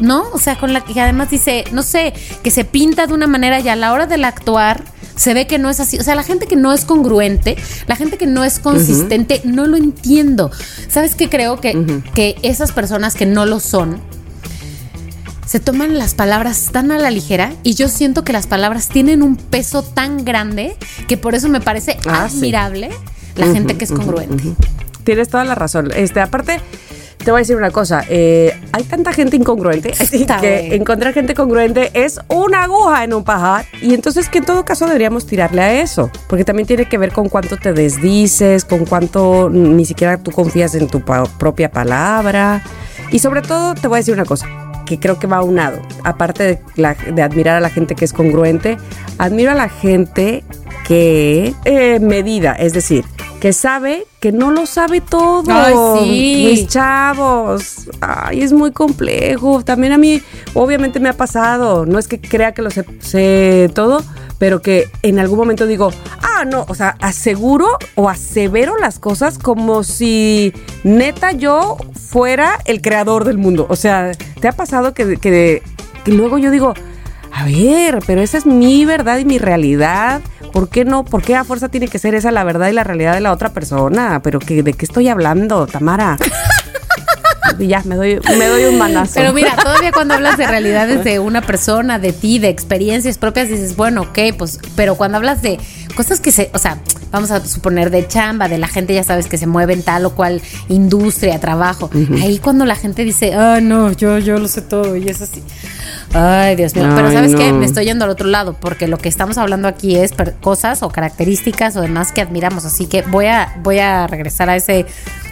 ¿no? 0.00 0.28
O 0.32 0.38
sea, 0.38 0.56
con 0.58 0.72
la 0.72 0.84
que 0.84 1.00
además 1.00 1.30
dice, 1.30 1.64
no 1.72 1.82
sé, 1.82 2.12
que 2.42 2.50
se 2.50 2.64
pinta 2.64 3.06
de 3.06 3.14
una 3.14 3.26
manera 3.26 3.60
y 3.60 3.68
a 3.68 3.76
la 3.76 3.92
hora 3.92 4.06
del 4.06 4.24
actuar 4.24 4.84
se 5.16 5.34
ve 5.34 5.46
que 5.46 5.58
no 5.58 5.68
es 5.68 5.80
así. 5.80 5.98
O 5.98 6.04
sea, 6.04 6.14
la 6.14 6.22
gente 6.22 6.46
que 6.46 6.56
no 6.56 6.72
es 6.72 6.84
congruente, 6.84 7.56
la 7.86 7.96
gente 7.96 8.16
que 8.18 8.26
no 8.26 8.44
es 8.44 8.60
consistente, 8.60 9.40
no 9.44 9.66
lo 9.66 9.76
entiendo. 9.76 10.50
¿Sabes 10.88 11.16
qué 11.16 11.28
creo? 11.28 11.60
Que, 11.60 12.02
que 12.14 12.36
esas 12.42 12.72
personas 12.72 13.14
que 13.14 13.26
no 13.26 13.44
lo 13.44 13.58
son, 13.58 14.00
se 15.48 15.60
toman 15.60 15.96
las 15.96 16.12
palabras 16.14 16.68
tan 16.72 16.92
a 16.92 16.98
la 16.98 17.10
ligera 17.10 17.52
y 17.62 17.72
yo 17.74 17.88
siento 17.88 18.22
que 18.22 18.34
las 18.34 18.46
palabras 18.46 18.88
tienen 18.88 19.22
un 19.22 19.36
peso 19.36 19.82
tan 19.82 20.24
grande 20.26 20.76
que 21.08 21.16
por 21.16 21.34
eso 21.34 21.48
me 21.48 21.62
parece 21.62 21.96
Ah, 22.06 22.28
sí. 22.30 22.36
admirable 22.36 22.90
la 23.34 23.46
gente 23.46 23.76
que 23.78 23.84
es 23.86 23.90
congruente. 23.92 24.44
Tienes 25.04 25.28
toda 25.30 25.44
la 25.44 25.54
razón. 25.54 25.90
Este, 25.96 26.20
aparte, 26.20 26.60
te 27.24 27.30
voy 27.30 27.38
a 27.38 27.42
decir 27.42 27.56
una 27.56 27.70
cosa. 27.70 28.04
eh, 28.10 28.52
hay 28.72 28.82
tanta 28.84 29.12
gente 29.14 29.36
incongruente 29.36 29.94
Está, 29.98 30.38
que 30.38 30.58
güey. 30.66 30.74
encontrar 30.74 31.14
gente 31.14 31.32
congruente 31.34 31.90
es 31.94 32.20
una 32.28 32.64
aguja 32.64 33.04
en 33.04 33.14
un 33.14 33.24
pajar. 33.24 33.64
Y 33.80 33.94
entonces 33.94 34.28
que 34.28 34.38
en 34.38 34.44
todo 34.44 34.66
caso 34.66 34.84
deberíamos 34.86 35.24
tirarle 35.26 35.62
a 35.62 35.80
eso. 35.80 36.10
Porque 36.28 36.44
también 36.44 36.66
tiene 36.66 36.86
que 36.90 36.98
ver 36.98 37.12
con 37.12 37.30
cuánto 37.30 37.56
te 37.56 37.72
desdices, 37.72 38.66
con 38.66 38.84
cuánto 38.84 39.48
ni 39.48 39.86
siquiera 39.86 40.18
tú 40.18 40.30
confías 40.30 40.74
en 40.74 40.88
tu 40.88 41.00
pa- 41.00 41.24
propia 41.24 41.70
palabra. 41.70 42.62
Y 43.10 43.20
sobre 43.20 43.40
todo, 43.40 43.74
te 43.74 43.88
voy 43.88 43.96
a 43.96 44.00
decir 44.00 44.12
una 44.12 44.26
cosa 44.26 44.46
que 44.88 44.98
creo 44.98 45.18
que 45.18 45.26
va 45.26 45.36
aunado. 45.36 45.80
Aparte 46.04 46.42
de, 46.44 46.58
la- 46.76 46.94
de 46.94 47.22
admirar 47.22 47.56
a 47.56 47.60
la 47.60 47.68
gente 47.70 47.94
que 47.94 48.04
es 48.06 48.12
congruente, 48.12 48.78
admiro 49.18 49.50
a 49.50 49.54
la 49.54 49.68
gente 49.68 50.42
que 50.88 51.54
eh, 51.66 52.00
medida, 52.00 52.54
es 52.54 52.72
decir, 52.72 53.04
que 53.40 53.52
sabe 53.52 54.06
que 54.20 54.32
no 54.32 54.50
lo 54.50 54.64
sabe 54.64 55.02
todo. 55.02 55.44
Ay, 55.48 55.74
sí. 56.00 56.44
Mis 56.50 56.68
chavos. 56.68 57.90
Ay, 58.00 58.40
es 58.40 58.54
muy 58.54 58.72
complejo. 58.72 59.62
También 59.62 59.92
a 59.92 59.98
mí, 59.98 60.22
obviamente 60.54 60.98
me 60.98 61.10
ha 61.10 61.12
pasado. 61.12 61.84
No 61.84 61.98
es 61.98 62.08
que 62.08 62.18
crea 62.18 62.52
que 62.52 62.62
lo 62.62 62.70
sé, 62.70 62.86
sé 63.00 63.70
todo, 63.74 64.02
pero 64.38 64.62
que 64.62 64.88
en 65.02 65.18
algún 65.18 65.38
momento 65.38 65.66
digo, 65.66 65.92
ah, 66.22 66.46
no, 66.46 66.64
o 66.66 66.74
sea, 66.74 66.96
aseguro 67.02 67.68
o 67.94 68.08
asevero 68.08 68.78
las 68.78 68.98
cosas 68.98 69.38
como 69.38 69.84
si 69.84 70.54
neta 70.84 71.32
yo 71.32 71.76
fuera 71.92 72.58
el 72.64 72.80
creador 72.80 73.24
del 73.24 73.36
mundo. 73.36 73.66
O 73.68 73.76
sea, 73.76 74.12
¿te 74.40 74.48
ha 74.48 74.52
pasado 74.52 74.94
que, 74.94 75.18
que, 75.18 75.62
que 76.02 76.12
luego 76.12 76.38
yo 76.38 76.50
digo, 76.50 76.72
a 77.32 77.44
ver, 77.44 78.00
pero 78.06 78.20
esa 78.22 78.38
es 78.38 78.46
mi 78.46 78.84
verdad 78.84 79.18
y 79.18 79.24
mi 79.24 79.38
realidad. 79.38 80.20
¿Por 80.52 80.68
qué 80.68 80.84
no? 80.84 81.04
¿Por 81.04 81.22
qué 81.22 81.36
a 81.36 81.44
fuerza 81.44 81.68
tiene 81.68 81.88
que 81.88 81.98
ser 81.98 82.14
esa 82.14 82.30
la 82.30 82.44
verdad 82.44 82.68
y 82.68 82.72
la 82.72 82.84
realidad 82.84 83.14
de 83.14 83.20
la 83.20 83.32
otra 83.32 83.50
persona? 83.50 84.20
Pero 84.22 84.38
que, 84.38 84.62
¿de 84.62 84.72
qué 84.72 84.84
estoy 84.84 85.08
hablando, 85.08 85.66
Tamara? 85.66 86.16
Y 87.58 87.66
ya, 87.68 87.82
me 87.84 87.96
doy, 87.96 88.20
me 88.38 88.46
doy 88.46 88.64
un 88.64 88.78
manazo. 88.78 89.12
Pero 89.14 89.32
mira, 89.32 89.56
todavía 89.56 89.92
cuando 89.92 90.14
hablas 90.14 90.36
de 90.36 90.46
realidades 90.46 91.04
de 91.04 91.18
una 91.18 91.42
persona, 91.42 91.98
de 91.98 92.12
ti, 92.12 92.38
de 92.38 92.48
experiencias 92.48 93.18
propias, 93.18 93.48
dices, 93.48 93.76
bueno, 93.76 94.02
ok, 94.02 94.18
pues, 94.36 94.58
pero 94.74 94.96
cuando 94.96 95.18
hablas 95.18 95.42
de 95.42 95.58
cosas 95.94 96.20
que 96.20 96.32
se, 96.32 96.50
o 96.54 96.58
sea, 96.58 96.78
vamos 97.10 97.30
a 97.30 97.44
suponer 97.44 97.90
de 97.90 98.06
chamba, 98.06 98.48
de 98.48 98.58
la 98.58 98.68
gente, 98.68 98.94
ya 98.94 99.04
sabes, 99.04 99.26
que 99.26 99.38
se 99.38 99.46
mueve 99.46 99.72
en 99.74 99.82
tal 99.82 100.06
o 100.06 100.14
cual 100.14 100.42
industria, 100.68 101.38
trabajo, 101.40 101.90
ahí 102.22 102.38
cuando 102.38 102.64
la 102.64 102.76
gente 102.76 103.04
dice, 103.04 103.34
ah, 103.34 103.60
no, 103.60 103.92
yo, 103.92 104.18
yo 104.18 104.38
lo 104.38 104.48
sé 104.48 104.62
todo 104.62 104.96
y 104.96 105.08
es 105.08 105.20
así. 105.20 105.42
Ay, 106.14 106.56
Dios 106.56 106.74
mío. 106.74 106.88
Pero 106.94 107.12
¿sabes 107.12 107.34
qué? 107.34 107.52
no. 107.52 107.58
Me 107.58 107.66
estoy 107.66 107.84
yendo 107.84 108.04
al 108.04 108.10
otro 108.10 108.26
lado, 108.28 108.54
porque 108.58 108.88
lo 108.88 108.98
que 108.98 109.08
estamos 109.08 109.38
hablando 109.38 109.68
aquí 109.68 109.96
es 109.96 110.12
cosas 110.40 110.82
o 110.82 110.88
características 110.90 111.76
o 111.76 111.80
demás 111.80 112.12
que 112.12 112.20
admiramos. 112.20 112.64
Así 112.64 112.86
que 112.86 113.02
voy 113.02 113.26
a, 113.26 113.54
voy 113.62 113.78
a 113.78 114.06
regresar 114.06 114.48
a 114.50 114.56
ese, 114.56 114.86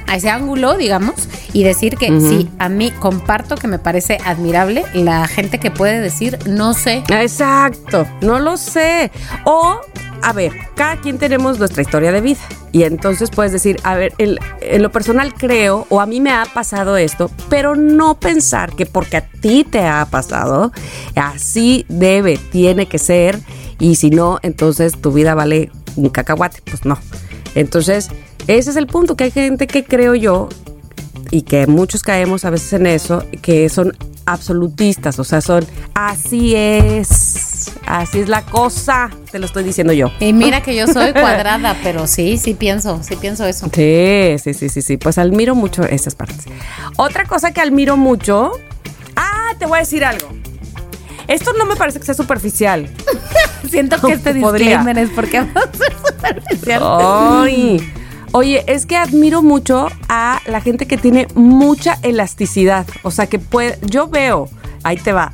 a 0.06 0.16
ese 0.16 0.30
ángulo, 0.30 0.76
digamos, 0.76 1.14
y 1.52 1.64
decir 1.64 1.96
que 1.96 2.08
sí, 2.20 2.50
a 2.58 2.68
mí 2.68 2.90
comparto 2.90 3.56
que 3.56 3.68
me 3.68 3.78
parece 3.78 4.18
admirable 4.24 4.84
la 4.94 5.26
gente 5.26 5.58
que 5.58 5.70
puede 5.70 6.00
decir 6.00 6.38
no 6.46 6.74
sé. 6.74 7.02
Exacto, 7.08 8.06
no 8.20 8.38
lo 8.38 8.56
sé. 8.56 9.10
O, 9.44 9.80
a 10.22 10.32
ver, 10.32 10.52
cada 10.74 10.96
quien 11.00 11.18
tenemos 11.18 11.58
nuestra 11.58 11.82
historia 11.82 12.12
de 12.12 12.20
vida. 12.20 12.40
Y 12.72 12.82
entonces 12.82 13.30
puedes 13.30 13.52
decir, 13.52 13.78
a 13.84 13.94
ver, 13.94 14.12
el- 14.18 14.38
en 14.60 14.82
lo 14.82 14.90
personal 14.92 15.32
creo, 15.32 15.86
o 15.88 16.00
a 16.00 16.06
mí 16.06 16.20
me 16.20 16.30
ha 16.30 16.44
pasado 16.44 16.96
esto, 16.98 17.30
pero 17.48 17.74
no 17.74 18.18
pensar 18.20 18.74
que 18.74 18.84
porque 18.84 19.16
a 19.16 19.22
ti 19.22 19.64
te 19.64 19.86
ha 19.86 20.04
pasado, 20.10 20.45
así 21.14 21.84
debe, 21.88 22.38
tiene 22.50 22.86
que 22.86 22.98
ser. 22.98 23.38
Y 23.78 23.96
si 23.96 24.10
no, 24.10 24.38
entonces 24.42 25.00
tu 25.00 25.12
vida 25.12 25.34
vale 25.34 25.70
un 25.96 26.08
cacahuate. 26.08 26.62
Pues 26.64 26.84
no. 26.84 26.98
Entonces, 27.54 28.10
ese 28.46 28.70
es 28.70 28.76
el 28.76 28.86
punto, 28.86 29.16
que 29.16 29.24
hay 29.24 29.30
gente 29.30 29.66
que 29.66 29.84
creo 29.84 30.14
yo 30.14 30.48
y 31.30 31.42
que 31.42 31.66
muchos 31.66 32.02
caemos 32.02 32.44
a 32.44 32.50
veces 32.50 32.72
en 32.74 32.86
eso, 32.86 33.24
que 33.42 33.68
son 33.68 33.96
absolutistas, 34.26 35.18
o 35.18 35.24
sea, 35.24 35.40
son 35.40 35.64
así 35.94 36.54
es, 36.56 37.70
así 37.86 38.20
es 38.20 38.28
la 38.28 38.42
cosa, 38.42 39.10
te 39.30 39.38
lo 39.38 39.46
estoy 39.46 39.64
diciendo 39.64 39.92
yo. 39.92 40.10
Y 40.20 40.32
mira 40.32 40.62
que 40.62 40.74
yo 40.76 40.86
soy 40.86 41.12
cuadrada, 41.12 41.76
pero 41.82 42.06
sí, 42.06 42.36
sí 42.36 42.54
pienso, 42.54 43.00
sí 43.02 43.16
pienso 43.16 43.44
eso. 43.46 43.68
Sí, 43.72 44.36
sí, 44.42 44.54
sí, 44.54 44.68
sí, 44.68 44.82
sí, 44.82 44.96
pues 44.96 45.18
admiro 45.18 45.54
mucho 45.54 45.82
esas 45.84 46.14
partes. 46.14 46.44
Otra 46.96 47.24
cosa 47.24 47.52
que 47.52 47.60
admiro 47.60 47.96
mucho, 47.96 48.52
ah, 49.16 49.52
te 49.58 49.66
voy 49.66 49.76
a 49.78 49.80
decir 49.80 50.04
algo. 50.04 50.28
Esto 51.28 51.52
no 51.58 51.66
me 51.66 51.74
parece 51.74 51.98
que 51.98 52.06
sea 52.06 52.14
superficial. 52.14 52.88
Siento 53.70 54.00
que 54.00 54.12
este 54.12 54.34
Podría. 54.34 54.78
disclaimer 54.78 54.98
es 54.98 55.10
porque 55.10 55.40
vamos 55.40 55.56
a 55.56 55.76
ser 55.76 55.96
superficial. 56.06 56.82
Ay. 56.84 57.92
Oye, 58.32 58.64
es 58.66 58.86
que 58.86 58.96
admiro 58.96 59.42
mucho 59.42 59.88
a 60.08 60.40
la 60.46 60.60
gente 60.60 60.86
que 60.86 60.98
tiene 60.98 61.26
mucha 61.34 61.98
elasticidad. 62.02 62.86
O 63.02 63.10
sea, 63.10 63.26
que 63.26 63.38
puede. 63.38 63.78
Yo 63.82 64.08
veo, 64.08 64.48
ahí 64.84 64.96
te 64.98 65.12
va. 65.12 65.32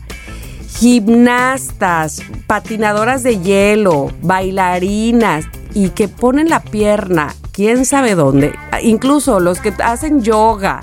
Gimnastas, 0.78 2.22
patinadoras 2.46 3.22
de 3.22 3.38
hielo, 3.40 4.10
bailarinas 4.22 5.44
y 5.74 5.90
que 5.90 6.08
ponen 6.08 6.48
la 6.48 6.60
pierna, 6.60 7.34
quién 7.52 7.84
sabe 7.84 8.14
dónde. 8.14 8.52
Incluso 8.82 9.40
los 9.40 9.60
que 9.60 9.72
hacen 9.82 10.22
yoga. 10.22 10.80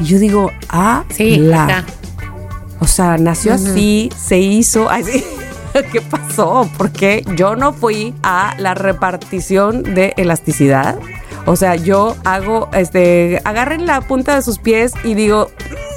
Y 0.00 0.04
yo 0.04 0.18
digo, 0.18 0.50
ah, 0.68 1.04
Sí, 1.10 1.36
la. 1.36 1.84
O 2.80 2.86
sea, 2.86 3.18
nació 3.18 3.54
así, 3.54 4.10
se 4.16 4.38
hizo. 4.38 4.90
Ay, 4.90 5.04
sí. 5.04 5.24
¿Qué 5.92 6.00
pasó? 6.00 6.68
Porque 6.76 7.24
yo 7.36 7.54
no 7.54 7.72
fui 7.72 8.14
a 8.22 8.54
la 8.58 8.74
repartición 8.74 9.94
de 9.94 10.14
elasticidad. 10.16 10.98
O 11.46 11.56
sea, 11.56 11.76
yo 11.76 12.16
hago, 12.24 12.68
este, 12.72 13.40
agarren 13.44 13.86
la 13.86 14.00
punta 14.00 14.34
de 14.34 14.42
sus 14.42 14.58
pies 14.58 14.92
y 15.04 15.14
digo, 15.14 15.50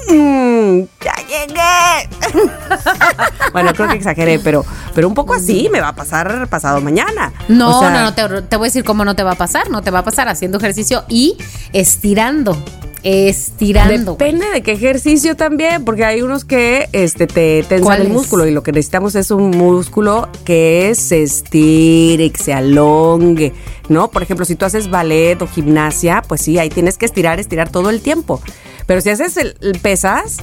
"Mm, 0.08 0.80
ya 1.02 1.14
llegué. 1.28 2.08
bueno, 3.52 3.72
creo 3.74 3.88
que 3.88 3.96
exageré, 3.96 4.38
pero, 4.38 4.64
pero 4.94 5.08
un 5.08 5.14
poco 5.14 5.34
así 5.34 5.68
me 5.72 5.80
va 5.80 5.88
a 5.88 5.94
pasar 5.94 6.48
pasado 6.48 6.80
mañana. 6.80 7.32
No, 7.48 7.78
O 7.78 7.80
sea, 7.80 7.90
no, 7.90 8.02
no, 8.02 8.14
te, 8.14 8.42
te 8.42 8.56
voy 8.56 8.66
a 8.66 8.68
decir 8.68 8.84
cómo 8.84 9.04
no 9.04 9.14
te 9.14 9.22
va 9.22 9.32
a 9.32 9.36
pasar. 9.36 9.70
No 9.70 9.82
te 9.82 9.90
va 9.90 10.00
a 10.00 10.04
pasar 10.04 10.28
haciendo 10.28 10.58
ejercicio 10.58 11.04
y 11.08 11.36
estirando. 11.72 12.56
Estirando. 13.04 14.12
Depende 14.12 14.48
de 14.48 14.62
qué 14.62 14.72
ejercicio 14.72 15.36
también, 15.36 15.84
porque 15.84 16.06
hay 16.06 16.22
unos 16.22 16.46
que 16.46 16.88
este, 16.92 17.26
te 17.26 17.62
tensan 17.68 18.00
el 18.00 18.08
músculo 18.08 18.46
y 18.46 18.50
lo 18.50 18.62
que 18.62 18.72
necesitamos 18.72 19.14
es 19.14 19.30
un 19.30 19.50
músculo 19.50 20.30
que 20.46 20.94
se 20.94 21.22
estire, 21.22 22.30
que 22.30 22.42
se 22.42 22.54
alongue, 22.54 23.52
¿no? 23.90 24.08
Por 24.08 24.22
ejemplo, 24.22 24.46
si 24.46 24.56
tú 24.56 24.64
haces 24.64 24.88
ballet 24.88 25.40
o 25.42 25.46
gimnasia, 25.46 26.22
pues 26.26 26.40
sí, 26.40 26.58
ahí 26.58 26.70
tienes 26.70 26.96
que 26.96 27.04
estirar, 27.04 27.38
estirar 27.38 27.68
todo 27.68 27.90
el 27.90 28.00
tiempo. 28.00 28.40
Pero 28.86 29.00
si 29.00 29.10
haces 29.10 29.36
el, 29.36 29.56
el 29.60 29.78
pesas, 29.78 30.38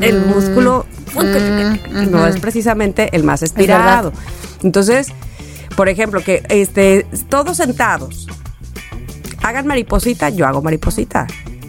el 0.00 0.20
Mm, 0.20 0.26
músculo 0.28 0.86
no 2.10 2.26
es 2.26 2.40
precisamente 2.40 3.14
el 3.14 3.24
más 3.24 3.42
estirado. 3.42 4.12
Entonces, 4.62 5.08
por 5.76 5.88
ejemplo, 5.88 6.22
que 6.22 6.42
este, 6.48 7.06
todos 7.28 7.58
sentados, 7.58 8.26
hagan 9.42 9.66
mariposita, 9.66 10.28
yo 10.30 10.46
hago 10.46 10.62
mariposita. 10.62 11.26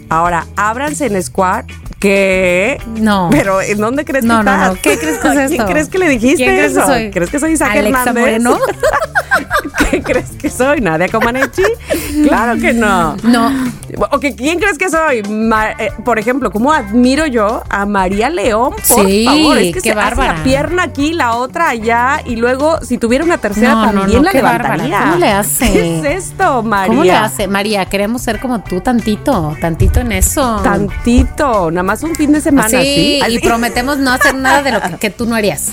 Ahora, 0.08 0.46
ábranse 0.56 1.06
en 1.06 1.22
squat, 1.22 1.66
que... 2.08 2.78
No. 3.00 3.28
Pero, 3.30 3.60
¿en 3.62 3.78
dónde 3.78 4.04
crees 4.04 4.24
No, 4.24 4.38
que 4.38 4.44
no, 4.44 4.52
estás? 4.52 4.68
no. 4.68 4.78
¿Qué 4.82 4.98
crees 4.98 5.18
que 5.18 5.28
es 5.28 5.36
¿A 5.38 5.46
¿Quién 5.46 5.52
esto? 5.60 5.66
crees 5.72 5.88
que 5.88 5.98
le 5.98 6.08
dijiste 6.10 6.36
¿Quién 6.44 6.50
crees 6.56 6.72
que 6.72 6.78
eso? 6.78 6.86
soy? 6.86 7.10
¿Crees 7.10 7.30
que 7.30 7.38
soy 7.40 7.52
Isaac 7.52 7.70
¿Alexa 7.72 8.00
Hernández? 8.00 8.20
Moreno? 8.22 8.58
¿Qué 9.90 10.02
crees 10.02 10.30
que 10.40 10.50
soy? 10.50 10.80
¿Nadia 10.80 11.08
Comaneci? 11.08 11.62
claro 12.28 12.60
que 12.60 12.72
no. 12.72 13.16
No. 13.24 13.50
Ok, 14.12 14.26
¿quién 14.36 14.58
crees 14.58 14.76
que 14.78 14.88
soy? 14.88 15.22
Ma- 15.24 15.70
eh, 15.72 15.90
por 16.04 16.18
ejemplo, 16.18 16.50
¿cómo 16.50 16.72
admiro 16.72 17.26
yo 17.26 17.62
a 17.68 17.86
María 17.86 18.28
León? 18.28 18.74
Por 18.88 19.06
Sí, 19.06 19.24
favor, 19.24 19.58
es 19.58 19.66
que 19.68 19.72
qué 19.74 19.80
se 19.80 19.90
hace 19.90 19.96
bárbara. 19.98 20.34
la 20.38 20.42
pierna 20.44 20.82
aquí, 20.84 21.12
la 21.12 21.34
otra 21.36 21.68
allá, 21.70 22.20
y 22.24 22.36
luego, 22.36 22.80
si 22.82 22.98
tuviera 22.98 23.24
una 23.24 23.38
tercera, 23.38 23.74
No, 23.74 23.84
también 23.92 24.24
la 24.24 24.30
qué 24.32 24.42
bárbara. 24.42 24.76
levantaría. 24.76 25.00
¿Cómo 25.00 25.16
le 25.16 25.28
hace? 25.32 25.72
¿Qué 25.72 25.98
es 25.98 26.04
esto, 26.24 26.62
María? 26.62 26.88
¿Cómo 26.88 27.04
le 27.04 27.12
hace? 27.12 27.46
María, 27.48 27.84
queremos 27.86 28.22
ser 28.22 28.40
como 28.40 28.60
tú 28.62 28.80
tantito, 28.80 29.56
tantito 29.60 30.00
en 30.00 30.12
eso. 30.12 30.60
Tantito, 30.62 31.70
nada 31.70 31.82
más 31.84 31.93
un 32.02 32.14
fin 32.14 32.32
de 32.32 32.40
semana, 32.40 32.68
Sí, 32.68 33.20
¿sí? 33.24 33.32
y 33.32 33.38
prometemos 33.38 33.98
no 33.98 34.12
hacer 34.12 34.34
nada 34.34 34.62
de 34.62 34.72
lo 34.72 34.80
que, 34.80 34.96
que 35.00 35.10
tú 35.10 35.26
no 35.26 35.34
harías. 35.36 35.70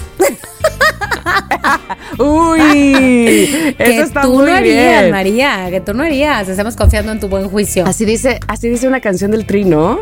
Uy, 2.17 2.59
que 3.78 3.95
eso 3.95 4.03
está 4.03 4.22
tú 4.22 4.34
muy 4.36 4.45
no 4.45 4.55
harías, 4.55 5.01
bien. 5.01 5.11
María, 5.11 5.67
que 5.69 5.82
tú 5.82 5.93
no 5.93 6.03
harías. 6.03 6.47
Estamos 6.47 6.76
confiando 6.76 7.11
en 7.11 7.19
tu 7.19 7.28
buen 7.28 7.49
juicio. 7.49 7.86
Así 7.86 8.05
dice, 8.05 8.39
así 8.47 8.69
dice 8.69 8.88
una 8.88 8.99
canción 9.01 9.32
del 9.32 9.45
Trino. 9.45 10.01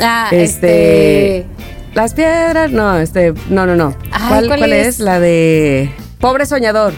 Ah, 0.00 0.28
Este, 0.30 1.38
este. 1.38 1.46
Las 1.94 2.14
piedras, 2.14 2.70
no, 2.70 2.96
este, 2.98 3.34
no, 3.50 3.66
no, 3.66 3.76
no. 3.76 3.94
Ay, 4.10 4.28
¿Cuál, 4.28 4.46
¿cuál 4.46 4.58
cuál 4.60 4.72
es? 4.72 4.86
es? 4.86 4.98
La 5.00 5.20
de 5.20 5.90
Pobre 6.18 6.46
Soñador. 6.46 6.94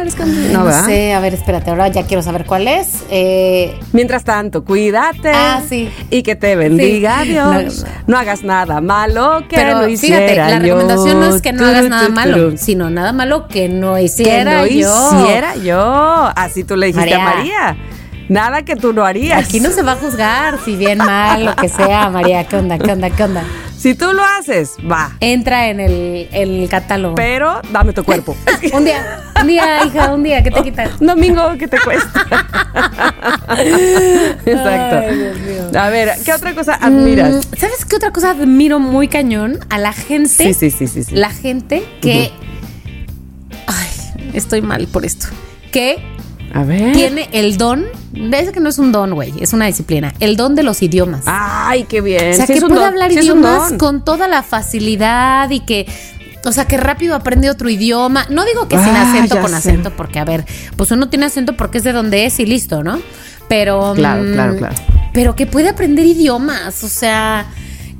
Eres 0.00 0.14
con... 0.16 0.52
No, 0.52 0.70
sé, 0.84 1.12
a 1.14 1.20
ver, 1.20 1.34
espérate, 1.34 1.70
ahora 1.70 1.88
ya 1.88 2.04
quiero 2.04 2.22
saber 2.22 2.44
cuál 2.44 2.66
es. 2.68 3.04
Eh, 3.10 3.78
Mientras 3.92 4.24
tanto, 4.24 4.64
cuídate. 4.64 5.30
Ah, 5.32 5.62
sí. 5.68 5.88
Y 6.10 6.22
que 6.22 6.34
te 6.36 6.56
bendiga 6.56 7.22
Sí. 7.22 7.28
Dios. 7.30 7.86
No, 8.06 8.16
hagas 8.18 8.42
nada 8.42 8.80
malo 8.80 9.44
que 9.48 9.56
pero 9.56 9.78
no 9.78 9.88
hiciera 9.88 10.16
fíjate, 10.28 10.36
la 10.36 10.50
yo. 10.58 10.74
recomendación 10.76 11.20
no 11.20 11.34
es 11.34 11.42
que 11.42 11.52
no 11.52 11.66
hagas 11.66 11.88
nada 11.88 12.08
malo, 12.08 12.56
sino 12.56 12.90
nada 12.90 13.12
malo 13.12 13.46
que 13.48 13.68
no 13.68 13.94
Que 13.94 14.02
hiciera 14.04 14.62
no 14.62 14.66
yo. 14.66 15.22
hiciera 15.22 15.56
yo. 15.56 16.30
Así 16.34 16.64
tú 16.64 16.76
le 16.76 16.86
dijiste 16.88 17.14
a 17.14 17.18
María. 17.18 17.60
María. 17.60 17.76
Nada 18.28 18.62
que 18.62 18.76
tú 18.76 18.92
no 18.92 19.04
harías. 19.04 19.44
Aquí 19.46 19.60
no 19.60 19.70
se 19.70 19.82
va 19.82 19.92
a 19.92 19.96
juzgar 19.96 20.58
si 20.64 20.76
bien 20.76 20.98
mal, 20.98 21.44
lo 21.44 21.54
que 21.56 21.68
sea, 21.68 22.08
María. 22.08 22.44
¿Qué 22.44 22.56
onda? 22.56 22.78
¿Qué 22.78 22.92
onda? 22.92 23.10
¿Qué 23.10 23.24
onda? 23.24 23.44
Si 23.82 23.96
tú 23.96 24.12
lo 24.12 24.22
haces, 24.24 24.76
va. 24.88 25.16
Entra 25.18 25.68
en 25.68 25.80
el, 25.80 26.28
el 26.30 26.68
catálogo. 26.68 27.16
Pero 27.16 27.60
dame 27.72 27.92
tu 27.92 28.04
cuerpo. 28.04 28.36
un 28.74 28.84
día, 28.84 29.20
un 29.40 29.46
día, 29.48 29.84
hija, 29.84 30.14
un 30.14 30.22
día, 30.22 30.40
¿qué 30.40 30.52
te 30.52 30.62
quitas? 30.62 31.00
Un 31.00 31.08
domingo 31.08 31.58
que 31.58 31.66
te 31.66 31.80
cuesta. 31.80 32.24
Exacto. 34.46 34.98
Ay, 34.98 35.18
Dios 35.18 35.38
mío. 35.40 35.80
A 35.80 35.90
ver, 35.90 36.12
¿qué 36.24 36.32
otra 36.32 36.54
cosa 36.54 36.74
admiras? 36.74 37.34
Mm, 37.34 37.56
¿Sabes 37.56 37.84
qué 37.84 37.96
otra 37.96 38.12
cosa 38.12 38.30
admiro 38.30 38.78
muy 38.78 39.08
cañón? 39.08 39.58
A 39.68 39.78
la 39.78 39.92
gente. 39.92 40.28
Sí, 40.28 40.54
sí, 40.54 40.70
sí, 40.70 40.86
sí. 40.86 41.02
sí. 41.02 41.16
La 41.16 41.30
gente 41.30 41.82
que. 42.00 42.30
Ay, 43.66 44.30
estoy 44.32 44.62
mal 44.62 44.86
por 44.86 45.04
esto. 45.04 45.26
Que 45.72 45.96
A 46.52 46.64
ver. 46.64 46.92
tiene 46.92 47.28
el 47.32 47.56
don. 47.56 47.84
Es 48.14 48.50
que 48.52 48.60
no 48.60 48.68
es 48.68 48.78
un 48.78 48.92
don, 48.92 49.14
güey, 49.14 49.32
es 49.40 49.52
una 49.52 49.66
disciplina. 49.66 50.12
El 50.20 50.36
don 50.36 50.54
de 50.54 50.62
los 50.62 50.82
idiomas. 50.82 51.22
Ay, 51.26 51.84
qué 51.84 52.00
bien. 52.00 52.32
o 52.32 52.34
sea, 52.34 52.46
Sí 52.46 52.54
que 52.54 52.60
puede 52.60 52.74
don, 52.74 52.84
hablar 52.84 53.10
sí 53.10 53.18
idiomas 53.18 53.72
con 53.74 54.04
toda 54.04 54.28
la 54.28 54.42
facilidad 54.42 55.48
y 55.50 55.60
que. 55.60 55.86
O 56.44 56.50
sea, 56.52 56.64
que 56.66 56.76
rápido 56.76 57.14
aprende 57.14 57.48
otro 57.50 57.68
idioma. 57.70 58.26
No 58.28 58.44
digo 58.44 58.66
que 58.68 58.76
sin 58.76 58.88
Ah, 58.88 59.08
acento, 59.10 59.40
con 59.40 59.50
sé. 59.50 59.56
acento, 59.56 59.92
porque, 59.96 60.18
a 60.18 60.24
ver, 60.24 60.44
pues 60.76 60.90
uno 60.90 61.08
tiene 61.08 61.26
acento 61.26 61.56
porque 61.56 61.78
es 61.78 61.84
de 61.84 61.92
donde 61.92 62.26
es 62.26 62.38
y 62.40 62.46
listo, 62.46 62.82
¿no? 62.82 62.98
Pero. 63.48 63.92
Claro, 63.94 64.22
mm, 64.24 64.32
claro, 64.32 64.56
claro. 64.56 64.74
Pero 65.14 65.36
que 65.36 65.46
puede 65.46 65.68
aprender 65.68 66.04
idiomas. 66.04 66.82
O 66.84 66.88
sea, 66.88 67.46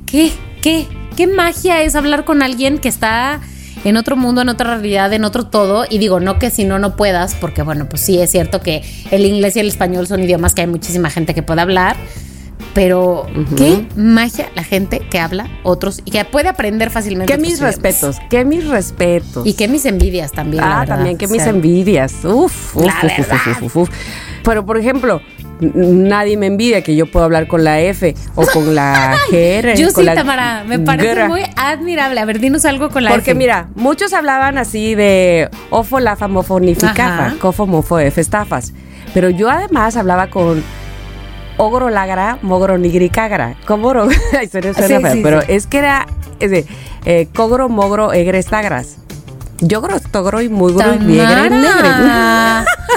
¿qué? 0.05 0.31
¿Qué? 0.61 0.87
¿Qué 1.15 1.27
magia 1.27 1.83
es 1.83 1.95
hablar 1.95 2.25
con 2.25 2.41
alguien 2.41 2.79
que 2.79 2.89
está 2.89 3.39
en 3.83 3.97
otro 3.97 4.15
mundo, 4.15 4.41
en 4.41 4.49
otra 4.49 4.75
realidad, 4.75 5.11
en 5.13 5.23
otro 5.25 5.45
todo? 5.47 5.85
Y 5.89 5.97
digo, 5.97 6.19
no 6.19 6.39
que 6.39 6.49
si 6.49 6.63
no, 6.63 6.79
no 6.79 6.95
puedas, 6.95 7.35
porque 7.35 7.61
bueno, 7.63 7.87
pues 7.89 8.01
sí 8.01 8.19
es 8.19 8.31
cierto 8.31 8.61
que 8.61 8.81
el 9.11 9.25
inglés 9.25 9.55
y 9.55 9.59
el 9.59 9.67
español 9.67 10.07
son 10.07 10.21
idiomas 10.23 10.53
que 10.53 10.61
hay 10.61 10.67
muchísima 10.67 11.09
gente 11.09 11.33
que 11.33 11.43
puede 11.43 11.61
hablar. 11.61 11.95
Pero 12.73 13.27
qué 13.55 13.85
magia 13.95 14.49
la 14.55 14.63
gente 14.63 14.99
que 14.99 15.19
habla 15.19 15.47
otros 15.61 16.01
y 16.05 16.11
que 16.11 16.25
puede 16.25 16.49
aprender 16.49 16.89
fácilmente. 16.89 17.31
Que 17.31 17.39
mis 17.39 17.51
idiomas. 17.59 17.75
respetos, 17.75 18.17
que 18.31 18.45
mis 18.45 18.67
respetos. 18.67 19.45
Y 19.45 19.53
que 19.53 19.67
mis 19.67 19.85
envidias 19.85 20.31
también. 20.31 20.63
ah, 20.65 20.83
también 20.87 21.17
que 21.19 21.27
O 21.27 21.29
mis 21.29 21.43
sea, 21.43 21.51
envidias. 21.51 22.25
Uf, 22.25 22.75
uf, 22.75 22.83
La 22.85 22.95
uf, 23.03 23.19
uf, 23.19 23.31
uf, 23.31 23.61
uf, 23.63 23.77
uf. 23.77 23.89
Pero 24.43 24.65
por 24.65 24.77
ejemplo, 24.79 25.21
nadie 25.61 26.37
me 26.37 26.47
envidia 26.47 26.81
que 26.83 26.95
yo 26.95 27.05
puedo 27.09 27.25
hablar 27.25 27.47
con 27.47 27.63
la 27.63 27.79
F 27.81 28.15
o 28.35 28.45
con 28.45 28.75
la 28.75 29.15
GR. 29.31 29.75
Yo 29.75 29.89
sí, 29.89 30.05
Tamara, 30.05 30.63
me 30.65 30.79
parece 30.79 31.27
muy 31.27 31.41
admirable. 31.55 32.19
A 32.19 32.25
ver, 32.25 32.39
dinos 32.39 32.65
algo 32.65 32.89
con 32.89 33.03
la 33.03 33.11
Porque 33.11 33.31
F. 33.31 33.37
mira, 33.37 33.67
muchos 33.75 34.13
hablaban 34.13 34.57
así 34.57 34.95
de 34.95 35.49
ofo 35.69 35.99
la 35.99 36.15
famofonificafa, 36.15 37.25
Ajá. 37.27 37.35
cofo 37.39 37.67
mofo 37.67 37.99
F 37.99 38.19
estafas. 38.19 38.73
Pero 39.13 39.29
yo 39.29 39.49
además 39.49 39.95
hablaba 39.95 40.27
con 40.27 40.63
ogro 41.57 41.89
lagra, 41.89 42.39
mogro 42.41 42.77
nigricagra. 42.77 43.55
¿Cómo? 43.65 43.93
ro- 43.93 44.07
Ay, 44.39 44.47
suena, 44.47 44.73
suena 44.73 44.97
Sí, 44.97 45.03
feo, 45.03 45.13
sí, 45.13 45.19
pero 45.23 45.41
sí. 45.41 45.47
es 45.51 45.67
que 45.67 45.77
era 45.77 46.07
es 46.39 46.51
de, 46.51 46.65
eh, 47.05 47.27
cogro, 47.33 47.69
mogro, 47.69 48.11
egres 48.11 48.47
tagras. 48.47 48.97
Yogro, 49.61 49.97
togro 50.11 50.41
y 50.41 50.49
mugro 50.49 50.93
y 50.95 50.97
viegre 50.97 51.45
y 51.45 51.49
negre. 51.51 51.89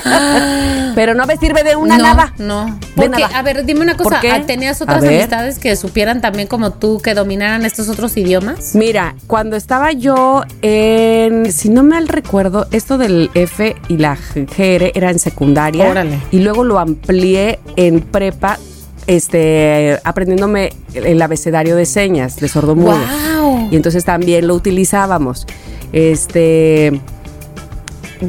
Pero 0.95 1.15
no 1.15 1.27
me 1.27 1.37
sirve 1.37 1.63
de 1.63 1.77
una 1.77 1.99
no, 1.99 2.05
nada. 2.05 2.33
No. 2.39 2.79
Porque, 2.95 3.11
nada. 3.11 3.39
a 3.39 3.43
ver, 3.43 3.65
dime 3.65 3.81
una 3.81 3.97
cosa. 3.97 4.11
¿Por 4.11 4.21
qué? 4.21 4.31
¿ah, 4.31 4.47
¿Tenías 4.47 4.81
otras 4.81 5.05
amistades 5.05 5.59
que 5.59 5.77
supieran 5.77 6.21
también 6.21 6.49
como 6.49 6.73
tú 6.73 7.01
que 7.01 7.15
dominaran 7.15 7.65
estos 7.65 7.89
otros 7.89 8.17
idiomas? 8.17 8.75
Mira, 8.75 9.15
cuando 9.27 9.57
estaba 9.57 9.93
yo 9.93 10.43
en, 10.63 11.53
si 11.53 11.69
no 11.69 11.83
mal 11.83 12.09
recuerdo, 12.09 12.67
esto 12.71 12.99
del 12.99 13.31
F 13.35 13.77
y 13.89 13.99
la 13.99 14.17
GR 14.35 14.93
era 14.95 15.11
en 15.11 15.19
secundaria. 15.19 15.91
Órale. 15.91 16.19
Y 16.31 16.41
luego 16.41 16.65
lo 16.65 16.79
amplié 16.79 17.61
en 17.77 18.01
prepa, 18.01 18.59
este, 19.07 19.99
aprendiéndome 20.05 20.73
el 20.95 21.21
abecedario 21.21 21.77
de 21.77 21.87
señas 21.87 22.37
de 22.37 22.49
sordomudos. 22.49 22.99
¡Wow! 23.39 23.69
Y 23.71 23.77
entonces 23.77 24.05
también 24.05 24.47
lo 24.47 24.55
utilizábamos. 24.55 25.47
Este 25.93 27.01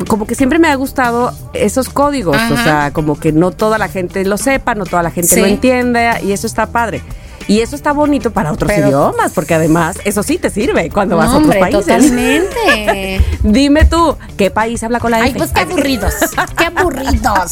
como 0.07 0.27
que 0.27 0.35
siempre 0.35 0.59
me 0.59 0.67
ha 0.69 0.75
gustado 0.75 1.31
esos 1.53 1.89
códigos, 1.89 2.37
o 2.51 2.57
sea, 2.57 2.91
como 2.93 3.19
que 3.19 3.31
no 3.31 3.51
toda 3.51 3.77
la 3.77 3.87
gente 3.87 4.23
lo 4.25 4.37
sepa, 4.37 4.75
no 4.75 4.85
toda 4.85 5.03
la 5.03 5.11
gente 5.11 5.35
Sí. 5.35 5.41
lo 5.41 5.47
entienda 5.47 6.21
y 6.21 6.31
eso 6.33 6.47
está 6.47 6.67
padre. 6.67 7.01
Y 7.49 7.61
eso 7.61 7.77
está 7.77 7.93
bonito 7.93 8.31
para 8.31 8.51
otros 8.51 8.69
Pero- 8.69 8.87
idiomas, 8.87 9.31
porque 9.31 9.53
además 9.53 9.97
eso 10.03 10.21
sí 10.21 10.37
te 10.37 10.49
sirve 10.49 10.89
cuando 10.89 11.15
vas 11.15 11.27
a 11.27 11.37
otros 11.37 11.43
hombre, 11.43 11.59
países. 11.61 11.85
totalmente. 11.85 13.21
Dime 13.43 13.85
tú, 13.85 14.17
¿qué 14.35 14.51
país 14.51 14.83
habla 14.83 14.99
con 14.99 15.11
la 15.11 15.21
Ay, 15.21 15.29
F? 15.29 15.37
pues 15.37 15.51
qué 15.53 15.61
aburridos. 15.61 16.13
Qué 16.57 16.65
aburridos. 16.65 17.51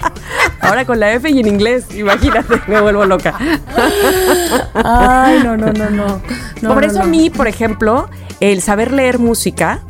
Ahora 0.62 0.86
con 0.86 0.98
la 1.00 1.12
F 1.12 1.28
y 1.28 1.38
en 1.38 1.48
inglés, 1.48 1.84
imagínate, 1.94 2.62
me 2.66 2.80
vuelvo 2.80 3.04
loca. 3.04 3.34
Ay, 4.74 5.40
no, 5.44 5.56
no, 5.56 5.72
no, 5.72 5.90
no. 5.90 6.20
No, 6.62 6.74
por 6.74 6.84
eso 6.84 6.98
no. 6.98 7.02
a 7.04 7.06
mí, 7.06 7.30
por 7.30 7.48
ejemplo, 7.48 8.08
el 8.40 8.62
saber 8.62 8.92
leer 8.92 9.18
música, 9.18 9.80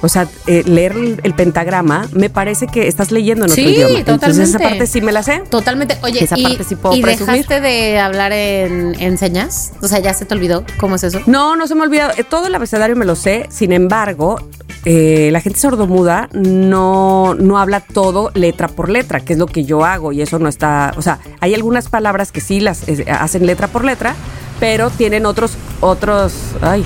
o 0.00 0.08
sea, 0.08 0.26
eh, 0.46 0.62
leer 0.66 0.92
el, 0.92 1.20
el 1.22 1.34
pentagrama, 1.34 2.08
me 2.12 2.30
parece 2.30 2.66
que 2.66 2.88
estás 2.88 3.10
leyendo 3.12 3.44
en 3.44 3.50
otro 3.52 3.62
Sí, 3.62 3.70
idioma. 3.70 3.98
Entonces 3.98 4.38
esa 4.38 4.52
totalmente. 4.58 4.68
parte 4.78 4.86
sí 4.86 5.00
me 5.00 5.12
la 5.12 5.22
sé. 5.22 5.42
Totalmente. 5.48 5.96
Oye, 6.02 6.24
Esa 6.24 6.38
¿y, 6.38 6.42
parte 6.42 6.64
sí 6.64 6.76
puedo 6.76 6.94
¿y 6.96 7.02
presumir. 7.02 7.32
dejaste 7.46 7.60
de 7.60 7.98
hablar 7.98 8.32
en, 8.32 8.94
en 9.00 9.18
señas? 9.18 9.72
O 9.82 9.88
sea, 9.88 9.98
¿ya 10.00 10.14
se 10.14 10.24
te 10.24 10.34
olvidó 10.34 10.64
cómo 10.78 10.96
es 10.96 11.04
eso? 11.04 11.20
No, 11.26 11.56
no 11.56 11.66
se 11.66 11.74
me 11.74 11.82
ha 11.82 11.84
olvidado. 11.84 12.12
Eh, 12.16 12.24
Todo 12.24 12.46
el 12.46 12.54
abecedario 12.54 12.96
me 12.96 13.04
lo 13.04 13.16
sé. 13.16 13.46
Sin 13.50 13.72
embargo, 13.72 14.36
eh, 14.84 15.30
la 15.32 15.40
gente 15.40 15.58
sordomuda 15.60 16.28
no, 16.32 17.34
no 17.34 17.58
habla 17.58 17.80
todo 17.80 18.30
letra 18.34 18.68
por 18.68 18.88
letra, 18.88 19.20
que 19.20 19.34
es 19.34 19.38
lo 19.38 19.46
que 19.46 19.64
yo 19.64 19.84
hago. 19.84 20.12
Y 20.12 20.22
eso 20.22 20.38
no 20.38 20.48
está. 20.48 20.92
O 20.96 21.02
sea, 21.02 21.18
hay 21.40 21.54
algunas 21.54 21.88
palabras 21.88 22.32
que 22.32 22.40
sí 22.40 22.60
las 22.60 22.88
eh, 22.88 23.04
hacen 23.10 23.46
letra 23.46 23.68
por 23.68 23.84
letra, 23.84 24.14
pero 24.60 24.90
tienen 24.90 25.26
otros. 25.26 25.52
otros 25.80 26.32
Ay, 26.60 26.84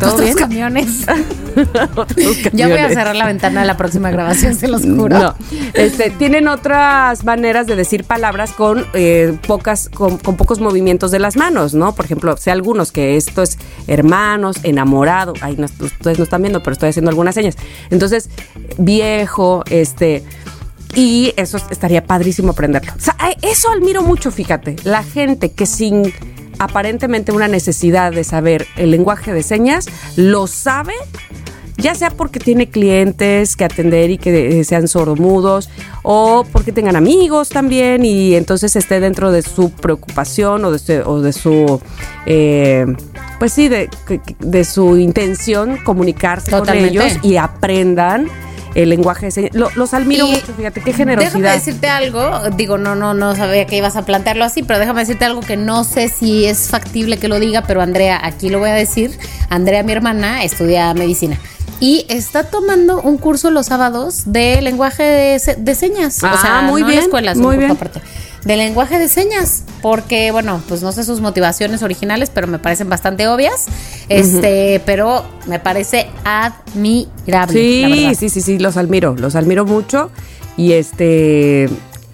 ¿todo 0.00 0.10
Otros 0.14 0.24
bien? 0.24 0.36
camiones. 0.36 1.06
Otros 1.96 2.42
Ya 2.52 2.66
voy 2.66 2.72
a 2.74 2.76
camiones. 2.76 2.94
cerrar 2.94 3.16
la 3.16 3.26
ventana 3.26 3.60
de 3.60 3.66
la 3.66 3.76
próxima 3.76 4.10
grabación, 4.10 4.54
se 4.54 4.66
los 4.68 4.82
juro. 4.82 5.18
No, 5.18 5.34
este, 5.74 6.10
tienen 6.10 6.48
otras 6.48 7.24
maneras 7.24 7.66
de 7.66 7.76
decir 7.76 8.04
palabras 8.04 8.52
con 8.52 8.84
eh, 8.94 9.36
pocas, 9.46 9.88
con, 9.88 10.18
con 10.18 10.36
pocos 10.36 10.60
movimientos 10.60 11.10
de 11.10 11.18
las 11.18 11.36
manos, 11.36 11.74
¿no? 11.74 11.94
Por 11.94 12.04
ejemplo, 12.04 12.36
sé 12.36 12.50
algunos 12.50 12.92
que 12.92 13.16
esto 13.16 13.42
es 13.42 13.58
hermanos, 13.86 14.56
enamorado, 14.62 15.34
ay, 15.40 15.56
no, 15.56 15.66
ustedes 15.66 16.18
no 16.18 16.24
están 16.24 16.42
viendo, 16.42 16.62
pero 16.62 16.72
estoy 16.72 16.88
haciendo 16.88 17.10
algunas 17.10 17.34
señas. 17.34 17.56
Entonces, 17.90 18.30
viejo, 18.78 19.62
este. 19.70 20.24
Y 20.96 21.32
eso 21.36 21.56
estaría 21.70 22.04
padrísimo 22.04 22.50
aprenderlo. 22.50 22.92
O 22.96 23.00
sea, 23.00 23.14
eso 23.42 23.70
admiro 23.70 24.02
mucho, 24.02 24.32
fíjate. 24.32 24.74
La 24.82 25.04
gente 25.04 25.52
que 25.52 25.64
sin 25.66 26.12
aparentemente 26.60 27.32
una 27.32 27.48
necesidad 27.48 28.12
de 28.12 28.22
saber 28.22 28.66
el 28.76 28.90
lenguaje 28.90 29.32
de 29.32 29.42
señas, 29.42 29.86
lo 30.16 30.46
sabe 30.46 30.92
ya 31.78 31.94
sea 31.94 32.10
porque 32.10 32.38
tiene 32.38 32.68
clientes 32.68 33.56
que 33.56 33.64
atender 33.64 34.10
y 34.10 34.18
que 34.18 34.60
eh, 34.60 34.64
sean 34.64 34.86
sordomudos 34.86 35.70
o 36.02 36.44
porque 36.52 36.72
tengan 36.72 36.94
amigos 36.94 37.48
también 37.48 38.04
y 38.04 38.34
entonces 38.34 38.76
esté 38.76 39.00
dentro 39.00 39.32
de 39.32 39.40
su 39.40 39.70
preocupación 39.70 40.62
o 40.66 40.70
de 40.70 40.78
su, 40.78 40.92
o 41.06 41.22
de 41.22 41.32
su 41.32 41.80
eh, 42.26 42.84
pues 43.38 43.54
sí, 43.54 43.68
de, 43.68 43.88
de 44.40 44.64
su 44.64 44.98
intención 44.98 45.78
comunicarse 45.78 46.50
Totalmente. 46.50 46.98
con 46.98 47.06
ellos 47.06 47.18
y 47.22 47.36
aprendan 47.36 48.28
el 48.74 48.88
lenguaje 48.88 49.26
de 49.26 49.32
señas. 49.32 49.54
Lo- 49.54 49.70
los 49.74 49.94
admiro 49.94 50.26
Y 50.26 50.30
mucho, 50.32 50.54
fíjate, 50.56 50.80
qué 50.80 50.92
Déjame 50.92 51.12
generosidad. 51.16 51.54
decirte 51.54 51.88
algo, 51.88 52.50
digo, 52.56 52.78
no, 52.78 52.94
no, 52.94 53.14
no 53.14 53.34
sabía 53.36 53.66
que 53.66 53.76
ibas 53.76 53.96
a 53.96 54.02
plantearlo 54.04 54.44
así, 54.44 54.62
pero 54.62 54.78
déjame 54.78 55.00
decirte 55.00 55.24
algo 55.24 55.40
que 55.40 55.56
no 55.56 55.84
sé 55.84 56.08
si 56.08 56.44
es 56.46 56.68
factible 56.68 57.18
que 57.18 57.28
lo 57.28 57.40
diga, 57.40 57.62
pero 57.62 57.82
Andrea, 57.82 58.20
aquí 58.22 58.48
lo 58.48 58.58
voy 58.58 58.70
a 58.70 58.74
decir. 58.74 59.18
Andrea, 59.48 59.82
mi 59.82 59.92
hermana, 59.92 60.44
estudia 60.44 60.92
medicina. 60.94 61.38
Y 61.82 62.04
está 62.10 62.44
tomando 62.44 63.00
un 63.00 63.16
curso 63.16 63.50
los 63.50 63.66
sábados 63.66 64.24
de 64.26 64.60
lenguaje 64.60 65.02
de, 65.02 65.38
se- 65.38 65.56
de 65.56 65.74
señas. 65.74 66.22
o 66.22 66.26
Ah, 66.26 66.38
sea, 66.40 66.60
muy 66.62 66.82
no 66.82 66.88
en 66.88 66.88
la 66.88 66.88
bien, 66.90 67.02
escuela, 67.04 67.32
un 67.32 67.40
muy 67.40 67.56
bien. 67.56 67.70
aparte. 67.70 68.00
De 68.44 68.56
lenguaje 68.56 68.98
de 68.98 69.08
señas. 69.08 69.64
Porque, 69.82 70.30
bueno, 70.30 70.62
pues 70.68 70.82
no 70.82 70.92
sé 70.92 71.04
sus 71.04 71.20
motivaciones 71.20 71.82
originales, 71.82 72.30
pero 72.32 72.46
me 72.46 72.58
parecen 72.58 72.88
bastante 72.88 73.26
obvias. 73.28 73.66
Este, 74.08 74.80
pero 74.84 75.24
me 75.46 75.58
parece 75.58 76.06
admirable. 76.24 77.52
Sí, 77.52 78.14
sí, 78.18 78.28
sí, 78.28 78.40
sí, 78.40 78.58
los 78.58 78.76
admiro, 78.76 79.14
los 79.16 79.36
admiro 79.36 79.64
mucho. 79.64 80.10
Y 80.56 80.72
este, 80.72 81.64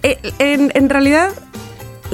eh, 0.03 0.17
en, 0.39 0.71
en 0.73 0.89
realidad, 0.89 1.29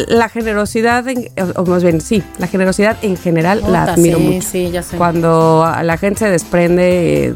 la 0.07 0.29
generosidad, 0.29 1.07
en- 1.07 1.29
o 1.55 1.65
más 1.65 1.83
bien, 1.83 2.01
sí, 2.01 2.23
la 2.39 2.47
generosidad 2.47 2.97
en 3.03 3.15
general 3.17 3.61
la 3.67 3.83
admiro 3.83 4.17
sí, 4.17 4.23
mucho. 4.23 4.47
Sí, 4.51 4.71
ya 4.71 4.81
sé. 4.81 4.97
Cuando 4.97 5.71
la 5.83 5.97
gente 5.97 6.19
se 6.19 6.29
desprende 6.29 7.35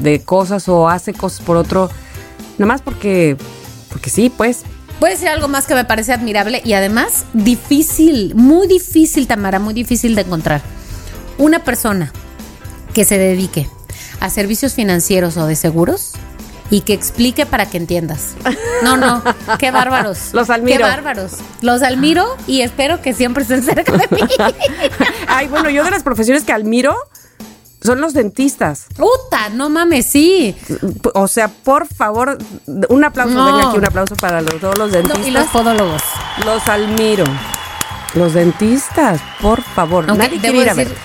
de 0.00 0.20
cosas 0.22 0.68
o 0.68 0.88
hace 0.88 1.12
cosas 1.12 1.40
por 1.44 1.56
otro 1.58 1.90
nada 2.58 2.66
más 2.72 2.80
porque, 2.82 3.36
porque 3.90 4.08
sí, 4.10 4.32
pues. 4.34 4.62
Voy 5.02 5.08
a 5.08 5.14
decir 5.14 5.28
algo 5.28 5.48
más 5.48 5.66
que 5.66 5.74
me 5.74 5.84
parece 5.84 6.12
admirable 6.12 6.62
y 6.64 6.74
además 6.74 7.24
difícil, 7.32 8.36
muy 8.36 8.68
difícil, 8.68 9.26
Tamara, 9.26 9.58
muy 9.58 9.74
difícil 9.74 10.14
de 10.14 10.20
encontrar. 10.20 10.62
Una 11.38 11.64
persona 11.64 12.12
que 12.94 13.04
se 13.04 13.18
dedique 13.18 13.68
a 14.20 14.30
servicios 14.30 14.74
financieros 14.74 15.36
o 15.38 15.46
de 15.48 15.56
seguros 15.56 16.12
y 16.70 16.82
que 16.82 16.92
explique 16.92 17.46
para 17.46 17.68
que 17.68 17.78
entiendas. 17.78 18.34
No, 18.84 18.96
no, 18.96 19.24
qué 19.58 19.72
bárbaros. 19.72 20.32
Los 20.34 20.50
admiro. 20.50 20.78
Qué 20.78 20.84
bárbaros. 20.84 21.32
Los 21.62 21.82
admiro 21.82 22.36
y 22.46 22.60
espero 22.60 23.02
que 23.02 23.12
siempre 23.12 23.42
estén 23.42 23.64
cerca 23.64 23.90
de 23.90 24.06
mí. 24.08 24.20
Ay, 25.26 25.48
bueno, 25.48 25.68
yo 25.68 25.82
de 25.82 25.90
las 25.90 26.04
profesiones 26.04 26.44
que 26.44 26.52
admiro 26.52 26.96
son 27.84 28.00
los 28.00 28.14
dentistas. 28.14 28.86
Puta, 28.96 29.48
no 29.52 29.68
mames, 29.70 30.06
sí. 30.06 30.54
O 31.14 31.28
sea, 31.28 31.48
por 31.48 31.86
favor, 31.86 32.38
un 32.88 33.04
aplauso, 33.04 33.34
No. 33.34 33.44
venga 33.46 33.68
aquí, 33.68 33.78
un 33.78 33.84
aplauso 33.86 34.14
para 34.16 34.40
los- 34.40 34.60
todos 34.60 34.78
los 34.78 34.92
dentistas. 34.92 35.26
y 35.26 35.30
los 35.30 35.46
podólogos. 35.48 36.02
Los 36.44 36.66
admiro. 36.68 37.24
Los 38.14 38.34
dentistas, 38.34 39.20
por 39.40 39.62
favor. 39.62 40.04
Aunque 40.08 40.26
Nadie 40.26 40.40
debo 40.40 40.60
a 40.60 40.64
decir 40.64 40.88
ver. 40.88 40.96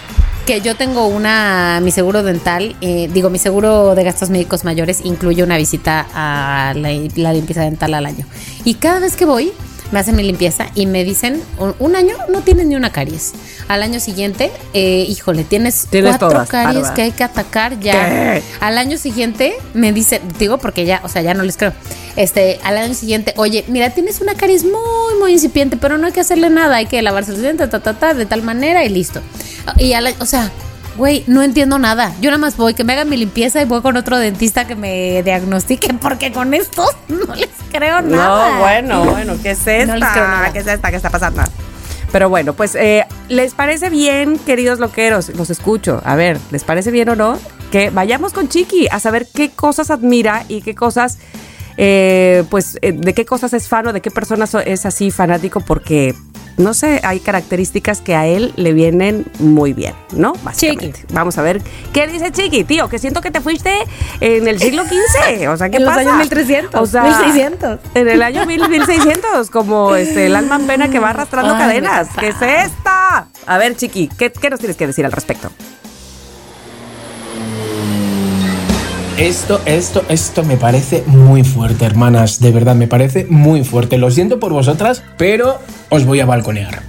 que 0.46 0.62
yo 0.62 0.76
tengo 0.76 1.08
una, 1.08 1.80
mi 1.82 1.92
seguro 1.92 2.22
dental, 2.24 2.76
eh, 2.82 3.10
digo, 3.14 3.30
mi 3.30 3.40
seguro 3.40 3.96
de 3.96 4.04
gastos 4.04 4.30
médicos 4.30 4.64
mayores 4.66 5.00
incluye 5.04 5.42
una 5.44 5.58
visita 5.58 6.06
a 6.14 6.74
la, 6.76 6.90
la 7.16 7.34
limpieza 7.34 7.62
dental 7.62 7.94
al 7.94 8.06
año. 8.06 8.26
Y 8.66 8.76
cada 8.76 9.00
vez 9.00 9.16
que 9.16 9.26
voy, 9.26 9.52
me 9.92 10.00
hacen 10.00 10.18
mi 10.18 10.24
limpieza 10.24 10.68
y 10.76 10.86
me 10.86 11.06
dicen, 11.06 11.42
un, 11.60 11.74
un 11.80 11.96
año 11.96 12.16
no 12.28 12.42
tienes 12.42 12.66
ni 12.68 12.76
una 12.76 12.92
caries. 12.92 13.34
Al 13.68 13.84
año 13.84 14.00
siguiente, 14.00 14.52
eh, 14.74 15.06
híjole, 15.10 15.44
tienes, 15.44 15.88
Tienes 15.90 16.12
cuatro 16.18 16.30
todas, 16.30 16.50
caries 16.50 16.90
que 16.92 17.02
hay 17.02 17.12
que 17.12 17.24
atacar 17.24 17.80
ya. 17.80 17.92
¿Qué? 17.92 18.44
Al 18.62 18.78
año 18.78 18.98
siguiente 18.98 19.56
me 19.74 19.92
dicen, 19.92 20.22
digo 20.40 20.58
porque 20.58 20.86
ya, 20.86 21.02
o 21.04 21.10
sea, 21.10 21.22
ya 21.22 21.34
no 21.34 21.44
les 21.44 21.58
creo. 21.58 21.74
Este, 22.16 22.60
al 22.64 22.78
año 22.78 22.94
siguiente, 22.94 23.34
oye, 23.36 23.66
mira, 23.68 23.90
tienes 23.90 24.22
una 24.22 24.36
caries 24.36 24.64
muy, 24.64 25.20
muy 25.20 25.34
incipiente, 25.34 25.78
pero 25.78 25.98
no 25.98 26.08
hay 26.08 26.14
que 26.14 26.22
hacerle 26.22 26.50
nada, 26.50 26.78
hay 26.78 26.86
que 26.86 27.02
lavarse 27.02 27.32
los 27.32 27.42
dientes, 27.42 27.70
ta, 27.70 27.80
ta, 27.80 27.94
ta, 27.94 28.14
de 28.14 28.26
tal 28.26 28.42
manera 28.42 28.86
y 28.86 28.90
listo. 28.90 29.22
Y 29.78 29.94
al, 29.94 30.16
o 30.20 30.26
sea, 30.26 30.50
güey, 30.98 31.24
no 31.28 31.44
entiendo 31.44 31.78
nada. 31.78 32.14
Yo 32.20 32.32
nada 32.32 32.40
más 32.40 32.58
voy, 32.58 32.74
que 32.74 32.84
me 32.84 32.94
hagan 32.94 33.10
mi 33.10 33.18
limpieza 33.18 33.62
y 33.62 33.66
voy 33.66 33.82
con 33.82 33.96
otro 33.98 34.18
dentista 34.18 34.66
que 34.66 34.76
me 34.76 35.24
diagnostique, 35.24 35.94
porque 36.02 36.32
con 36.32 36.54
estos 36.54 36.90
no 37.08 37.36
les 37.36 37.50
creo 37.72 38.02
nada. 38.02 38.54
No, 38.54 38.60
bueno, 38.60 39.06
bueno, 39.06 39.34
¿qué 39.42 39.52
es 39.52 39.68
esta? 39.68 39.86
No 39.86 39.96
les 39.98 40.10
creo 40.10 40.28
nada. 40.28 40.52
¿Qué 40.52 40.60
es 40.60 40.68
esta? 40.68 40.90
¿Qué 40.90 40.96
está 40.96 41.10
pasando? 41.10 41.44
Pero 42.12 42.30
bueno, 42.30 42.54
pues, 42.54 42.74
eh, 42.76 43.06
¿les 43.28 43.54
parece 43.54 43.90
bien, 43.90 44.40
queridos 44.40 44.80
loqueros? 44.80 45.30
Los 45.36 45.50
escucho. 45.50 46.02
A 46.06 46.16
ver, 46.16 46.38
¿les 46.52 46.64
parece 46.64 46.90
bien 46.92 47.10
o 47.10 47.16
no? 47.16 47.38
Que 47.72 47.90
vayamos 47.90 48.32
con 48.34 48.48
Chiqui 48.48 48.88
a 48.90 49.00
saber 49.00 49.28
qué 49.34 49.50
cosas 49.52 49.92
admira 49.92 50.46
y 50.48 50.62
qué 50.62 50.74
cosas, 50.74 51.18
eh, 51.76 52.44
pues, 52.50 52.80
eh, 52.82 52.94
de 52.94 53.14
qué 53.14 53.26
cosas 53.26 53.54
es 53.54 53.68
fan 53.68 53.88
o 53.88 53.94
de 53.94 54.02
qué 54.02 54.10
personas 54.10 54.50
so- 54.52 54.60
es 54.62 54.86
así 54.86 55.12
fanático, 55.12 55.60
porque, 55.60 56.16
no 56.58 56.74
sé, 56.74 57.00
hay 57.04 57.20
características 57.20 58.02
que 58.02 58.16
a 58.16 58.26
él 58.26 58.52
le 58.56 58.74
vienen 58.74 59.26
muy 59.40 59.74
bien, 59.74 59.94
¿no? 60.12 60.34
Básicamente. 60.44 61.06
Vamos 61.14 61.38
a 61.38 61.44
ver 61.44 61.62
qué 61.94 62.08
dice 62.08 62.32
Chiqui, 62.32 62.64
tío, 62.64 62.90
que 62.90 62.98
siento 63.00 63.22
que 63.22 63.30
te 63.32 63.42
fuiste 63.42 63.72
en 64.22 64.48
el 64.48 64.60
siglo 64.60 64.84
XV. 64.84 65.50
O 65.50 65.58
sea, 65.58 65.70
¿qué 65.70 65.78
En 65.78 65.86
los 65.86 65.94
pasa? 65.96 66.02
años 66.02 66.18
1300, 66.18 66.82
O 66.82 66.86
sea, 66.88 67.04
1600. 67.04 67.80
en 67.94 68.08
el 68.08 68.22
año 68.24 68.46
1000, 68.46 68.70
1600, 68.70 69.50
como 69.52 69.96
este, 69.96 70.26
el 70.26 70.36
alma 70.36 70.56
en 70.56 70.68
pena 70.68 70.90
que 70.90 71.00
va 71.00 71.12
arrastrando 71.12 71.54
Ay, 71.54 71.60
cadenas. 71.60 72.08
¿Qué 72.20 72.30
es 72.30 72.42
esta? 72.42 73.28
A 73.46 73.58
ver, 73.58 73.76
Chiqui, 73.76 74.08
¿qué, 74.18 74.32
qué 74.32 74.50
nos 74.50 74.60
tienes 74.60 74.76
que 74.78 74.88
decir 74.88 75.06
al 75.06 75.12
respecto? 75.12 75.52
Esto, 79.18 79.60
esto, 79.66 80.04
esto 80.10 80.44
me 80.44 80.58
parece 80.58 81.04
muy 81.08 81.44
fuerte, 81.44 81.86
hermanas. 81.86 82.40
De 82.40 82.52
verdad, 82.52 82.76
me 82.76 82.88
parece 82.88 83.26
muy 83.28 83.64
fuerte. 83.64 83.98
Lo 83.98 84.12
siento 84.12 84.40
por 84.40 84.54
vosotras, 84.54 85.02
pero 85.18 85.60
os 85.90 86.06
voy 86.06 86.20
a 86.20 86.28
balconear. 86.28 86.84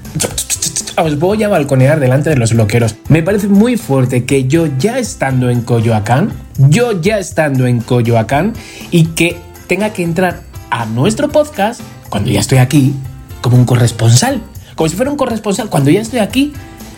Os 1.03 1.19
voy 1.19 1.43
a 1.43 1.49
balconear 1.49 2.01
delante 2.01 2.29
de 2.29 2.37
los 2.37 2.53
loqueros. 2.53 2.97
Me 3.09 3.23
parece 3.23 3.49
muy 3.49 3.79
fuerte 3.79 4.27
que 4.27 4.47
yo 4.47 4.67
ya 4.79 4.99
estando 4.99 5.49
en 5.49 5.63
Coyoacán, 5.63 6.31
yo 6.59 7.01
ya 7.01 7.19
estando 7.19 7.67
en 7.67 7.81
Coyoacán, 7.81 8.53
y 8.91 9.07
que 9.07 9.39
tenga 9.67 9.95
que 9.95 10.03
entrar 10.03 10.43
a 10.69 10.85
nuestro 10.85 11.31
podcast, 11.31 11.81
cuando 12.11 12.31
ya 12.31 12.41
estoy 12.41 12.59
aquí, 12.59 12.95
como 13.41 13.57
un 13.57 13.65
corresponsal. 13.65 14.43
Como 14.75 14.91
si 14.91 14.97
fuera 14.97 15.11
un 15.11 15.17
corresponsal, 15.17 15.71
cuando 15.71 15.89
ya 15.89 16.03
estoy 16.03 16.19
aquí. 16.19 16.53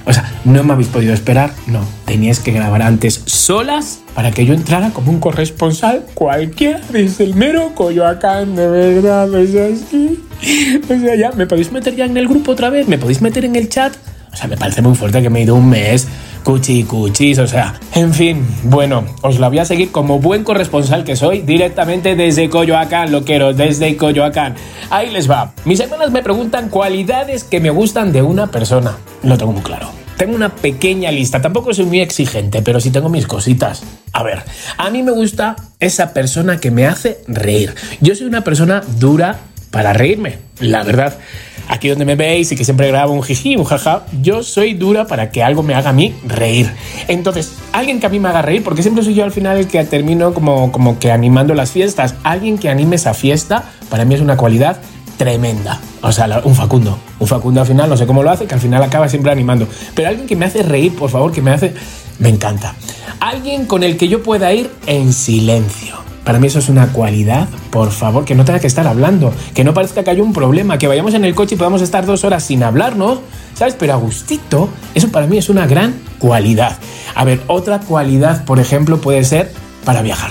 O 0.06 0.12
sea, 0.12 0.28
no 0.44 0.64
me 0.64 0.72
habéis 0.72 0.88
podido 0.88 1.14
esperar, 1.14 1.52
no. 1.68 1.99
Teníais 2.10 2.40
que 2.40 2.50
grabar 2.50 2.82
antes 2.82 3.22
solas 3.26 4.00
para 4.16 4.32
que 4.32 4.44
yo 4.44 4.52
entrara 4.52 4.90
como 4.90 5.12
un 5.12 5.20
corresponsal 5.20 6.04
cualquiera 6.14 6.80
desde 6.90 7.22
el 7.22 7.36
mero 7.36 7.70
Coyoacán, 7.76 8.56
de 8.56 8.66
verdad. 8.66 9.32
Es 9.40 9.82
que- 9.84 10.16
O 10.92 11.00
sea, 11.00 11.14
ya, 11.14 11.30
¿me 11.36 11.46
podéis 11.46 11.70
meter 11.70 11.94
ya 11.94 12.06
en 12.06 12.16
el 12.16 12.26
grupo 12.26 12.50
otra 12.50 12.68
vez? 12.68 12.88
¿Me 12.88 12.98
podéis 12.98 13.22
meter 13.22 13.44
en 13.44 13.54
el 13.54 13.68
chat? 13.68 13.92
O 14.32 14.36
sea, 14.36 14.48
me 14.48 14.56
parece 14.56 14.82
muy 14.82 14.96
fuerte 14.96 15.22
que 15.22 15.30
me 15.30 15.38
he 15.38 15.42
ido 15.44 15.54
un 15.54 15.68
mes 15.70 16.08
cuchi 16.42 16.82
cuchis, 16.82 17.38
o 17.38 17.46
sea, 17.46 17.78
en 17.94 18.12
fin, 18.12 18.44
bueno, 18.64 19.04
os 19.22 19.38
la 19.38 19.48
voy 19.48 19.60
a 19.60 19.64
seguir 19.64 19.92
como 19.92 20.18
buen 20.18 20.42
corresponsal 20.42 21.04
que 21.04 21.14
soy, 21.14 21.42
directamente 21.42 22.16
desde 22.16 22.50
Coyoacán, 22.50 23.12
loqueros, 23.12 23.56
desde 23.56 23.96
Coyoacán. 23.96 24.56
Ahí 24.90 25.10
les 25.10 25.30
va. 25.30 25.52
Mis 25.64 25.78
hermanas 25.78 26.10
me 26.10 26.24
preguntan 26.24 26.70
cualidades 26.70 27.44
que 27.44 27.60
me 27.60 27.70
gustan 27.70 28.10
de 28.10 28.22
una 28.22 28.48
persona. 28.48 28.96
Lo 29.22 29.38
tengo 29.38 29.52
muy 29.52 29.62
claro. 29.62 29.99
Tengo 30.20 30.36
una 30.36 30.54
pequeña 30.54 31.10
lista, 31.10 31.40
tampoco 31.40 31.72
soy 31.72 31.86
muy 31.86 32.02
exigente, 32.02 32.60
pero 32.60 32.78
sí 32.78 32.90
tengo 32.90 33.08
mis 33.08 33.26
cositas. 33.26 33.82
A 34.12 34.22
ver, 34.22 34.42
a 34.76 34.90
mí 34.90 35.02
me 35.02 35.12
gusta 35.12 35.56
esa 35.78 36.12
persona 36.12 36.60
que 36.60 36.70
me 36.70 36.84
hace 36.86 37.22
reír. 37.26 37.74
Yo 38.02 38.14
soy 38.14 38.26
una 38.26 38.44
persona 38.44 38.82
dura 38.98 39.38
para 39.70 39.94
reírme, 39.94 40.36
la 40.58 40.82
verdad. 40.82 41.16
Aquí 41.68 41.88
donde 41.88 42.04
me 42.04 42.16
veis 42.16 42.52
y 42.52 42.56
que 42.56 42.66
siempre 42.66 42.88
grabo 42.88 43.14
un 43.14 43.22
jiji, 43.22 43.56
un 43.56 43.64
jaja, 43.64 44.04
yo 44.20 44.42
soy 44.42 44.74
dura 44.74 45.06
para 45.06 45.30
que 45.30 45.42
algo 45.42 45.62
me 45.62 45.72
haga 45.72 45.88
a 45.88 45.94
mí 45.94 46.14
reír. 46.26 46.70
Entonces, 47.08 47.54
alguien 47.72 47.98
que 47.98 48.04
a 48.04 48.10
mí 48.10 48.20
me 48.20 48.28
haga 48.28 48.42
reír, 48.42 48.62
porque 48.62 48.82
siempre 48.82 49.02
soy 49.02 49.14
yo 49.14 49.24
al 49.24 49.32
final 49.32 49.56
el 49.56 49.68
que 49.68 49.82
termino 49.84 50.34
como, 50.34 50.70
como 50.70 50.98
que 50.98 51.10
animando 51.10 51.54
las 51.54 51.70
fiestas, 51.70 52.14
alguien 52.24 52.58
que 52.58 52.68
anime 52.68 52.96
esa 52.96 53.14
fiesta, 53.14 53.64
para 53.88 54.04
mí 54.04 54.14
es 54.16 54.20
una 54.20 54.36
cualidad 54.36 54.82
tremenda. 55.20 55.78
O 56.00 56.10
sea, 56.12 56.40
un 56.44 56.54
Facundo. 56.54 56.98
Un 57.18 57.26
Facundo 57.26 57.60
al 57.60 57.66
final, 57.66 57.90
no 57.90 57.96
sé 57.98 58.06
cómo 58.06 58.22
lo 58.22 58.30
hace, 58.30 58.46
que 58.46 58.54
al 58.54 58.60
final 58.60 58.82
acaba 58.82 59.06
siempre 59.06 59.30
animando. 59.30 59.68
Pero 59.94 60.08
alguien 60.08 60.26
que 60.26 60.34
me 60.34 60.46
hace 60.46 60.62
reír, 60.62 60.96
por 60.96 61.10
favor, 61.10 61.30
que 61.30 61.42
me 61.42 61.50
hace... 61.50 61.74
Me 62.18 62.30
encanta. 62.30 62.74
Alguien 63.20 63.66
con 63.66 63.82
el 63.82 63.98
que 63.98 64.08
yo 64.08 64.22
pueda 64.22 64.50
ir 64.54 64.70
en 64.86 65.12
silencio. 65.12 65.96
Para 66.24 66.38
mí 66.38 66.46
eso 66.46 66.58
es 66.58 66.70
una 66.70 66.86
cualidad, 66.94 67.48
por 67.68 67.90
favor, 67.90 68.24
que 68.24 68.34
no 68.34 68.46
tenga 68.46 68.60
que 68.60 68.66
estar 68.66 68.86
hablando, 68.86 69.30
que 69.52 69.62
no 69.62 69.74
parezca 69.74 70.02
que 70.02 70.08
haya 70.08 70.22
un 70.22 70.32
problema, 70.32 70.78
que 70.78 70.88
vayamos 70.88 71.12
en 71.12 71.26
el 71.26 71.34
coche 71.34 71.54
y 71.54 71.58
podamos 71.58 71.82
estar 71.82 72.06
dos 72.06 72.24
horas 72.24 72.42
sin 72.42 72.62
hablarnos, 72.62 73.18
¿sabes? 73.52 73.76
Pero 73.78 73.92
a 73.92 73.96
gustito, 73.96 74.70
eso 74.94 75.12
para 75.12 75.26
mí 75.26 75.36
es 75.36 75.50
una 75.50 75.66
gran 75.66 76.00
cualidad. 76.18 76.78
A 77.14 77.24
ver, 77.24 77.42
otra 77.46 77.80
cualidad, 77.80 78.46
por 78.46 78.58
ejemplo, 78.58 79.02
puede 79.02 79.22
ser 79.24 79.52
para 79.84 80.00
viajar 80.00 80.30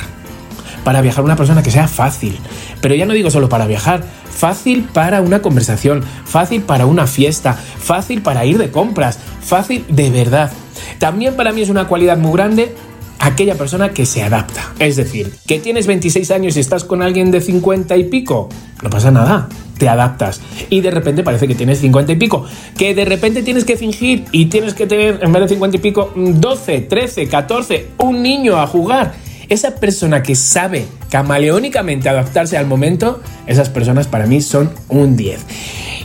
para 0.83 1.01
viajar 1.01 1.23
una 1.23 1.35
persona 1.35 1.61
que 1.61 1.71
sea 1.71 1.87
fácil. 1.87 2.39
Pero 2.81 2.95
ya 2.95 3.05
no 3.05 3.13
digo 3.13 3.29
solo 3.29 3.49
para 3.49 3.67
viajar, 3.67 4.03
fácil 4.39 4.87
para 4.93 5.19
una 5.19 5.41
conversación, 5.41 6.01
fácil 6.23 6.61
para 6.61 6.85
una 6.85 7.07
fiesta, 7.07 7.53
fácil 7.53 8.21
para 8.21 8.45
ir 8.45 8.57
de 8.57 8.71
compras, 8.71 9.19
fácil 9.41 9.83
de 9.89 10.09
verdad. 10.09 10.49
También 10.97 11.35
para 11.35 11.51
mí 11.51 11.61
es 11.61 11.67
una 11.67 11.89
cualidad 11.89 12.17
muy 12.17 12.31
grande 12.31 12.73
aquella 13.19 13.55
persona 13.55 13.89
que 13.89 14.05
se 14.05 14.23
adapta. 14.23 14.73
Es 14.79 14.95
decir, 14.95 15.33
que 15.45 15.59
tienes 15.59 15.87
26 15.87 16.31
años 16.31 16.55
y 16.55 16.61
estás 16.61 16.85
con 16.85 17.01
alguien 17.01 17.31
de 17.31 17.41
50 17.41 17.97
y 17.97 18.05
pico, 18.05 18.47
no 18.81 18.89
pasa 18.89 19.11
nada. 19.11 19.49
Te 19.77 19.89
adaptas 19.89 20.41
y 20.69 20.79
de 20.79 20.91
repente 20.91 21.23
parece 21.23 21.45
que 21.45 21.55
tienes 21.55 21.79
50 21.79 22.13
y 22.13 22.15
pico. 22.15 22.45
Que 22.77 22.95
de 22.95 23.03
repente 23.03 23.43
tienes 23.43 23.65
que 23.65 23.75
fingir 23.75 24.23
y 24.31 24.45
tienes 24.45 24.73
que 24.73 24.87
tener, 24.87 25.19
en 25.21 25.33
vez 25.33 25.43
de 25.43 25.49
50 25.49 25.77
y 25.77 25.79
pico, 25.81 26.13
12, 26.15 26.79
13, 26.81 27.27
14, 27.27 27.87
un 27.97 28.21
niño 28.21 28.57
a 28.57 28.67
jugar 28.67 29.13
esa 29.49 29.75
persona 29.75 30.23
que 30.23 30.35
sabe 30.35 30.85
camaleónicamente 31.09 32.09
adaptarse 32.09 32.57
al 32.57 32.67
momento, 32.67 33.21
esas 33.47 33.69
personas 33.69 34.07
para 34.07 34.25
mí 34.25 34.41
son 34.41 34.71
un 34.87 35.15
10. 35.15 35.39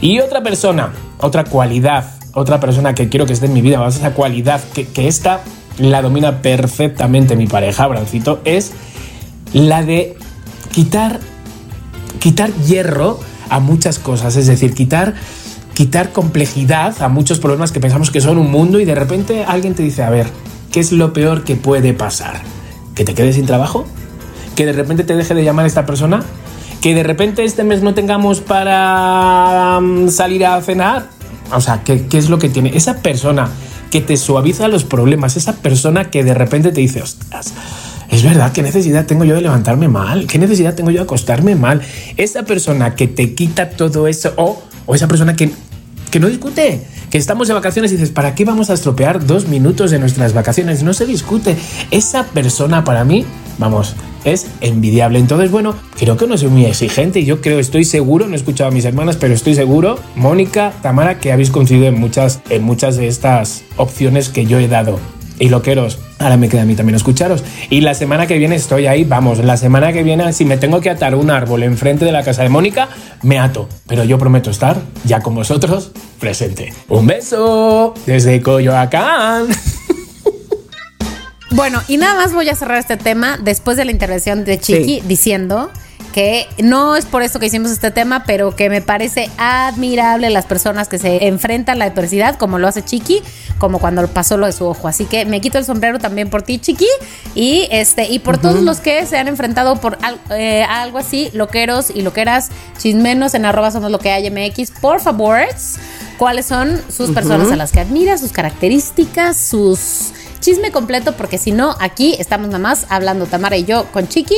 Y 0.01 0.21
otra 0.21 0.43
persona, 0.43 0.93
otra 1.19 1.45
cualidad, 1.45 2.15
otra 2.33 2.61
persona 2.61 2.95
que 2.95 3.09
quiero 3.09 3.27
que 3.27 3.33
esté 3.33 3.47
en 3.47 3.55
mi 3.55 3.63
vida, 3.63 3.87
esa 3.87 4.13
cualidad 4.13 4.61
que, 4.75 4.87
que 4.87 5.09
esta 5.09 5.41
la 5.79 6.03
domina 6.03 6.41
perfectamente 6.41 7.37
mi 7.37 7.47
pareja, 7.47 7.87
Brancito, 7.87 8.41
es 8.45 8.73
la 9.53 9.83
de 9.83 10.17
quitar, 10.73 11.21
quitar 12.21 12.53
hierro 12.67 13.19
a 13.51 13.61
muchas 13.61 13.99
cosas, 13.99 14.37
es 14.37 14.47
decir, 14.47 14.75
quitar 14.75 15.15
quitar 15.75 16.13
complejidad 16.13 17.03
a 17.03 17.09
muchos 17.09 17.41
problemas 17.41 17.73
que 17.73 17.81
pensamos 17.81 18.11
que 18.11 18.21
son 18.21 18.39
un 18.39 18.51
mundo 18.51 18.79
y 18.79 18.85
de 18.85 18.95
repente 18.95 19.45
alguien 19.45 19.75
te 19.75 19.83
dice, 19.83 20.05
a 20.05 20.11
ver, 20.11 20.29
¿qué 20.73 20.81
es 20.81 20.93
lo 20.93 21.13
peor 21.13 21.45
que 21.45 21.57
puede 21.57 21.93
pasar? 21.93 22.41
¿Que 22.95 23.05
te 23.05 23.15
quedes 23.15 23.35
sin 23.35 23.45
trabajo? 23.45 23.85
¿Que 24.57 24.67
de 24.67 24.73
repente 24.73 25.05
te 25.05 25.17
deje 25.17 25.35
de 25.35 25.45
llamar 25.45 25.67
esta 25.67 25.87
persona? 25.87 26.23
¿Que 26.81 26.95
de 26.95 27.03
repente 27.03 27.45
este 27.45 27.65
mes 27.65 27.83
no 27.83 27.95
tengamos 27.95 28.41
para 28.41 29.81
mm, 29.81 30.09
salir 30.09 30.47
a 30.47 30.61
cenar? 30.61 31.09
O 31.53 31.61
sea, 31.61 31.83
¿qué, 31.85 32.07
qué 32.07 32.19
es 32.19 32.29
lo 32.29 32.39
que 32.39 32.49
tiene? 32.49 32.77
Esa 32.77 32.99
persona 32.99 33.49
que 33.91 34.01
te 34.01 34.17
suaviza 34.17 34.69
los 34.69 34.85
problemas, 34.85 35.37
esa 35.37 35.55
persona 35.55 36.11
que 36.11 36.25
de 36.25 36.35
repente 36.35 36.73
te 36.73 36.81
dice, 36.81 37.03
ostras, 37.03 37.53
es 38.11 38.23
verdad, 38.23 38.53
¿qué 38.53 38.63
necesidad 38.63 39.07
tengo 39.07 39.25
yo 39.25 39.35
de 39.35 39.41
levantarme 39.41 39.89
mal? 39.89 40.27
¿Qué 40.27 40.39
necesidad 40.39 40.75
tengo 40.75 40.91
yo 40.91 40.99
de 40.99 41.05
acostarme 41.05 41.57
mal? 41.57 41.81
Esa 42.17 42.45
persona 42.45 42.95
que 42.95 43.09
te 43.09 43.35
quita 43.35 43.71
todo 43.71 44.07
eso 44.07 44.33
o, 44.37 44.63
o 44.87 44.95
esa 44.95 45.09
persona 45.09 45.35
que, 45.37 45.51
que 46.11 46.21
no 46.21 46.29
discute, 46.29 46.83
que 47.11 47.19
estamos 47.19 47.49
de 47.49 47.55
vacaciones 47.55 47.93
y 47.93 47.97
dices, 47.97 48.11
¿para 48.11 48.35
qué 48.35 48.45
vamos 48.45 48.71
a 48.71 48.75
estropear 48.75 49.25
dos 49.27 49.49
minutos 49.49 49.91
de 49.91 49.99
nuestras 49.99 50.33
vacaciones? 50.33 50.83
No 50.83 50.93
se 50.95 51.07
discute. 51.07 51.57
Esa 51.91 52.25
persona 52.25 52.85
para 52.85 53.05
mí, 53.05 53.25
vamos, 53.59 53.95
es 54.25 54.47
envidiable. 54.61 55.19
Entonces, 55.19 55.51
bueno, 55.51 55.75
creo 55.99 56.17
que 56.17 56.27
no 56.27 56.37
soy 56.37 56.49
muy 56.49 56.65
exigente 56.67 57.21
y 57.21 57.25
yo 57.25 57.41
creo, 57.41 57.59
estoy 57.59 57.85
seguro, 57.85 58.27
no 58.27 58.33
he 58.33 58.37
escuchado 58.37 58.71
a 58.71 58.73
mis 58.73 58.85
hermanas, 58.85 59.17
pero 59.17 59.35
estoy 59.35 59.55
seguro, 59.55 59.99
Mónica, 60.17 60.73
Tamara, 60.83 61.19
que 61.19 61.33
habéis 61.33 61.51
coincidido 61.51 61.87
en 61.87 61.99
muchas, 61.99 62.41
en 62.51 62.63
muchas 62.63 62.97
de 62.97 63.09
estas 63.09 63.65
opciones 63.77 64.29
que 64.29 64.47
yo 64.47 64.59
he 64.59 64.69
dado. 64.69 64.99
Y 65.39 65.49
loqueros, 65.49 65.99
ahora 66.21 66.37
me 66.37 66.49
queda 66.49 66.63
a 66.63 66.65
mí 66.65 66.77
también 66.77 66.95
escucharos. 66.95 67.43
Y 67.69 67.81
la 67.81 67.95
semana 67.95 68.29
que 68.29 68.39
viene 68.39 68.55
estoy 68.55 68.87
ahí, 68.87 69.03
vamos, 69.03 69.39
la 69.39 69.57
semana 69.57 69.93
que 69.93 70.05
viene, 70.05 70.33
si 70.33 70.45
me 70.45 70.57
tengo 70.57 70.81
que 70.81 70.91
atar 70.91 71.17
un 71.17 71.31
árbol 71.31 71.65
enfrente 71.65 72.05
de 72.05 72.13
la 72.13 72.23
casa 72.23 72.45
de 72.45 72.51
Mónica, 72.51 72.89
me 73.23 73.39
ato. 73.39 73.69
Pero 73.89 74.05
yo 74.05 74.17
prometo 74.17 74.51
estar, 74.51 74.81
ya 75.05 75.21
con 75.21 75.35
vosotros, 75.35 75.91
presente. 76.21 76.73
Un 76.89 77.07
beso 77.09 77.95
desde 78.07 78.41
Coyoacán. 78.41 79.49
Bueno, 81.55 81.81
y 81.87 81.99
nada 81.99 82.15
más 82.17 82.33
voy 82.33 82.49
a 82.49 82.57
cerrar 82.57 82.79
este 82.79 82.97
tema 82.97 83.39
después 83.41 83.77
de 83.77 83.85
la 83.85 83.93
intervención 83.93 84.45
de 84.45 84.59
Chiqui 84.59 85.01
Sí. 85.01 85.03
diciendo 85.07 85.71
que 86.13 86.47
no 86.63 86.95
es 86.97 87.07
por 87.07 87.23
eso 87.23 87.39
que 87.41 87.47
hicimos 87.47 87.71
este 87.73 87.91
tema, 87.91 88.23
pero 88.25 88.55
que 88.55 88.69
me 88.71 88.81
parece 88.81 89.31
admirable 89.37 90.31
las 90.31 90.45
personas 90.47 90.89
que 90.89 90.99
se 90.99 91.27
enfrentan 91.27 91.77
a 91.77 91.79
la 91.79 91.85
adversidad, 91.87 92.37
como 92.37 92.59
lo 92.61 92.69
hace 92.69 92.85
Chiqui, 92.85 93.21
como 93.59 93.79
cuando 93.81 94.07
pasó 94.09 94.37
lo 94.37 94.47
de 94.47 94.53
su 94.53 94.65
ojo. 94.65 94.87
Así 94.89 95.07
que 95.07 95.27
me 95.27 95.41
quito 95.41 95.59
el 95.59 95.65
sombrero 95.65 95.99
también 96.01 96.29
por 96.31 96.43
ti, 96.43 96.59
Chiqui, 96.59 96.87
y 97.37 97.67
este 97.71 98.07
y 98.09 98.19
por 98.21 98.39
todos 98.39 98.61
los 98.63 98.79
que 98.81 99.07
se 99.07 99.17
han 99.19 99.27
enfrentado 99.29 99.77
por 99.81 99.99
al- 100.03 100.21
eh, 100.31 100.63
algo 100.65 100.99
así, 100.99 101.31
loqueros 101.35 101.91
y 101.95 102.03
loqueras, 102.03 102.51
chismenos 102.79 103.35
en 103.35 103.45
arroba 103.45 103.71
somos 103.73 103.91
lo 103.93 103.99
que 104.01 104.11
hay 104.13 104.27
MX, 104.31 104.71
por 104.81 105.01
favor, 105.01 105.41
cuáles 106.19 106.47
son 106.47 106.81
sus 106.97 107.11
personas 107.11 107.51
a 107.53 107.57
las 107.57 107.71
que 107.73 107.81
admira, 107.81 108.19
sus 108.19 108.31
características, 108.33 109.37
sus 109.37 110.13
chisme 110.45 110.71
completo, 110.71 111.13
porque 111.13 111.39
si 111.39 111.53
no, 111.53 111.75
aquí 111.81 112.17
estamos 112.19 112.49
nada 112.49 112.59
más 112.59 112.87
hablando 112.91 113.25
Tamara 113.25 113.57
y 113.57 113.65
yo 113.65 113.87
con 113.93 114.09
Chiqui, 114.09 114.37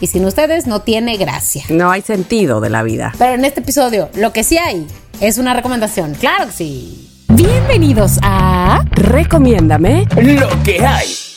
y 0.00 0.06
sin 0.08 0.24
ustedes 0.24 0.66
no 0.66 0.80
tiene 0.80 1.16
gracia. 1.18 1.62
No 1.68 1.88
hay 1.92 2.02
sentido 2.02 2.60
de 2.60 2.68
la 2.68 2.82
vida. 2.82 3.14
Pero 3.16 3.34
en 3.34 3.44
este 3.44 3.60
episodio, 3.60 4.08
lo 4.14 4.32
que 4.32 4.42
sí 4.42 4.58
hay 4.58 4.88
es 5.20 5.38
una 5.38 5.54
recomendación. 5.54 6.14
Claro 6.14 6.46
que 6.46 6.52
sí. 6.52 7.10
Bienvenidos 7.28 8.18
a. 8.22 8.84
Recomiéndame. 8.90 10.08
Lo 10.16 10.48
que 10.64 10.84
hay. 10.84 11.29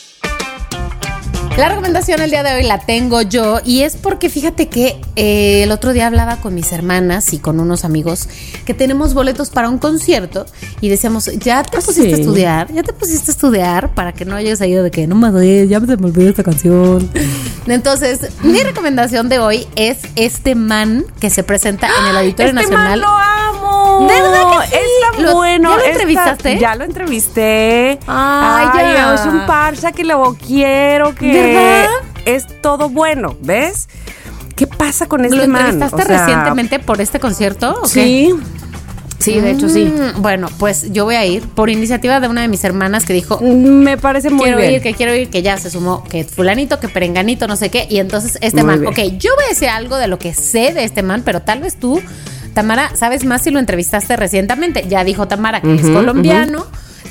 La 1.56 1.68
recomendación 1.68 2.20
el 2.20 2.30
día 2.30 2.42
de 2.42 2.52
hoy 2.52 2.64
la 2.64 2.80
tengo 2.80 3.22
yo 3.22 3.60
y 3.64 3.82
es 3.82 3.96
porque 3.96 4.28
fíjate 4.28 4.68
que 4.68 5.00
eh, 5.14 5.62
el 5.62 5.70
otro 5.70 5.92
día 5.92 6.08
hablaba 6.08 6.38
con 6.38 6.52
mis 6.52 6.72
hermanas 6.72 7.32
y 7.32 7.38
con 7.38 7.60
unos 7.60 7.84
amigos 7.84 8.28
que 8.64 8.74
tenemos 8.74 9.14
boletos 9.14 9.50
para 9.50 9.68
un 9.68 9.78
concierto 9.78 10.46
y 10.80 10.88
decíamos, 10.88 11.26
ya 11.38 11.62
te 11.62 11.80
pusiste 11.80 12.12
a 12.12 12.16
estudiar, 12.18 12.72
ya 12.72 12.82
te 12.82 12.92
pusiste 12.92 13.30
a 13.30 13.34
estudiar 13.34 13.94
para 13.94 14.12
que 14.12 14.24
no 14.24 14.34
hayas 14.34 14.60
ido 14.62 14.82
de 14.82 14.90
que 14.90 15.06
no 15.06 15.14
me 15.14 15.30
doy, 15.30 15.68
ya 15.68 15.78
se 15.78 15.86
me 15.86 16.06
olvidó 16.06 16.28
esta 16.28 16.42
canción. 16.42 17.08
Entonces, 17.68 18.30
mi 18.42 18.60
recomendación 18.60 19.28
de 19.28 19.38
hoy 19.38 19.68
es 19.76 19.98
este 20.16 20.56
man 20.56 21.04
que 21.20 21.30
se 21.30 21.44
presenta 21.44 21.86
en 21.86 22.06
el 22.10 22.16
Auditorio 22.16 22.50
Este 22.50 22.62
Nacional. 22.62 23.00
man 23.00 23.00
lo 23.00 23.08
amo. 23.08 23.63
¿De 24.00 24.14
verdad 24.22 24.60
que 24.60 24.66
sí? 24.68 24.74
Está 25.12 25.22
Lo- 25.22 25.34
bueno. 25.36 25.70
¿ya 25.70 25.76
lo 25.76 25.84
entrevistaste? 25.84 26.58
Ya 26.58 26.74
lo 26.74 26.84
entrevisté. 26.84 27.98
Ay, 28.06 28.66
ya. 28.94 29.14
Es 29.14 29.20
un 29.26 29.46
parcha 29.46 29.92
que 29.92 30.04
lo 30.04 30.34
quiero, 30.34 31.14
que 31.14 31.32
¿Verdad? 31.32 31.86
es 32.24 32.46
todo 32.60 32.88
bueno, 32.88 33.36
¿ves? 33.40 33.88
¿Qué 34.56 34.66
pasa 34.66 35.06
con 35.06 35.24
este 35.24 35.36
¿Lo 35.36 35.48
man? 35.48 35.62
entrevistaste 35.66 36.02
O 36.02 36.06
sea, 36.06 36.18
recientemente 36.26 36.78
por 36.78 37.00
este 37.00 37.18
concierto? 37.20 37.72
o 37.80 37.82
qué? 37.82 37.88
Sí. 37.88 38.34
Sí, 39.18 39.40
de 39.40 39.52
hecho 39.52 39.70
sí. 39.70 39.84
Mm, 39.86 40.20
Bueno, 40.20 40.48
pues 40.58 40.92
yo 40.92 41.06
voy 41.06 41.14
a 41.14 41.24
ir 41.24 41.48
por 41.48 41.70
iniciativa 41.70 42.20
de 42.20 42.28
una 42.28 42.42
de 42.42 42.48
mis 42.48 42.62
hermanas 42.62 43.06
que 43.06 43.14
dijo, 43.14 43.40
Me 43.40 43.96
parece 43.96 44.28
muy 44.28 44.42
quiero 44.44 44.58
bien. 44.58 44.72
ir, 44.74 44.82
que 44.82 44.92
quiero 44.92 45.14
ir, 45.14 45.30
que 45.30 45.40
ya 45.40 45.56
se 45.56 45.70
sumó, 45.70 46.04
que 46.04 46.24
fulanito, 46.24 46.78
que 46.78 46.88
perenganito, 46.88 47.46
no 47.46 47.56
sé 47.56 47.70
qué. 47.70 47.86
Y 47.88 48.00
entonces 48.00 48.36
este 48.42 48.62
Muy 48.62 48.76
man, 48.76 48.80
bien. 48.80 48.92
ok, 49.12 49.16
yo 49.18 49.30
voy 49.34 49.44
a 49.46 49.48
decir 49.48 49.68
algo 49.70 49.96
de 49.96 50.08
lo 50.08 50.18
que 50.18 50.34
sé 50.34 50.74
de 50.74 50.84
este 50.84 51.02
man, 51.02 51.22
pero 51.24 51.40
tal 51.40 51.60
vez 51.60 51.76
tú, 51.76 52.02
Tamara, 52.54 52.94
sabes 52.96 53.24
más 53.24 53.42
si 53.42 53.50
lo 53.50 53.58
entrevistaste 53.58 54.16
recientemente. 54.16 54.86
Ya 54.88 55.04
dijo 55.04 55.28
Tamara 55.28 55.60
que 55.60 55.74
es 55.74 55.82
colombiano. 55.82 56.66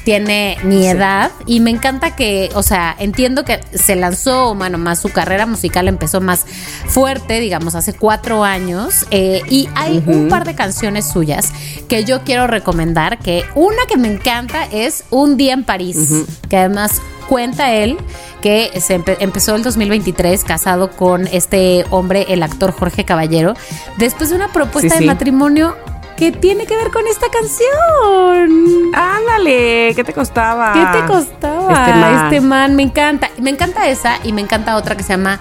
Tiene 0.06 0.58
mi 0.64 0.86
edad 0.86 1.32
y 1.46 1.62
me 1.62 1.70
encanta 1.70 2.14
que, 2.14 2.50
o 2.56 2.64
sea, 2.64 2.94
entiendo 3.00 3.46
que 3.46 3.62
se 3.74 3.96
lanzó, 3.96 4.54
bueno, 4.54 4.78
más 4.78 5.00
su 5.00 5.08
carrera 5.10 5.46
musical 5.46 5.88
empezó 5.88 6.20
más 6.20 6.46
fuerte, 6.88 7.39
digamos, 7.39 7.74
hace 7.76 7.94
cuatro 7.94 8.44
años. 8.44 9.06
eh, 9.12 9.41
y 9.50 9.70
hay 9.76 10.04
un 10.06 10.28
par 10.28 10.46
de 10.46 10.56
canciones 10.56 11.08
suyas 11.08 11.54
que 11.88 12.04
yo 12.04 12.24
quiero 12.24 12.48
recomendar, 12.48 13.18
que 13.20 13.46
una 13.56 13.86
que 13.88 13.96
me 13.96 14.12
encanta 14.12 14.66
es 14.74 15.06
Un 15.10 15.38
día 15.38 15.54
en 15.54 15.64
París, 15.64 16.26
que 16.50 16.58
además 16.58 17.02
cuenta 17.24 17.71
él 17.74 17.97
que 18.41 18.71
se 18.82 18.99
empe- 18.99 19.17
empezó 19.19 19.55
el 19.55 19.63
2023 19.63 20.43
casado 20.43 20.91
con 20.91 21.28
este 21.28 21.86
hombre, 21.89 22.26
el 22.30 22.43
actor 22.43 22.71
Jorge 22.71 23.05
Caballero, 23.05 23.53
después 23.97 24.30
de 24.30 24.36
una 24.36 24.49
propuesta 24.49 24.89
Sí, 24.89 24.95
de 24.95 24.99
sí. 24.99 25.05
matrimonio 25.05 25.76
que 26.17 26.32
tiene 26.32 26.65
que 26.67 26.76
ver 26.76 26.91
con 26.91 27.07
esta 27.07 27.26
canción. 27.30 28.91
Ándale, 28.93 29.93
¿qué 29.95 30.03
te 30.05 30.13
costaba? 30.13 30.74
¿Qué 30.74 30.99
te 30.99 31.05
costaba? 31.07 31.71
Este 31.74 31.93
man. 31.99 32.26
Este 32.26 32.41
man, 32.41 32.76
me 32.76 32.84
encanta. 32.84 33.30
Me 33.39 33.49
encanta 33.49 33.88
esa 33.89 34.17
y 34.24 34.32
me 34.34 34.41
encanta 34.41 34.76
otra 34.76 34.95
que 34.95 35.03
se 35.03 35.09
llama. 35.13 35.39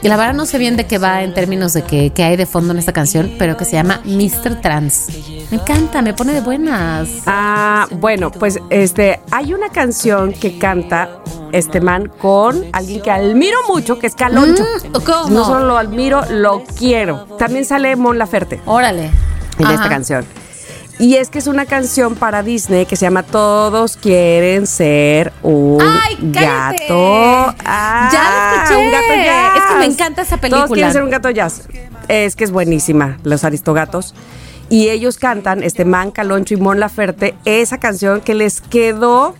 Y 0.00 0.08
la 0.08 0.16
verdad 0.16 0.34
no 0.34 0.46
sé 0.46 0.58
bien 0.58 0.76
de 0.76 0.86
qué 0.86 0.98
va 0.98 1.22
en 1.22 1.34
términos 1.34 1.72
de 1.72 1.82
qué, 1.82 2.12
hay 2.24 2.36
de 2.36 2.46
fondo 2.46 2.72
en 2.72 2.78
esta 2.78 2.92
canción, 2.92 3.32
pero 3.38 3.56
que 3.56 3.64
se 3.64 3.72
llama 3.72 4.00
Mr. 4.04 4.60
Trans. 4.60 5.08
Me 5.50 5.56
encanta, 5.56 6.02
me 6.02 6.14
pone 6.14 6.32
de 6.34 6.40
buenas. 6.40 7.08
Ah, 7.26 7.86
bueno, 7.90 8.30
pues 8.30 8.60
este, 8.70 9.20
hay 9.32 9.52
una 9.54 9.70
canción 9.70 10.32
que 10.32 10.56
canta 10.58 11.20
este 11.52 11.80
man 11.80 12.10
con 12.20 12.64
alguien 12.72 13.02
que 13.02 13.10
admiro 13.10 13.58
mucho, 13.68 13.98
que 13.98 14.06
es 14.06 14.14
Caloncho. 14.14 14.62
Mm, 14.62 14.92
¿cómo? 15.04 15.28
No 15.30 15.44
solo 15.44 15.66
lo 15.66 15.78
admiro, 15.78 16.22
lo 16.30 16.62
quiero. 16.78 17.24
También 17.38 17.64
sale 17.64 17.96
Mon 17.96 18.18
Laferte 18.18 18.60
Órale. 18.66 19.10
en 19.58 19.64
Ajá. 19.66 19.74
esta 19.74 19.88
canción. 19.88 20.24
Y 20.98 21.14
es 21.14 21.30
que 21.30 21.38
es 21.38 21.46
una 21.46 21.64
canción 21.64 22.16
para 22.16 22.42
Disney 22.42 22.84
que 22.84 22.96
se 22.96 23.02
llama 23.06 23.22
Todos 23.22 23.96
quieren 23.96 24.66
ser 24.66 25.32
un 25.42 25.78
gato. 25.78 27.54
Ah, 27.64 28.08
Ya 28.12 28.22
la 28.22 28.64
escuché. 28.64 28.84
Un 28.84 28.90
gato 28.90 29.14
jazz. 29.24 29.56
Es 29.56 29.62
que 29.64 29.74
me 29.78 29.84
encanta 29.86 30.22
esa 30.22 30.36
película. 30.38 30.64
Todos 30.64 30.74
quieren 30.74 30.92
ser 30.92 31.02
un 31.04 31.10
gato 31.10 31.30
jazz. 31.30 31.62
Es 32.08 32.34
que 32.34 32.42
es 32.44 32.50
buenísima, 32.50 33.18
Los 33.22 33.44
Aristogatos. 33.44 34.14
Y 34.70 34.88
ellos 34.88 35.18
cantan, 35.18 35.62
este 35.62 35.84
man, 35.84 36.10
Caloncho 36.10 36.54
y 36.54 36.56
Mon 36.56 36.80
Laferte, 36.80 37.34
esa 37.44 37.78
canción 37.78 38.20
que 38.20 38.34
les 38.34 38.60
quedó 38.60 39.34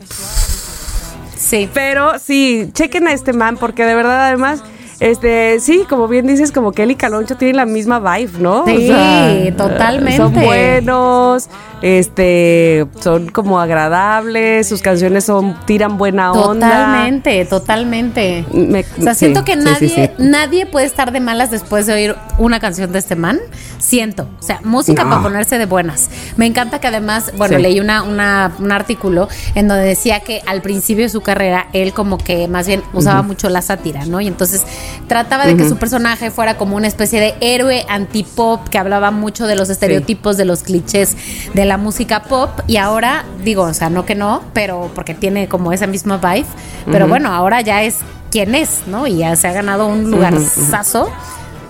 Sí. 1.37 1.69
pero 1.75 2.19
sí, 2.19 2.71
chequen 2.73 3.09
a 3.09 3.13
este 3.13 3.33
man 3.33 3.57
porque 3.59 3.85
de 3.85 3.95
verdad 3.95 4.27
además, 4.27 4.63
este, 5.01 5.61
sí, 5.61 5.85
como 5.89 6.09
bien 6.09 6.27
dices, 6.27 6.51
como 6.53 6.73
que 6.73 6.83
él 6.83 6.91
y 6.91 6.97
Caloncho 6.97 7.37
tienen 7.37 7.57
la 7.57 7.67
misma 7.67 8.01
vibe, 8.01 8.39
¿no? 8.41 8.65
Sí, 8.67 9.53
totalmente. 9.57 10.17
Son 10.17 10.33
buenos, 10.35 11.49
este, 11.83 12.87
son 13.01 13.29
como 13.29 13.61
agradables, 13.61 14.69
sus 14.69 14.83
canciones 14.83 15.25
son 15.25 15.57
tiran 15.67 15.99
buena 15.99 16.33
onda. 16.33 16.69
Totalmente, 16.69 17.45
totalmente. 17.45 18.45
Me- 18.53 18.85
o 18.99 19.03
sea, 19.03 19.15
sí, 19.15 19.21
siento 19.21 19.45
que 19.45 19.53
sí, 19.55 19.59
nadie, 19.63 19.89
sí, 19.89 19.95
sí. 19.95 20.11
nadie 20.19 20.67
puede 20.67 20.87
estar 20.87 21.13
de 21.13 21.21
malas 21.21 21.51
después 21.51 21.87
de 21.87 21.93
oír 21.95 22.17
una 22.39 22.59
canción 22.61 22.93
de 22.93 22.99
este 22.99 23.15
man. 23.17 23.39
Siento. 23.79 24.29
O 24.41 24.43
sea, 24.43 24.61
música 24.65 25.05
No. 25.05 25.11
para 25.11 25.23
ponerse 25.23 25.57
de 25.59 25.67
buenas. 25.67 26.11
Me 26.37 26.47
encanta 26.47 26.81
que 26.81 26.89
además, 26.89 27.33
bueno, 27.37 27.57
Sí. 27.57 27.63
leí 27.63 27.79
una, 27.81 28.03
una- 28.03 28.53
un 28.59 28.73
artículo 28.73 29.29
en 29.55 29.69
donde 29.69 29.85
decía 29.85 30.21
que 30.21 30.43
al 30.47 30.61
principio 30.63 31.05
de 31.05 31.09
su 31.11 31.21
carrera, 31.21 31.69
él 31.73 31.93
como 31.93 32.19
que 32.19 32.49
más 32.49 32.67
bien 32.67 32.83
usaba 32.93 33.23
mucho 33.23 33.49
la 33.49 33.63
sátira, 33.63 34.05
¿no? 34.07 34.21
Y 34.21 34.27
entonces 34.27 34.65
trataba 35.07 35.47
de 35.47 35.57
que 35.57 35.68
su 35.68 35.76
personaje 35.76 36.30
fuera 36.30 36.57
como 36.57 36.76
una 36.76 36.86
especie 36.86 37.20
de 37.20 37.34
héroe 37.41 37.84
antipop 37.89 38.68
que 38.68 38.78
hablaba 38.78 39.11
mucho 39.11 39.47
de 39.47 39.55
los 39.57 39.70
estereotipos, 39.70 40.36
de 40.36 40.45
los 40.45 40.62
clichés 40.62 41.16
de 41.55 41.64
la 41.64 41.76
música 41.78 42.22
pop. 42.24 42.51
Y 42.66 42.76
ahora, 42.76 43.24
digo, 43.45 43.62
o 43.62 43.74
sea, 43.74 43.91
no 43.91 44.05
que 44.05 44.14
no, 44.14 44.43
pero 44.53 44.91
porque 44.95 45.14
tiene 45.14 45.49
como 45.49 45.72
esa 45.72 45.86
misma 45.86 46.18
vibe. 46.18 46.47
Pero 46.91 47.09
bueno, 47.09 47.32
ahora 47.32 47.61
ya 47.61 47.82
es 47.82 47.97
quien 48.30 48.55
es, 48.55 48.82
¿no? 48.86 49.07
Y 49.07 49.18
ya 49.18 49.34
se 49.36 49.49
ha 49.49 49.53
ganado 49.53 49.86
un 49.86 50.11
lugar 50.11 50.39
sazo. 50.41 51.09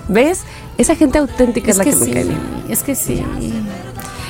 ¿Ves? 0.08 0.42
Esa 0.78 0.94
gente 0.94 1.18
auténtica 1.18 1.70
es, 1.70 1.76
la 1.76 1.84
que, 1.84 1.94
me 1.94 2.04
sí, 2.06 2.12
cae 2.12 2.24
bien. 2.24 2.38
es 2.68 2.82
que 2.82 2.94
sí. 2.94 3.22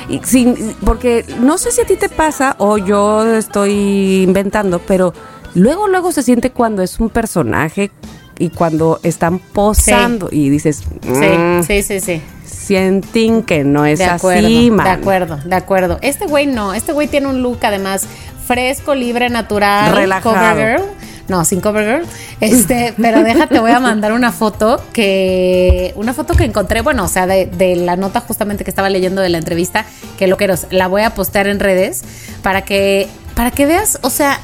Y 0.09 0.19
sin- 0.23 0.75
porque 0.83 1.23
no 1.39 1.57
sé 1.57 1.71
si 1.71 1.81
a 1.81 1.85
ti 1.85 1.95
te 1.95 2.09
pasa 2.09 2.55
o 2.57 2.77
yo 2.79 3.35
estoy 3.35 4.23
inventando, 4.23 4.79
pero 4.79 5.13
luego, 5.53 5.87
luego 5.87 6.11
se 6.11 6.23
siente 6.23 6.51
cuando 6.51 6.81
es 6.81 6.99
un 6.99 7.09
personaje 7.09 7.91
y 8.39 8.49
cuando 8.49 8.99
están 9.03 9.37
posando 9.39 10.29
y 10.31 10.49
dices, 10.49 10.81
"Mm, 11.05 11.61
Sí, 11.61 11.83
sí, 11.83 11.83
sí, 11.83 11.99
sí. 11.99 12.21
sienten 12.45 13.43
que 13.43 13.63
no 13.63 13.85
es 13.85 13.99
De 13.99 14.05
acuerdo, 14.05 14.47
así, 14.47 14.71
man. 14.71 14.85
de 14.85 14.91
acuerdo, 14.91 15.37
de 15.45 15.55
acuerdo. 15.55 15.99
Este 16.01 16.25
güey 16.25 16.47
no, 16.47 16.73
este 16.73 16.91
güey 16.93 17.07
tiene 17.07 17.27
un 17.27 17.41
look 17.41 17.59
además 17.63 18.05
fresco, 18.47 18.95
libre, 18.95 19.29
natural, 19.29 19.95
Relajado. 19.95 20.35
cover 20.35 20.77
girl. 20.77 20.89
No, 21.27 21.45
sin 21.45 21.61
Covergirl. 21.61 22.07
Este, 22.41 22.91
pero 22.99 23.21
déjate, 23.23 23.59
voy 23.59 23.69
a 23.69 23.79
mandar 23.79 24.13
una 24.13 24.31
foto 24.31 24.81
que. 24.93 25.93
Una 25.95 26.11
foto 26.15 26.33
que 26.33 26.43
encontré, 26.43 26.81
bueno, 26.81 27.03
o 27.03 27.07
sea, 27.07 27.27
de, 27.27 27.45
de 27.45 27.75
la 27.75 27.95
nota 27.97 28.19
justamente 28.19 28.63
que 28.63 28.71
estaba 28.71 28.89
leyendo 28.89 29.21
de 29.21 29.29
la 29.29 29.37
entrevista, 29.37 29.85
que 30.17 30.25
lo 30.25 30.37
quiero, 30.37 30.55
la 30.71 30.87
voy 30.87 31.03
a 31.03 31.11
postear 31.13 31.45
en 31.45 31.59
redes 31.59 32.01
para 32.41 32.63
que. 32.63 33.07
Para 33.35 33.51
que 33.51 33.67
veas, 33.67 33.99
o 34.01 34.09
sea, 34.09 34.39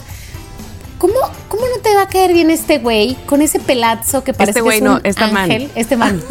¿Cómo, 0.98 1.14
¿Cómo 1.50 1.64
no 1.64 1.82
te 1.82 1.94
va 1.94 2.04
a 2.04 2.08
caer 2.08 2.32
bien 2.34 2.50
este 2.50 2.78
güey 2.80 3.16
con 3.26 3.42
ese 3.42 3.60
pelazo 3.60 4.24
que 4.24 4.34
parece 4.34 4.60
Este 4.60 4.70
que 4.70 4.76
es 4.78 4.82
no, 4.82 4.96
un 4.96 5.02
esta 5.04 5.28
man. 5.28 5.52
ángel? 5.52 5.70
Este 5.76 5.98
man. 5.98 6.22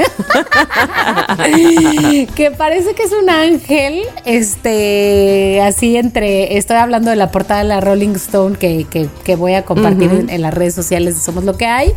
que 2.34 2.50
parece 2.56 2.94
que 2.94 3.02
es 3.02 3.12
un 3.12 3.28
ángel, 3.30 4.02
este, 4.24 5.60
así 5.62 5.96
entre, 5.96 6.56
estoy 6.56 6.76
hablando 6.76 7.10
de 7.10 7.16
la 7.16 7.30
portada 7.30 7.62
de 7.62 7.68
la 7.68 7.80
Rolling 7.80 8.14
Stone 8.16 8.56
que, 8.56 8.86
que- 8.90 9.08
que 9.24 9.36
voy 9.36 9.54
a 9.54 9.64
compartir 9.64 10.10
en, 10.10 10.30
en 10.30 10.42
las 10.42 10.54
redes 10.54 10.74
sociales 10.74 11.16
de 11.16 11.20
Somos 11.20 11.44
Lo 11.44 11.56
Que 11.56 11.66
Hay, 11.66 11.92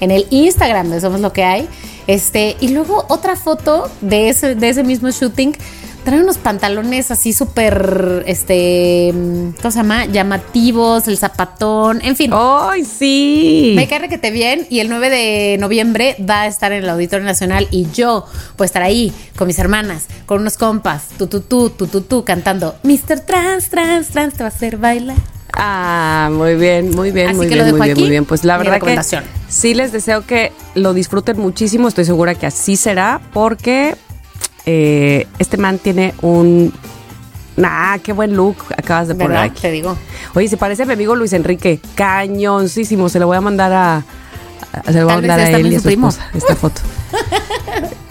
en 0.00 0.10
el 0.10 0.26
Instagram 0.30 0.90
de 0.90 1.00
Somos 1.00 1.20
Lo 1.20 1.32
Que 1.32 1.44
Hay, 1.44 1.68
este, 2.06 2.56
y 2.60 2.68
luego 2.68 3.04
otra 3.08 3.36
foto 3.36 3.90
de 4.00 4.28
ese, 4.28 4.54
de 4.54 4.68
ese 4.68 4.82
mismo 4.82 5.10
shooting. 5.10 5.54
Trae 6.04 6.22
unos 6.22 6.38
pantalones 6.38 7.10
así 7.10 7.32
súper, 7.32 8.24
este, 8.26 9.12
¿cómo 9.60 9.70
se 9.70 9.78
llama? 9.78 10.06
Llamativos, 10.06 11.06
el 11.08 11.18
zapatón, 11.18 12.00
en 12.02 12.16
fin. 12.16 12.30
¡Ay, 12.34 12.84
sí! 12.84 13.74
Me 13.76 13.86
cae 13.86 14.08
te 14.08 14.30
bien 14.30 14.66
y 14.70 14.80
el 14.80 14.88
9 14.88 15.10
de 15.10 15.56
noviembre 15.58 16.16
va 16.28 16.42
a 16.42 16.46
estar 16.46 16.72
en 16.72 16.84
el 16.84 16.88
Auditorio 16.88 17.26
Nacional 17.26 17.68
y 17.70 17.86
yo 17.92 18.26
voy 18.56 18.64
a 18.64 18.66
estar 18.66 18.82
ahí 18.82 19.12
con 19.36 19.46
mis 19.46 19.58
hermanas, 19.58 20.06
con 20.26 20.40
unos 20.40 20.56
compas, 20.56 21.08
tu 21.18 21.26
tu 21.26 21.40
tu 21.40 21.70
tu 21.70 21.86
tu 21.86 22.00
tu 22.00 22.24
cantando 22.24 22.76
Mr. 22.82 23.20
Trans, 23.20 23.68
Trans, 23.68 24.08
Trans 24.08 24.34
te 24.34 24.42
va 24.42 24.46
a 24.46 24.52
hacer 24.52 24.78
bailar. 24.78 25.16
Ah, 25.52 26.30
muy 26.32 26.54
bien, 26.54 26.90
muy 26.94 27.10
bien, 27.10 27.28
Así 27.28 27.36
muy 27.36 27.48
que 27.48 27.54
bien, 27.54 27.70
muy 27.76 27.80
bien, 27.86 27.98
muy 27.98 28.08
bien. 28.08 28.24
Pues 28.24 28.44
la 28.44 28.56
verdad 28.56 28.72
que 28.74 28.78
recomendación. 28.78 29.24
sí 29.48 29.74
les 29.74 29.92
deseo 29.92 30.24
que 30.24 30.52
lo 30.74 30.94
disfruten 30.94 31.38
muchísimo. 31.38 31.88
Estoy 31.88 32.04
segura 32.04 32.34
que 32.34 32.46
así 32.46 32.76
será 32.76 33.20
porque 33.32 33.96
eh, 34.66 35.26
este 35.38 35.56
man 35.56 35.78
tiene 35.78 36.14
un... 36.22 36.72
Ah, 37.62 37.98
qué 38.02 38.12
buen 38.12 38.34
look 38.36 38.56
acabas 38.76 39.08
de 39.08 39.14
poner 39.14 39.36
aquí. 39.36 39.60
Te 39.60 39.70
digo. 39.70 39.96
Oye, 40.34 40.48
se 40.48 40.56
parece 40.56 40.84
a 40.84 40.86
mi 40.86 40.94
amigo 40.94 41.14
Luis 41.14 41.32
Enrique. 41.34 41.80
Cañoncísimo. 41.94 43.08
Se 43.08 43.18
lo 43.18 43.26
voy 43.26 43.36
a 43.36 43.40
mandar 43.42 43.72
a... 43.72 43.96
a- 43.96 44.02
se 44.92 44.92
lo 45.00 45.04
voy 45.04 45.12
a 45.12 45.16
mandar 45.16 45.40
a 45.40 45.50
él 45.50 45.66
y 45.66 45.74
a 45.74 45.78
su 45.78 45.82
su 45.82 45.88
primo. 45.88 46.08
esposa 46.08 46.30
esta 46.34 46.56
foto. 46.56 46.80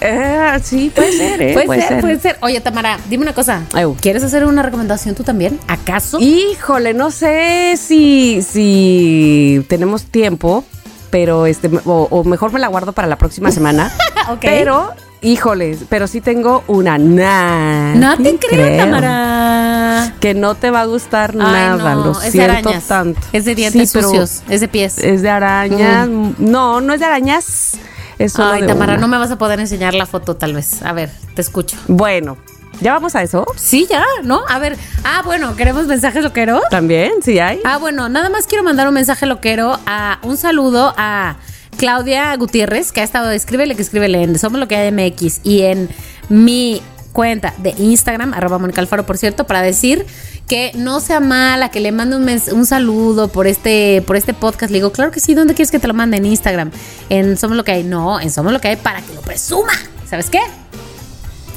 Eh, 0.02 0.60
sí, 0.64 0.92
puede 0.94 1.12
ser, 1.14 1.42
¿eh? 1.42 1.54
puede, 1.66 1.82
ser, 1.88 2.02
puede 2.02 2.20
ser. 2.20 2.38
Oye, 2.42 2.60
Tamara, 2.62 3.00
dime 3.10 3.24
una 3.24 3.34
cosa. 3.34 3.64
¿Quieres 4.02 4.24
hacer 4.24 4.46
una 4.46 4.62
recomendación 4.62 5.16
tú 5.16 5.24
también? 5.24 5.60
¿Acaso? 5.68 6.20
Híjole, 6.20 6.94
no 6.94 7.10
sé 7.12 7.76
si, 7.78 8.42
si 8.42 9.66
tenemos 9.68 10.04
tiempo, 10.04 10.64
pero 11.10 11.46
este, 11.48 11.70
o, 11.86 12.08
o 12.12 12.24
mejor 12.24 12.52
me 12.54 12.60
la 12.60 12.68
guardo 12.68 12.92
para 12.94 13.08
la 13.08 13.18
próxima 13.18 13.52
semana. 13.52 13.92
Ok. 14.30 14.42
Pero, 14.42 14.92
híjole, 15.22 15.78
pero 15.90 16.08
sí 16.08 16.22
tengo 16.22 16.64
una 16.68 16.98
nada. 16.98 17.96
no 17.96 18.18
te 18.18 18.38
creo, 18.38 18.78
Tamara. 18.78 20.14
Que 20.20 20.34
no 20.34 20.56
te 20.56 20.72
va 20.72 20.82
a 20.82 20.86
gustar 20.86 21.32
Ay, 21.32 21.38
nada, 21.38 21.96
no, 21.96 22.06
lo 22.06 22.12
es 22.12 22.22
de 22.26 22.32
siento 22.32 22.70
arañas. 22.70 22.88
tanto. 22.88 23.20
Es 23.34 23.46
de 23.46 23.56
dientes 23.56 23.92
Sí, 23.92 24.02
sucios, 24.02 24.44
es 24.50 24.62
de 24.62 24.68
pies. 24.68 24.98
Es 24.98 25.22
de 25.22 25.30
arañas. 25.30 26.08
No, 26.38 26.82
no 26.82 26.94
es 26.94 27.00
de 27.00 27.06
arañas. 27.06 27.78
Es 28.18 28.34
solo 28.34 28.52
Ay, 28.52 28.62
de 28.62 28.68
Tamara, 28.68 28.94
una. 28.94 29.02
no 29.02 29.08
me 29.08 29.18
vas 29.18 29.32
a 29.32 29.38
poder 29.38 29.60
enseñar 29.60 29.94
la 29.94 30.06
foto 30.06 30.36
tal 30.36 30.54
vez. 30.54 30.82
A 30.84 30.92
ver, 30.94 31.10
te 31.36 31.42
escucho. 31.42 31.78
Bueno, 31.88 32.38
¿ya 32.82 32.92
vamos 32.94 33.16
a 33.16 33.24
eso? 33.24 33.46
Sí, 33.56 33.88
ya, 33.90 34.04
¿no? 34.24 34.42
A 34.50 34.60
ver, 34.60 34.78
ah, 35.06 35.22
bueno, 35.24 35.56
¿queremos 35.56 35.86
mensajes 35.88 36.22
loqueros? 36.24 36.62
¿También? 36.70 37.14
¿Sí 37.24 37.40
hay? 37.40 37.62
Ah, 37.64 37.78
bueno, 37.78 38.10
nada 38.10 38.30
más 38.30 38.46
quiero 38.46 38.64
mandar 38.66 38.88
un 38.90 38.94
mensaje 38.94 39.26
loquero 39.26 39.80
a 39.86 40.20
un 40.24 40.36
saludo 40.36 40.94
a 40.98 41.38
Claudia 41.80 42.36
Gutiérrez, 42.36 42.92
que 42.92 43.00
ha 43.00 43.04
estado, 43.06 43.32
escríbele 43.32 43.74
que 43.76 43.82
escríbele 43.82 44.22
en 44.22 44.38
Somos 44.38 44.60
lo 44.60 44.68
que 44.68 44.76
hay 44.76 44.92
MX 44.92 45.40
y 45.44 45.62
en 45.62 45.88
mi 46.28 46.82
cuenta 47.14 47.54
de 47.58 47.74
Instagram, 47.78 48.34
arroba 48.34 48.60
Mónica 48.60 48.82
Alfaro, 48.82 49.06
por 49.06 49.18
cierto, 49.18 49.46
para 49.48 49.62
decir 49.62 50.06
que 50.48 50.72
no 50.76 51.00
sea 51.00 51.20
mala, 51.22 51.70
que 51.72 51.80
le 51.80 51.94
mande 51.94 52.18
un, 52.18 52.26
mens- 52.26 52.52
un 52.52 52.66
saludo 52.66 53.30
por 53.30 53.48
este, 53.48 54.04
por 54.06 54.18
este 54.18 54.34
podcast. 54.34 54.72
Le 54.72 54.80
digo, 54.80 54.92
claro 54.92 55.12
que 55.12 55.22
sí, 55.22 55.34
¿dónde 55.36 55.54
quieres 55.54 55.72
que 55.72 55.80
te 55.80 55.88
lo 55.88 55.94
mande? 55.94 56.18
En 56.18 56.26
Instagram. 56.26 56.70
En 57.10 57.38
Somos 57.38 57.56
lo 57.56 57.64
que 57.64 57.72
hay. 57.72 57.84
No, 57.84 58.20
en 58.20 58.30
Somos 58.30 58.52
lo 58.52 58.60
que 58.60 58.68
hay 58.68 58.76
para 58.76 59.02
que 59.02 59.14
lo 59.14 59.22
presuma. 59.22 59.72
¿Sabes 60.10 60.30
qué? 60.30 60.40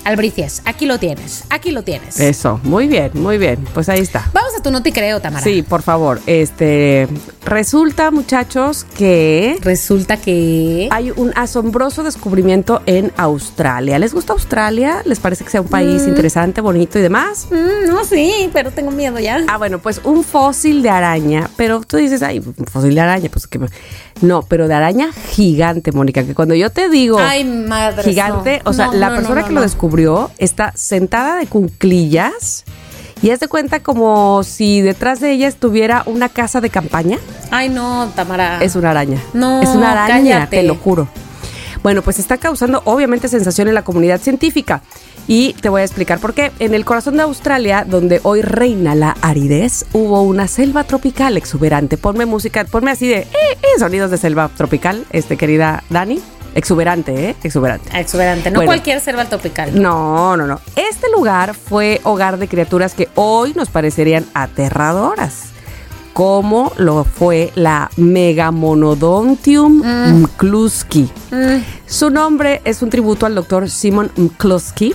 Albricias, 0.04 0.62
aquí 0.64 0.86
lo 0.86 0.98
tienes, 0.98 1.44
aquí 1.50 1.70
lo 1.70 1.82
tienes. 1.82 2.18
Eso, 2.18 2.60
muy 2.64 2.88
bien, 2.88 3.10
muy 3.14 3.38
bien. 3.38 3.64
Pues 3.72 3.88
ahí 3.88 4.00
está. 4.00 4.28
Vamos 4.32 4.52
a 4.58 4.62
tu 4.62 4.70
noti 4.70 4.92
creo, 4.92 5.20
Tamara. 5.20 5.44
Sí, 5.44 5.62
por 5.62 5.82
favor. 5.82 6.20
Este 6.26 7.08
resulta, 7.44 8.10
muchachos, 8.10 8.84
que 8.96 9.58
Resulta 9.60 10.16
que... 10.16 10.88
hay 10.90 11.10
un 11.10 11.32
asombroso 11.36 12.02
descubrimiento 12.02 12.82
en 12.86 13.12
Australia. 13.16 13.98
¿Les 13.98 14.14
gusta 14.14 14.32
Australia? 14.32 15.02
¿Les 15.04 15.20
parece 15.20 15.44
que 15.44 15.50
sea 15.50 15.60
un 15.60 15.68
país 15.68 16.06
interesante, 16.06 16.60
bonito 16.60 16.98
y 16.98 17.02
demás? 17.02 17.48
Mm, 17.50 17.88
no, 17.88 18.04
sí, 18.04 18.50
pero 18.52 18.70
tengo 18.70 18.90
miedo 18.90 19.18
ya. 19.18 19.44
Ah, 19.48 19.58
bueno, 19.58 19.78
pues 19.78 20.00
un 20.04 20.24
fósil 20.24 20.82
de 20.82 20.90
araña, 20.90 21.50
pero 21.56 21.80
tú 21.80 21.96
dices, 21.96 22.22
ay, 22.22 22.38
un 22.38 22.66
fósil 22.66 22.94
de 22.94 23.00
araña, 23.00 23.28
pues 23.30 23.46
que 23.46 23.60
no, 24.22 24.42
pero 24.42 24.68
de 24.68 24.74
araña 24.74 25.10
gigante, 25.12 25.92
Mónica, 25.92 26.24
que 26.24 26.34
cuando 26.34 26.54
yo 26.54 26.70
te 26.70 26.88
digo 26.88 27.18
Ay, 27.18 27.44
madre. 27.44 28.04
gigante, 28.04 28.62
o 28.64 28.72
sea, 28.72 28.88
la 28.92 29.14
persona 29.14 29.44
que 29.44 29.52
lo 29.52 29.60
descubrió 29.60 30.30
está 30.38 30.72
sentada 30.74 31.36
de 31.36 31.46
cunclillas 31.46 32.64
y 33.20 33.30
haz 33.30 33.40
de 33.40 33.48
cuenta 33.48 33.80
como 33.80 34.42
si 34.42 34.80
detrás 34.80 35.20
de 35.20 35.32
ella 35.32 35.46
estuviera 35.48 36.02
una 36.06 36.28
casa 36.28 36.60
de 36.60 36.70
campaña. 36.70 37.18
Ay, 37.50 37.68
no, 37.68 38.10
Tamara. 38.16 38.62
Es 38.62 38.74
una 38.74 38.90
araña. 38.90 39.18
No, 39.32 39.62
es 39.62 39.68
una 39.68 39.92
araña, 39.92 40.34
cállate. 40.40 40.56
te 40.56 40.62
lo 40.64 40.74
juro. 40.74 41.08
Bueno, 41.82 42.02
pues 42.02 42.18
está 42.18 42.36
causando 42.38 42.82
obviamente 42.84 43.28
sensación 43.28 43.68
en 43.68 43.74
la 43.74 43.82
comunidad 43.82 44.20
científica. 44.20 44.82
Y 45.28 45.54
te 45.54 45.68
voy 45.68 45.82
a 45.82 45.84
explicar 45.84 46.18
por 46.18 46.34
qué. 46.34 46.50
En 46.58 46.74
el 46.74 46.84
corazón 46.84 47.16
de 47.16 47.22
Australia, 47.22 47.86
donde 47.88 48.20
hoy 48.24 48.42
reina 48.42 48.94
la 48.94 49.16
aridez, 49.22 49.86
hubo 49.92 50.22
una 50.22 50.48
selva 50.48 50.84
tropical 50.84 51.36
exuberante. 51.36 51.96
Ponme 51.96 52.26
música, 52.26 52.64
ponme 52.64 52.90
así 52.90 53.06
de 53.08 53.18
eh, 53.20 53.28
eh, 53.32 53.78
sonidos 53.78 54.10
de 54.10 54.18
selva 54.18 54.50
tropical, 54.56 55.04
este 55.10 55.36
querida 55.36 55.84
Dani. 55.90 56.20
Exuberante, 56.54 57.30
¿eh? 57.30 57.36
Exuberante. 57.44 57.98
Exuberante. 57.98 58.50
No 58.50 58.56
Bueno. 58.56 58.68
cualquier 58.68 59.00
selva 59.00 59.24
tropical. 59.24 59.80
No, 59.80 60.36
no, 60.36 60.46
no. 60.46 60.60
Este 60.76 61.06
lugar 61.10 61.54
fue 61.54 62.00
hogar 62.04 62.36
de 62.38 62.46
criaturas 62.46 62.92
que 62.92 63.08
hoy 63.14 63.54
nos 63.54 63.70
parecerían 63.70 64.26
aterradoras, 64.34 65.44
como 66.12 66.70
lo 66.76 67.04
fue 67.04 67.52
la 67.54 67.90
Megamonodontium 67.96 69.82
mccluskey. 70.22 71.10
Mm, 71.30 71.62
Su 71.86 72.10
nombre 72.10 72.60
es 72.66 72.82
un 72.82 72.90
tributo 72.90 73.24
al 73.24 73.34
doctor 73.34 73.70
Simon 73.70 74.10
mccluskey. 74.16 74.94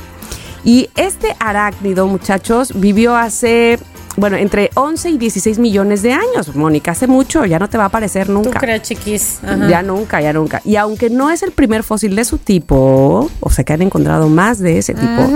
Y 0.67 0.89
este 0.97 1.33
arácnido, 1.39 2.07
muchachos, 2.07 2.73
vivió 2.75 3.15
hace, 3.15 3.79
bueno, 4.17 4.35
entre 4.35 4.69
11 4.73 5.11
y 5.11 5.17
16 5.17 5.59
millones 5.59 6.01
de 6.01 6.11
años, 6.11 6.53
Mónica. 6.57 6.91
Hace 6.91 7.07
mucho, 7.07 7.45
ya 7.45 7.57
no 7.57 7.69
te 7.69 7.77
va 7.77 7.85
a 7.85 7.87
aparecer 7.87 8.27
Tú 8.27 8.33
nunca. 8.33 8.59
crees, 8.59 8.81
chiquis. 8.81 9.39
Ajá. 9.45 9.69
Ya 9.69 9.81
nunca, 9.81 10.19
ya 10.19 10.33
nunca. 10.33 10.61
Y 10.65 10.75
aunque 10.75 11.09
no 11.09 11.29
es 11.29 11.41
el 11.41 11.53
primer 11.53 11.83
fósil 11.83 12.17
de 12.17 12.25
su 12.25 12.37
tipo, 12.37 13.31
o 13.39 13.49
sea 13.49 13.63
que 13.63 13.71
han 13.71 13.81
encontrado 13.81 14.27
más 14.27 14.59
de 14.59 14.77
ese 14.77 14.93
tipo, 14.93 15.29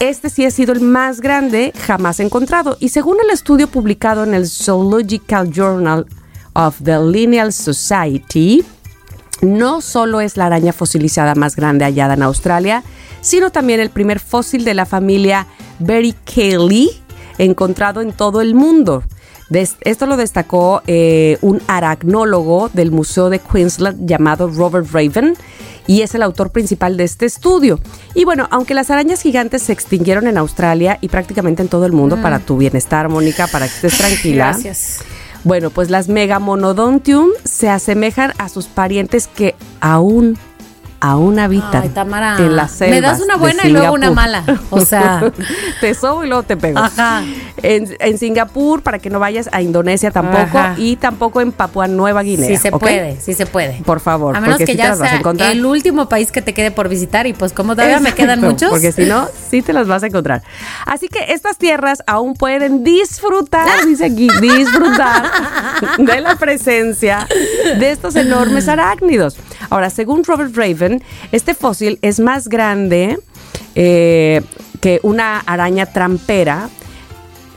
este 0.00 0.28
sí 0.28 0.44
ha 0.44 0.50
sido 0.50 0.74
el 0.74 0.82
más 0.82 1.22
grande 1.22 1.72
jamás 1.86 2.20
encontrado. 2.20 2.76
Y 2.78 2.90
según 2.90 3.16
el 3.24 3.30
estudio 3.30 3.68
publicado 3.68 4.24
en 4.24 4.34
el 4.34 4.46
Zoological 4.46 5.50
Journal 5.50 6.04
of 6.52 6.76
the 6.84 6.98
Lineal 6.98 7.54
Society, 7.54 8.66
no 9.40 9.80
solo 9.80 10.20
es 10.20 10.36
la 10.36 10.44
araña 10.44 10.74
fosilizada 10.74 11.34
más 11.34 11.56
grande 11.56 11.86
hallada 11.86 12.12
en 12.12 12.22
Australia, 12.22 12.82
sino 13.20 13.50
también 13.50 13.80
el 13.80 13.90
primer 13.90 14.20
fósil 14.20 14.64
de 14.64 14.74
la 14.74 14.86
familia 14.86 15.46
Berichelli 15.78 16.90
encontrado 17.38 18.00
en 18.00 18.12
todo 18.12 18.40
el 18.40 18.54
mundo. 18.54 19.02
Des- 19.48 19.76
esto 19.80 20.06
lo 20.06 20.16
destacó 20.16 20.82
eh, 20.86 21.38
un 21.40 21.60
aracnólogo 21.66 22.68
del 22.72 22.90
Museo 22.92 23.30
de 23.30 23.38
Queensland 23.40 24.06
llamado 24.06 24.48
Robert 24.48 24.86
Raven 24.92 25.34
y 25.86 26.02
es 26.02 26.14
el 26.14 26.22
autor 26.22 26.50
principal 26.50 26.96
de 26.96 27.04
este 27.04 27.26
estudio. 27.26 27.80
Y 28.14 28.24
bueno, 28.24 28.46
aunque 28.52 28.74
las 28.74 28.90
arañas 28.90 29.22
gigantes 29.22 29.62
se 29.62 29.72
extinguieron 29.72 30.28
en 30.28 30.38
Australia 30.38 30.98
y 31.00 31.08
prácticamente 31.08 31.62
en 31.62 31.68
todo 31.68 31.84
el 31.86 31.92
mundo, 31.92 32.20
para 32.22 32.38
tu 32.38 32.58
bienestar, 32.58 33.08
Mónica, 33.08 33.48
para 33.48 33.66
que 33.66 33.74
estés 33.74 33.98
tranquila. 33.98 34.52
Gracias. 34.52 34.98
Bueno, 35.42 35.70
pues 35.70 35.90
las 35.90 36.08
Megamonodontium 36.08 37.30
se 37.44 37.68
asemejan 37.70 38.32
a 38.38 38.48
sus 38.48 38.66
parientes 38.66 39.26
que 39.26 39.56
aún 39.80 40.38
aún 41.00 41.38
habitan 41.38 41.82
Ay, 41.82 41.88
Tamara. 41.88 42.36
en 42.38 42.54
las 42.56 42.70
selvas 42.72 42.94
Me 42.94 43.00
das 43.00 43.20
una 43.20 43.36
buena 43.36 43.66
y 43.66 43.70
luego 43.70 43.94
una 43.94 44.10
mala. 44.10 44.44
O 44.70 44.80
sea. 44.84 45.22
te 45.80 45.94
sobo 45.94 46.24
y 46.24 46.28
luego 46.28 46.42
te 46.42 46.56
pego. 46.56 46.78
Ajá. 46.78 47.22
En, 47.62 47.96
en 48.00 48.18
Singapur, 48.18 48.82
para 48.82 48.98
que 48.98 49.10
no 49.10 49.18
vayas 49.18 49.48
a 49.52 49.62
Indonesia 49.62 50.10
tampoco, 50.10 50.58
Ajá. 50.58 50.74
y 50.78 50.96
tampoco 50.96 51.40
en 51.40 51.52
Papua 51.52 51.88
Nueva 51.88 52.22
Guinea. 52.22 52.46
Sí 52.48 52.56
se 52.56 52.70
puede, 52.72 53.20
sí 53.20 53.34
se 53.34 53.46
puede. 53.46 53.80
Por 53.84 54.00
favor, 54.00 54.36
A 54.36 54.40
menos 54.40 54.54
porque 54.56 54.66
que 54.66 54.72
sí 54.72 54.76
te 54.78 54.82
ya 54.82 54.90
las 54.90 54.98
vas 54.98 55.06
a 55.08 55.10
sea 55.10 55.18
encontrar. 55.20 55.52
el 55.52 55.64
último 55.64 56.08
país 56.08 56.32
que 56.32 56.42
te 56.42 56.54
quede 56.54 56.70
por 56.70 56.88
visitar 56.88 57.26
y 57.26 57.32
pues 57.32 57.52
como 57.52 57.74
todavía 57.74 58.00
me 58.00 58.12
quedan 58.12 58.40
muchos. 58.40 58.70
Porque 58.70 58.92
si 58.92 59.04
no, 59.06 59.28
sí 59.50 59.62
te 59.62 59.72
las 59.72 59.86
vas 59.88 60.02
a 60.02 60.06
encontrar. 60.06 60.42
Así 60.86 61.08
que 61.08 61.32
estas 61.32 61.56
tierras 61.58 62.02
aún 62.06 62.34
pueden 62.34 62.82
disfrutar, 62.84 63.68
dice 63.86 64.06
aquí, 64.06 64.28
disfrutar 64.40 65.30
de 65.98 66.20
la 66.20 66.36
presencia 66.36 67.26
de 67.78 67.90
estos 67.90 68.16
enormes 68.16 68.68
arácnidos. 68.68 69.36
Ahora, 69.68 69.90
según 69.90 70.24
Robert 70.24 70.56
Raven, 70.56 70.89
este 71.32 71.54
fósil 71.54 71.98
es 72.02 72.20
más 72.20 72.48
grande 72.48 73.18
eh, 73.74 74.42
que 74.80 75.00
una 75.02 75.40
araña 75.40 75.86
trampera. 75.86 76.68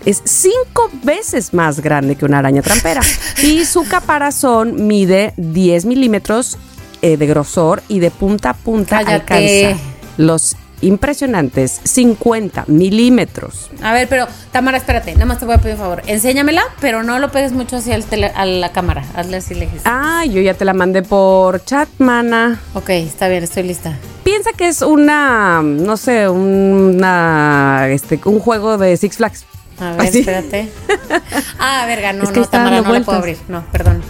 Es 0.05 0.21
cinco 0.25 0.89
veces 1.03 1.53
más 1.53 1.79
grande 1.79 2.15
que 2.15 2.25
una 2.25 2.39
araña 2.39 2.61
trampera. 2.61 3.01
Y 3.41 3.65
su 3.65 3.87
caparazón 3.87 4.87
mide 4.87 5.33
10 5.37 5.85
milímetros 5.85 6.57
eh, 7.01 7.17
de 7.17 7.25
grosor 7.25 7.81
y 7.87 7.99
de 7.99 8.11
punta 8.11 8.51
a 8.51 8.53
punta 8.53 9.03
Cállate. 9.03 9.65
alcanza 9.67 9.83
los 10.17 10.55
impresionantes 10.81 11.79
50 11.83 12.65
milímetros. 12.67 13.69
A 13.81 13.93
ver, 13.93 14.07
pero 14.09 14.27
Tamara, 14.51 14.77
espérate, 14.77 15.13
nada 15.13 15.25
más 15.25 15.39
te 15.39 15.45
voy 15.45 15.55
a 15.55 15.57
pedir 15.59 15.75
un 15.75 15.81
favor. 15.81 16.03
Enséñamela, 16.07 16.63
pero 16.81 17.03
no 17.03 17.19
lo 17.19 17.31
pegues 17.31 17.51
mucho 17.53 17.77
hacia 17.77 17.95
el 17.95 18.03
tele- 18.05 18.31
a 18.35 18.45
la 18.45 18.71
cámara. 18.71 19.03
Hazle 19.15 19.37
así 19.37 19.55
lejos. 19.55 19.81
Ah, 19.85 20.23
yo 20.25 20.41
ya 20.41 20.53
te 20.53 20.65
la 20.65 20.73
mandé 20.73 21.01
por 21.03 21.63
chat, 21.63 21.87
mana. 21.99 22.59
Ok, 22.73 22.89
está 22.89 23.27
bien, 23.29 23.43
estoy 23.43 23.63
lista. 23.63 23.97
Piensa 24.23 24.51
que 24.53 24.67
es 24.67 24.81
una, 24.81 25.61
no 25.61 25.97
sé, 25.97 26.27
una, 26.29 27.87
este, 27.89 28.19
un 28.25 28.39
juego 28.39 28.77
de 28.77 28.95
Six 28.97 29.17
Flags. 29.17 29.45
A 29.79 29.91
ver, 29.91 30.01
Así. 30.07 30.19
espérate. 30.19 30.69
Ah, 31.59 31.85
verga, 31.87 32.13
no, 32.13 32.23
Es 32.23 32.31
que 32.31 32.39
no, 32.41 32.45
Tamara, 32.47 32.81
no 32.81 32.91
la 32.93 33.01
puedo 33.01 33.17
abrir. 33.17 33.37
No, 33.47 33.63
perdón. 33.71 34.01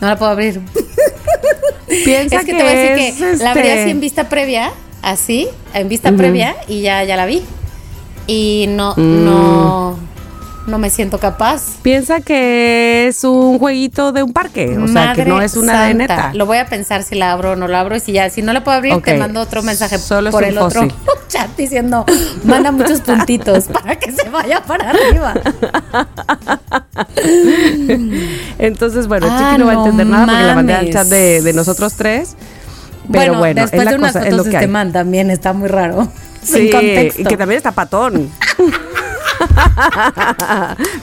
No 0.00 0.08
la 0.08 0.16
puedo 0.16 0.30
abrir. 0.32 0.60
Piensa 2.04 2.36
es 2.36 2.44
que, 2.44 2.52
te 2.54 2.62
voy 2.62 2.72
a 2.72 2.76
decir 2.76 3.14
que 3.18 3.36
la 3.44 3.50
abrí 3.50 3.68
este, 3.68 3.80
así 3.82 3.90
en 3.90 4.00
vista 4.00 4.28
previa, 4.28 4.70
así, 5.02 5.48
en 5.74 5.88
vista 5.88 6.12
previa, 6.12 6.54
y 6.68 6.80
ya, 6.82 7.02
ya 7.04 7.16
la 7.16 7.26
vi. 7.26 7.42
Y 8.26 8.66
no, 8.68 8.94
Mm. 8.96 9.24
no, 9.24 9.98
no 10.68 10.78
me 10.78 10.90
siento 10.90 11.18
capaz. 11.18 11.62
Piensa 11.82 12.20
que 12.20 13.08
es 13.08 13.24
un 13.24 13.58
jueguito 13.58 14.12
de 14.12 14.22
un 14.22 14.32
parque, 14.32 14.78
o 14.78 14.86
sea, 14.86 15.12
que 15.14 15.24
no 15.24 15.42
es 15.42 15.56
una 15.56 15.86
de 15.86 15.94
neta. 15.94 16.30
Lo 16.34 16.46
voy 16.46 16.58
a 16.58 16.66
pensar 16.66 17.02
si 17.02 17.16
la 17.16 17.32
abro 17.32 17.52
o 17.52 17.56
no 17.56 17.66
la 17.66 17.80
abro. 17.80 17.96
Y 17.96 18.00
si 18.00 18.12
ya, 18.12 18.30
si 18.30 18.42
no 18.42 18.52
la 18.52 18.62
puedo 18.62 18.76
abrir, 18.76 19.00
te 19.02 19.18
mando 19.18 19.40
otro 19.40 19.62
mensaje 19.64 19.98
Solo 19.98 20.30
por 20.30 20.44
el 20.44 20.56
otro 20.56 20.86
chat 21.28 21.50
diciendo, 21.56 22.04
manda 22.44 22.70
muchos 22.70 23.00
puntitos 23.00 23.64
para 23.72 23.96
que 23.96 24.12
se 24.12 24.28
vaya 24.28 24.62
para 24.62 24.90
arriba. 24.90 25.34
Entonces, 28.58 29.06
bueno, 29.08 29.26
Ah, 29.30 29.38
Chiqui 29.50 29.58
no 29.60 29.66
va 29.66 29.72
a 29.72 29.74
entender 29.76 30.06
nada 30.06 30.26
porque 30.26 30.42
la 30.44 30.54
mandé 30.54 30.74
al 30.74 30.90
chat 30.90 31.06
de, 31.06 31.42
de 31.42 31.52
nosotros 31.52 31.94
tres. 31.94 32.36
Pero 33.10 33.38
bueno, 33.38 33.62
después 33.62 33.80
es 33.80 33.84
la 33.84 33.90
de 33.92 33.96
unas 33.96 34.12
cosa, 34.12 34.24
fotos 34.24 34.44
de 34.46 34.52
este 34.52 34.66
man 34.68 34.92
también 34.92 35.30
está 35.30 35.52
muy 35.52 35.68
raro. 35.68 36.08
Sí, 36.42 36.54
Sin 36.54 36.72
contexto. 36.72 37.22
y 37.22 37.24
que 37.24 37.36
también 37.36 37.58
está 37.58 37.70
patón. 37.70 38.28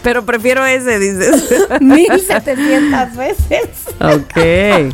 Pero 0.04 0.26
prefiero 0.26 0.66
ese, 0.66 1.00
dices. 1.00 1.46
1700 1.80 3.16
veces. 3.16 3.70
ok. 4.00 4.94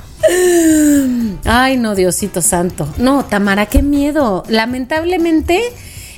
Ay, 1.45 1.77
no, 1.77 1.95
Diosito 1.95 2.43
santo. 2.43 2.87
No, 2.97 3.25
Tamara, 3.25 3.65
qué 3.65 3.81
miedo. 3.81 4.43
Lamentablemente, 4.47 5.59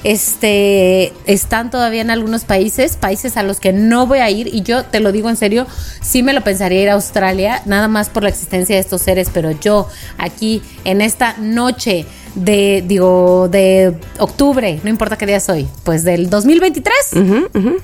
este, 0.04 1.14
están 1.26 1.70
todavía 1.72 2.02
en 2.02 2.10
algunos 2.12 2.46
países, 2.46 2.98
países 2.98 3.38
a 3.38 3.44
los 3.44 3.60
que 3.60 3.74
no 3.74 4.06
voy 4.08 4.20
a 4.20 4.30
ir, 4.30 4.48
y 4.54 4.62
yo 4.62 4.84
te 4.86 5.00
lo 5.00 5.12
digo 5.12 5.30
en 5.30 5.36
serio, 5.38 5.66
sí 6.02 6.24
me 6.24 6.34
lo 6.34 6.42
pensaría 6.42 6.82
ir 6.82 6.90
a 6.90 6.94
Australia, 6.94 7.62
nada 7.66 7.88
más 7.88 8.10
por 8.10 8.24
la 8.24 8.30
existencia 8.30 8.76
de 8.76 8.82
estos 8.82 9.02
seres, 9.02 9.30
pero 9.34 9.52
yo 9.52 9.88
aquí 10.18 10.62
en 10.84 11.02
esta 11.02 11.36
noche 11.40 12.06
de, 12.36 12.84
digo, 12.86 13.48
de 13.50 13.96
octubre, 14.20 14.80
no 14.84 14.90
importa 14.90 15.18
qué 15.18 15.26
día 15.26 15.40
soy, 15.40 15.68
pues 15.84 16.04
del 16.04 16.30
2023, 16.30 16.94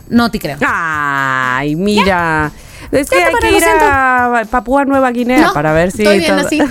no 0.09 0.29
te 0.31 0.39
creo. 0.39 0.57
Ay, 0.65 1.75
mira. 1.75 2.51
Es 2.91 3.09
que 3.09 3.17
Ya, 3.17 3.27
hay 3.27 3.33
que 3.41 3.57
ir 3.57 3.63
a 3.65 4.43
Papúa 4.51 4.85
Nueva 4.85 5.09
Guinea 5.11 5.39
No, 5.47 5.53
para 5.53 5.73
ver 5.73 5.91
si. 5.91 6.03
estoy 6.03 6.19
bien 6.19 6.33
así. 6.33 6.61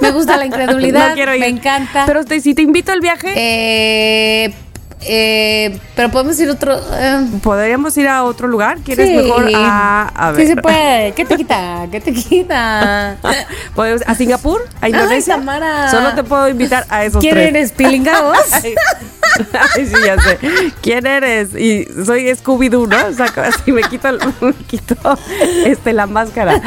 Me 0.00 0.10
gusta 0.10 0.36
la 0.38 0.46
incredulidad, 0.46 1.08
No 1.10 1.14
quiero 1.14 1.34
ir. 1.34 1.40
me 1.40 1.48
encanta. 1.48 2.04
Pero 2.06 2.24
te- 2.24 2.40
si 2.40 2.54
te 2.54 2.62
invito 2.62 2.92
al 2.92 3.00
viaje, 3.00 3.32
Eh, 3.36 4.54
eh, 5.02 5.78
pero 5.94 6.10
podemos 6.10 6.38
ir 6.40 6.48
otro. 6.50 6.78
eh, 6.94 7.26
podríamos 7.42 7.96
ir 7.96 8.08
a 8.08 8.24
otro 8.24 8.48
lugar. 8.48 8.78
¿Quieres 8.78 9.08
sí. 9.08 9.16
mejor 9.16 9.48
a. 9.54 10.08
A 10.08 10.32
ver. 10.32 10.40
Sí 10.42 10.46
se 10.54 10.56
puede. 10.56 11.12
¿Qué 11.16 11.24
te 11.24 11.36
quita? 11.36 11.86
¿Qué 11.90 12.00
te 12.00 12.12
quita? 12.12 13.16
¿Podemos- 13.74 14.02
¿A 14.06 14.14
Singapur? 14.14 14.66
¿A 14.80 14.88
Indonesia? 14.88 15.36
Tamara. 15.36 15.90
Solo 15.90 16.14
te 16.14 16.24
puedo 16.24 16.48
invitar 16.48 16.86
a 16.88 17.04
esos 17.04 17.20
¿Quién 17.20 17.34
tres. 17.34 17.48
eres? 17.48 17.72
Ay, 19.76 19.86
sí, 19.86 19.94
ya 20.04 20.20
sé. 20.20 20.38
¿Quién 20.82 21.06
eres? 21.06 21.54
Y 21.54 21.84
soy 22.04 22.28
Scooby-Doo, 22.28 22.86
¿no? 22.86 23.06
O 23.06 23.12
sea, 23.12 23.26
así 23.44 23.72
me 23.72 23.82
quito, 23.82 24.08
me 24.40 24.52
quito 24.66 24.96
este, 25.64 25.92
la 25.92 26.06
máscara. 26.06 26.60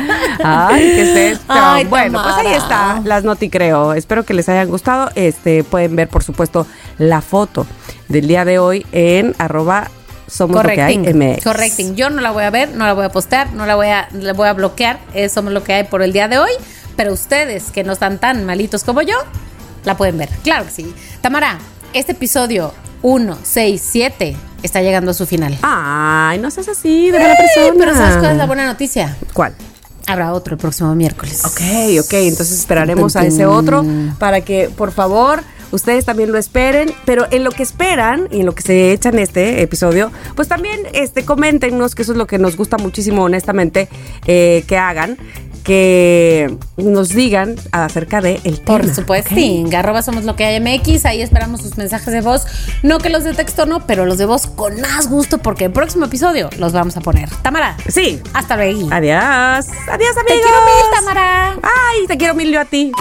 Ay, 0.43 0.81
¿qué 0.81 1.01
es 1.01 1.33
esto? 1.33 1.45
Ay, 1.53 1.85
bueno, 1.85 2.21
pues 2.21 2.35
ahí 2.35 2.53
está, 2.53 3.01
las 3.03 3.23
noticreo. 3.23 3.93
Espero 3.93 4.23
que 4.23 4.33
les 4.33 4.49
hayan 4.49 4.67
gustado. 4.69 5.09
Este, 5.15 5.63
pueden 5.63 5.95
ver, 5.95 6.07
por 6.07 6.23
supuesto, 6.23 6.65
la 6.97 7.21
foto 7.21 7.65
del 8.07 8.27
día 8.27 8.45
de 8.45 8.59
hoy 8.59 8.85
en 8.91 9.35
arroba 9.37 9.89
somos 10.27 10.63
lo 10.63 10.69
que 10.69 10.81
hay 10.81 10.97
Correcting. 10.97 11.31
MX. 11.31 11.43
Correcting. 11.43 11.95
Yo 11.95 12.09
no 12.09 12.21
la 12.21 12.31
voy 12.31 12.43
a 12.43 12.49
ver, 12.49 12.69
no 12.69 12.85
la 12.85 12.93
voy 12.93 13.05
a 13.05 13.09
postear, 13.09 13.53
no 13.53 13.65
la 13.65 13.75
voy 13.75 13.87
a, 13.87 14.07
la 14.13 14.33
voy 14.33 14.47
a 14.47 14.53
bloquear. 14.53 14.99
Eh, 15.13 15.27
somos 15.27 15.51
lo 15.53 15.63
que 15.63 15.73
hay 15.73 15.83
por 15.85 16.01
el 16.01 16.13
día 16.13 16.27
de 16.27 16.37
hoy. 16.37 16.51
Pero 16.95 17.13
ustedes, 17.13 17.71
que 17.71 17.83
no 17.83 17.93
están 17.93 18.19
tan 18.19 18.45
malitos 18.45 18.83
como 18.83 19.01
yo, 19.01 19.15
la 19.85 19.97
pueden 19.97 20.17
ver. 20.17 20.29
Claro 20.43 20.65
que 20.65 20.71
sí. 20.71 20.93
Tamara, 21.21 21.57
este 21.93 22.11
episodio 22.13 22.73
1, 23.01 23.37
6, 23.41 23.81
7 23.91 24.35
está 24.63 24.81
llegando 24.81 25.11
a 25.11 25.13
su 25.13 25.25
final. 25.25 25.57
Ay, 25.61 26.39
no 26.39 26.51
seas 26.51 26.67
así, 26.69 27.11
de 27.11 27.17
Sí, 27.17 27.23
persona. 27.23 27.75
pero 27.77 27.95
¿sabes 27.95 28.17
cuál 28.17 28.31
es 28.31 28.37
la 28.37 28.45
buena 28.45 28.65
noticia? 28.65 29.15
¿Cuál? 29.33 29.53
Habrá 30.07 30.33
otro 30.33 30.55
el 30.55 30.59
próximo 30.59 30.93
miércoles. 30.95 31.45
Ok, 31.45 31.61
ok, 32.03 32.13
entonces 32.13 32.57
esperaremos 32.59 33.15
a 33.15 33.25
ese 33.25 33.45
otro 33.45 33.85
para 34.17 34.41
que, 34.41 34.69
por 34.75 34.91
favor, 34.91 35.43
ustedes 35.71 36.03
también 36.03 36.31
lo 36.31 36.39
esperen, 36.39 36.91
pero 37.05 37.27
en 37.29 37.43
lo 37.43 37.51
que 37.51 37.61
esperan 37.61 38.27
y 38.31 38.39
en 38.39 38.47
lo 38.47 38.55
que 38.55 38.63
se 38.63 38.91
echan 38.91 39.19
este 39.19 39.61
episodio, 39.61 40.11
pues 40.35 40.47
también 40.47 40.79
este, 40.93 41.23
coméntenos, 41.25 41.93
que 41.93 42.01
eso 42.01 42.13
es 42.13 42.17
lo 42.17 42.25
que 42.25 42.39
nos 42.39 42.57
gusta 42.57 42.77
muchísimo, 42.77 43.23
honestamente, 43.23 43.87
eh, 44.25 44.63
que 44.67 44.77
hagan, 44.77 45.15
que 45.59 46.57
nos 46.77 47.09
digan 47.09 47.55
acerca 47.71 48.21
de 48.21 48.39
el 48.43 48.59
tema. 48.61 48.79
Por 48.79 48.93
supuesto, 48.95 49.29
¿ok? 49.33 49.35
sí. 49.39 49.65
Arroba 49.75 50.01
somos 50.01 50.23
lo 50.25 50.35
que 50.35 50.45
hay 50.45 50.59
MX. 50.59 51.05
Ahí 51.05 51.21
esperamos 51.21 51.61
sus 51.61 51.77
mensajes 51.77 52.13
de 52.13 52.21
voz. 52.21 52.45
No 52.83 52.97
que 52.99 53.09
los 53.09 53.23
de 53.23 53.33
texto 53.33 53.65
no, 53.65 53.85
pero 53.85 54.05
los 54.05 54.17
de 54.17 54.25
voz 54.25 54.47
con 54.47 54.79
más 54.81 55.07
gusto 55.09 55.37
porque 55.37 55.65
el 55.65 55.71
próximo 55.71 56.05
episodio 56.05 56.49
los 56.57 56.73
vamos 56.73 56.97
a 56.97 57.01
poner. 57.01 57.29
Tamara, 57.41 57.77
Sí. 57.87 58.21
hasta 58.33 58.55
luego. 58.55 58.87
Adiós. 58.91 59.67
Adiós, 59.91 60.17
amigos. 60.17 60.25
Te 60.27 60.41
quiero 60.41 60.61
mil, 60.65 60.91
Tamara. 60.93 61.57
Ay, 61.63 62.07
te 62.07 62.17
quiero 62.17 62.33
mil 62.33 62.51
yo 62.51 62.59
a 62.61 62.65
ti. 62.65 62.91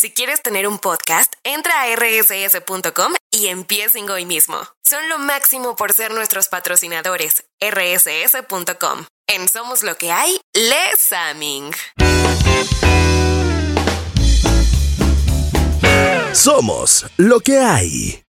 Si 0.00 0.10
quieres 0.10 0.42
tener 0.42 0.66
un 0.66 0.78
podcast, 0.78 1.32
entra 1.44 1.72
a 1.82 1.86
rss.com 1.94 3.12
y 3.30 3.46
empiecen 3.46 4.10
hoy 4.10 4.24
mismo. 4.24 4.56
Son 4.84 5.08
lo 5.08 5.18
máximo 5.18 5.76
por 5.76 5.92
ser 5.92 6.12
nuestros 6.12 6.48
patrocinadores. 6.48 7.44
rss.com. 7.60 9.04
En 9.26 9.48
Somos 9.48 9.82
lo 9.82 9.94
que 9.96 10.12
hay, 10.12 10.40
Les 10.52 11.12
Aming. 11.12 11.72
Somos 16.32 17.06
lo 17.16 17.40
que 17.40 17.58
hay. 17.58 18.22